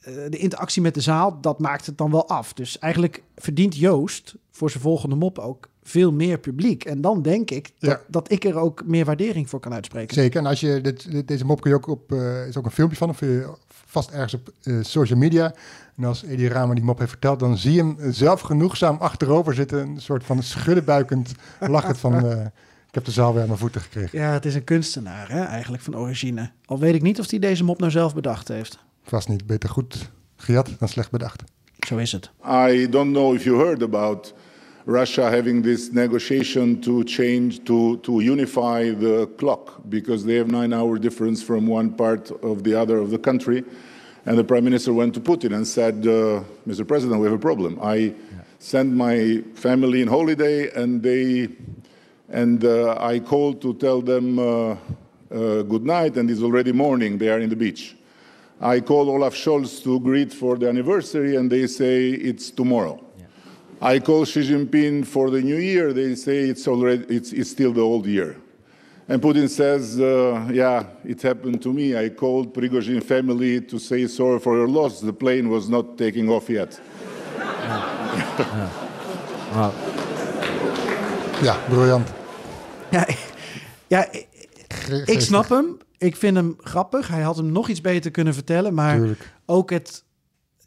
eh, 0.00 0.14
de 0.30 0.36
interactie 0.38 0.82
met 0.82 0.94
de 0.94 1.00
zaal, 1.00 1.40
dat 1.40 1.58
maakt 1.58 1.86
het 1.86 1.98
dan 1.98 2.10
wel 2.10 2.28
af. 2.28 2.52
Dus 2.52 2.78
eigenlijk 2.78 3.22
verdient 3.36 3.76
Joost 3.76 4.34
voor 4.50 4.70
zijn 4.70 4.82
volgende 4.82 5.14
mop 5.16 5.38
ook 5.38 5.68
veel 5.82 6.12
meer 6.12 6.38
publiek. 6.38 6.84
En 6.84 7.00
dan 7.00 7.22
denk 7.22 7.50
ik 7.50 7.70
dat, 7.78 7.90
Ja. 7.90 8.00
dat 8.08 8.30
ik 8.30 8.44
er 8.44 8.56
ook 8.56 8.82
meer 8.86 9.04
waardering 9.04 9.48
voor 9.48 9.60
kan 9.60 9.72
uitspreken. 9.74 10.14
Zeker. 10.14 10.40
En 10.40 10.46
als 10.46 10.60
je 10.60 10.80
dit, 10.80 11.10
dit- 11.10 11.28
deze 11.28 11.44
mop 11.44 11.60
kun 11.60 11.70
je 11.70 11.76
ook 11.76 11.86
op, 11.86 12.12
eh 12.12 12.46
is 12.46 12.56
ook 12.56 12.64
een 12.64 12.70
filmpje 12.70 12.96
van, 12.96 13.08
of 13.08 13.20
je 13.20 13.52
vast 13.68 14.10
ergens 14.10 14.34
op 14.34 14.52
eh, 14.62 14.76
social 14.80 15.18
media. 15.18 15.54
En 15.96 16.04
als 16.04 16.22
Edi 16.24 16.48
Rama 16.48 16.74
die 16.74 16.84
mop 16.84 16.98
heeft 16.98 17.10
verteld, 17.10 17.38
dan 17.40 17.56
zie 17.58 17.72
je 17.72 17.78
hem 17.78 17.96
zelf 18.12 18.40
genoegzaam 18.40 18.96
achterover 18.96 19.54
zitten, 19.54 19.78
een 19.88 20.00
soort 20.00 20.24
van 20.24 20.42
schuddenbuikend 20.42 21.32
lachend 21.60 21.98
van, 21.98 22.12
ik 22.94 23.00
heb 23.00 23.14
de 23.14 23.20
zaal 23.20 23.32
weer 23.32 23.42
aan 23.42 23.48
mijn 23.48 23.58
voeten 23.58 23.80
gekregen. 23.80 24.18
Ja, 24.18 24.32
het 24.32 24.44
is 24.44 24.54
een 24.54 24.64
kunstenaar 24.64 25.30
hè, 25.30 25.40
eigenlijk 25.40 25.82
van 25.82 25.96
origine. 25.96 26.50
Al 26.64 26.78
weet 26.78 26.94
ik 26.94 27.02
niet 27.02 27.20
of 27.20 27.30
hij 27.30 27.38
deze 27.38 27.64
mop 27.64 27.78
nou 27.78 27.90
zelf 27.90 28.14
bedacht 28.14 28.48
heeft. 28.48 28.78
Vast 29.02 29.28
niet 29.28 29.46
beter 29.46 29.68
goed 29.68 30.10
gejat 30.36 30.70
dan 30.78 30.88
slecht 30.88 31.10
bedacht. 31.10 31.42
Zo 31.86 31.96
is 31.96 32.12
het. 32.12 32.30
I 32.70 32.88
don't 32.88 33.12
know 33.12 33.34
if 33.34 33.44
you 33.44 33.56
heard 33.56 33.82
about 33.82 34.34
Russia 34.86 35.30
having 35.30 35.62
this 35.62 35.90
negotiation 35.92 36.78
to 36.78 37.02
change 37.04 37.62
to, 37.62 38.00
to 38.00 38.12
unify 38.20 38.94
the 38.98 39.28
clock 39.36 39.80
because 39.84 40.24
they 40.24 40.36
have 40.36 40.50
nine 40.50 40.76
hour 40.76 41.00
difference 41.00 41.44
from 41.44 41.70
one 41.70 41.90
part 41.94 42.40
of 42.42 42.60
the 42.62 42.80
other 42.80 42.98
of 42.98 43.08
the 43.08 43.20
country. 43.20 43.64
And 44.26 44.36
the 44.36 44.44
prime 44.44 44.64
minister 44.64 44.92
went 44.92 45.14
to 45.14 45.20
Putin 45.20 45.52
and 45.52 45.66
said, 45.66 46.06
uh, 46.06 46.40
Mr. 46.66 46.84
President, 46.86 47.20
we 47.20 47.26
have 47.26 47.36
a 47.36 47.42
problem. 47.42 47.78
I 47.82 48.12
sent 48.58 48.92
my 48.92 49.42
family 49.54 50.00
in 50.00 50.08
holiday 50.08 50.70
and 50.82 51.02
they 51.02 51.48
and 52.34 52.64
uh, 52.64 52.96
I 52.98 53.20
called 53.20 53.62
to 53.62 53.74
tell 53.74 54.02
them 54.02 54.38
uh, 54.40 54.72
uh, 54.72 55.62
good 55.62 55.86
night 55.86 56.16
and 56.16 56.28
it's 56.28 56.42
already 56.42 56.72
morning. 56.72 57.16
They 57.16 57.28
are 57.28 57.38
in 57.38 57.48
the 57.48 57.56
beach. 57.56 57.96
I 58.60 58.80
called 58.80 59.08
Olaf 59.08 59.34
Scholz 59.34 59.82
to 59.84 60.00
greet 60.00 60.32
for 60.32 60.56
the 60.56 60.68
anniversary, 60.68 61.36
and 61.36 61.50
they 61.50 61.66
say 61.66 62.08
it's 62.10 62.50
tomorrow. 62.50 63.00
I 63.80 64.00
call 64.00 64.24
Xi 64.24 64.40
Jinping 64.40 65.06
for 65.06 65.30
the 65.30 65.40
new 65.42 65.58
year. 65.58 65.92
They 65.92 66.14
say 66.14 66.38
it's 66.50 66.66
already 66.66 67.04
it's, 67.16 67.32
it's 67.32 67.50
still 67.50 67.72
the 67.72 67.82
old 67.82 68.06
year. 68.06 68.36
And 69.08 69.20
Putin 69.20 69.48
says, 69.48 70.00
uh, 70.00 70.48
"Yeah, 70.52 70.84
it 71.04 71.20
happened 71.22 71.62
to 71.62 71.72
me. 71.72 71.94
I 71.96 72.08
called 72.08 72.54
Prigozhin 72.54 73.02
family 73.02 73.60
to 73.60 73.78
say 73.78 74.06
sorry 74.06 74.38
for 74.38 74.56
your 74.56 74.68
loss. 74.68 75.00
The 75.00 75.12
plane 75.12 75.50
was 75.50 75.68
not 75.68 75.98
taking 75.98 76.28
off 76.30 76.48
yet." 76.48 76.80
Ja, 81.42 81.54
briljant. 81.68 82.23
Ja, 82.98 83.06
ja 83.86 84.08
ik, 85.04 85.20
snap 85.20 85.48
hem. 85.48 85.76
Ik 85.98 86.16
vind 86.16 86.36
hem 86.36 86.54
grappig. 86.58 87.08
Hij 87.08 87.22
had 87.22 87.36
hem 87.36 87.52
nog 87.52 87.68
iets 87.68 87.80
beter 87.80 88.10
kunnen 88.10 88.34
vertellen. 88.34 88.74
Maar 88.74 88.96
Tuurlijk. 88.96 89.32
ook 89.46 89.70
het, 89.70 90.04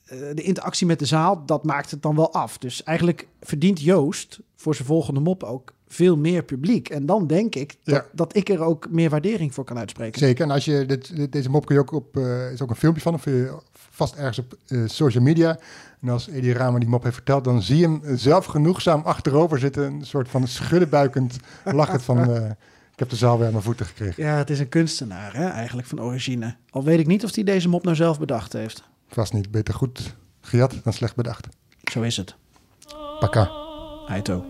eh, 0.06 0.18
de 0.34 0.42
interactie 0.42 0.88
met 0.88 1.00
de 1.00 1.06
zaal, 1.06 1.46
dat 1.46 1.64
maakt 1.64 1.92
het 1.92 2.02
dan 2.02 2.16
wel 2.16 2.34
af. 2.34 2.58
Dus 2.58 2.84
eigenlijk 2.84 3.28
verdient 3.42 3.82
Joost 3.82 4.40
voor 4.56 4.76
zijn 4.76 4.88
volgende 4.88 5.20
mop 5.20 5.44
ook 5.44 5.74
veel 5.88 6.18
meer 6.18 6.44
publiek. 6.44 6.90
En 6.90 7.06
dan 7.06 7.28
denk 7.28 7.56
ik 7.56 7.76
dat, 7.84 7.96
Ja. 7.96 8.06
dat 8.12 8.36
ik 8.36 8.50
er 8.50 8.62
ook 8.62 8.88
meer 8.90 9.10
waardering 9.10 9.54
voor 9.54 9.64
kan 9.64 9.78
uitspreken. 9.78 10.20
Zeker. 10.20 10.44
En 10.46 10.52
als 10.52 10.66
je 10.66 10.86
dit, 10.86 11.16
dit- 11.16 11.32
deze 11.32 11.50
mop 11.50 11.66
kun 11.66 11.76
je 11.76 11.82
ook 11.82 11.92
op, 11.92 12.18
eh, 12.18 12.52
is 12.52 12.62
ook 12.62 12.70
een 12.70 12.76
filmpje 12.76 13.02
van, 13.02 13.14
of 13.14 13.26
je 13.26 13.58
vast 13.97 14.15
ergens 14.15 14.39
op 14.39 14.57
eh, 14.67 14.83
social 14.87 15.25
media. 15.25 15.59
En 16.01 16.09
als 16.09 16.29
Edi 16.29 16.53
Rama 16.53 16.79
die 16.79 16.89
mop 16.89 17.03
heeft 17.03 17.15
verteld, 17.15 17.45
dan 17.45 17.63
zie 17.63 17.77
je 17.77 17.83
hem 17.83 18.17
zelf 18.17 18.45
genoegzaam 18.45 19.03
achterover 19.05 19.59
zitten, 19.59 19.85
een 19.85 20.07
soort 20.07 20.29
van 20.29 20.49
schuddenbuikend 20.49 21.37
lachend 21.65 22.03
van, 22.03 22.31
eh, 22.31 22.51
ik 22.93 22.99
heb 22.99 23.09
de 23.09 23.17
zaal 23.17 23.37
weer 23.37 23.47
aan 23.47 23.53
mijn 23.53 23.65
voeten 23.65 23.87
gekregen. 23.87 24.23
Ja, 24.23 24.37
het 24.37 24.51
is 24.51 24.59
een 24.59 24.69
kunstenaar 24.69 25.35
hè, 25.35 25.49
eigenlijk 25.49 25.89
van 25.89 26.01
origine. 26.01 26.57
Al 26.71 26.85
weet 26.85 26.99
ik 26.99 27.07
niet 27.07 27.25
of 27.25 27.35
hij 27.35 27.45
deze 27.45 27.69
mop 27.69 27.85
nou 27.85 27.97
zelf 27.97 28.19
bedacht 28.19 28.53
heeft. 28.53 28.83
Vast 29.09 29.33
niet 29.33 29.51
beter 29.51 29.75
goed 29.75 30.15
gejat 30.41 30.81
dan 30.85 30.93
slecht 30.93 31.17
bedacht. 31.17 31.49
Zo 31.93 32.03
is 32.03 32.17
het. 32.17 32.35
Paka. 33.21 33.51
Heito. 34.07 34.45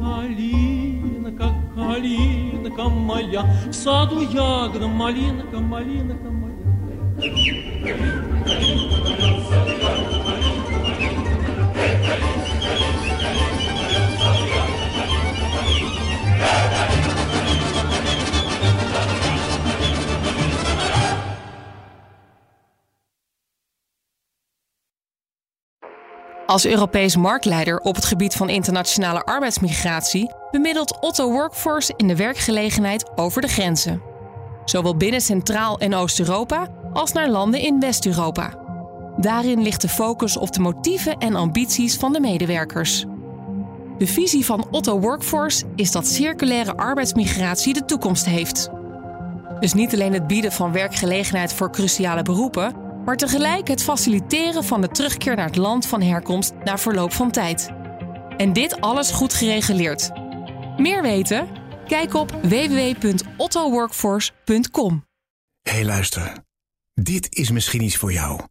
Калинка, 0.00 1.54
калинка 1.74 2.88
моя, 2.88 3.42
в 3.70 3.72
саду 3.72 4.22
ягода, 4.22 4.88
малинка, 4.88 5.58
малинка 5.58 6.30
моя. 6.30 6.53
Als 7.17 7.49
Europees 26.65 27.15
marktleider 27.15 27.79
op 27.79 27.95
het 27.95 28.05
gebied 28.05 28.33
van 28.33 28.49
internationale 28.49 29.23
arbeidsmigratie 29.23 30.31
bemiddelt 30.51 30.99
Otto 30.99 31.31
Workforce 31.31 31.93
in 31.97 32.07
de 32.07 32.15
werkgelegenheid 32.15 33.17
over 33.17 33.41
de 33.41 33.47
grenzen. 33.47 34.01
Zowel 34.65 34.97
binnen 34.97 35.21
Centraal- 35.21 35.79
en 35.79 35.93
Oost-Europa 35.93 36.83
als 36.95 37.11
naar 37.11 37.29
landen 37.29 37.59
in 37.59 37.79
West-Europa. 37.79 38.53
Daarin 39.17 39.61
ligt 39.61 39.81
de 39.81 39.89
focus 39.89 40.37
op 40.37 40.53
de 40.53 40.59
motieven 40.59 41.17
en 41.17 41.35
ambities 41.35 41.95
van 41.95 42.13
de 42.13 42.19
medewerkers. 42.19 43.05
De 43.97 44.07
visie 44.07 44.45
van 44.45 44.67
Otto 44.71 44.99
Workforce 44.99 45.65
is 45.75 45.91
dat 45.91 46.07
circulaire 46.07 46.77
arbeidsmigratie 46.77 47.73
de 47.73 47.85
toekomst 47.85 48.25
heeft. 48.25 48.69
Dus 49.59 49.73
niet 49.73 49.93
alleen 49.93 50.13
het 50.13 50.27
bieden 50.27 50.51
van 50.51 50.71
werkgelegenheid 50.71 51.53
voor 51.53 51.71
cruciale 51.71 52.21
beroepen, 52.21 52.73
maar 53.05 53.17
tegelijk 53.17 53.67
het 53.67 53.83
faciliteren 53.83 54.63
van 54.63 54.81
de 54.81 54.87
terugkeer 54.87 55.35
naar 55.35 55.45
het 55.45 55.55
land 55.55 55.85
van 55.85 56.01
herkomst 56.01 56.53
na 56.63 56.77
verloop 56.77 57.11
van 57.11 57.31
tijd. 57.31 57.69
En 58.37 58.53
dit 58.53 58.81
alles 58.81 59.11
goed 59.11 59.33
gereguleerd. 59.33 60.11
Meer 60.77 61.01
weten? 61.01 61.47
Kijk 61.87 62.13
op 62.13 62.31
www.ottoworkforce.com. 62.41 65.05
Hey, 65.61 65.85
luister, 65.85 66.43
dit 67.01 67.35
is 67.35 67.51
misschien 67.51 67.81
iets 67.81 67.97
voor 67.97 68.11
jou. 68.11 68.41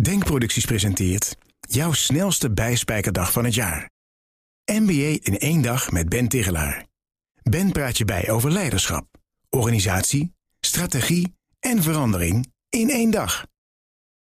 Denkproducties 0.00 0.64
presenteert 0.64 1.36
jouw 1.60 1.92
snelste 1.92 2.50
bijspijkerdag 2.50 3.32
van 3.32 3.44
het 3.44 3.54
jaar. 3.54 3.90
MBA 4.72 5.18
in 5.22 5.38
één 5.38 5.62
dag 5.62 5.90
met 5.90 6.08
Ben 6.08 6.28
Tigelaar. 6.28 6.86
Ben 7.42 7.72
praat 7.72 7.98
je 7.98 8.04
bij 8.04 8.30
over 8.30 8.52
leiderschap, 8.52 9.06
organisatie, 9.48 10.32
strategie 10.60 11.34
en 11.60 11.82
verandering 11.82 12.52
in 12.68 12.90
één 12.90 13.10
dag. 13.10 13.46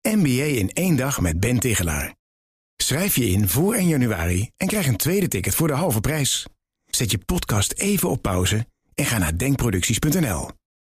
MBA 0.03 0.45
in 0.45 0.71
één 0.73 0.97
dag 0.97 1.21
met 1.21 1.41
Ben 1.41 1.59
Tigelaar. 1.59 2.15
Schrijf 2.77 3.17
je 3.17 3.27
in 3.27 3.49
voor 3.49 3.75
1 3.75 3.89
januari 3.89 4.51
en 4.57 4.67
krijg 4.67 4.87
een 4.87 4.97
tweede 4.97 5.29
ticket 5.29 5.55
voor 5.55 5.67
de 5.67 5.75
halve 5.75 6.01
prijs. 6.01 6.47
Zet 6.87 7.11
je 7.11 7.19
podcast 7.19 7.73
even 7.73 8.09
op 8.09 8.23
pauze 8.23 8.67
en 8.95 9.05
ga 9.05 9.19
naar 9.19 9.39
denkproducties.nl. 9.39 10.60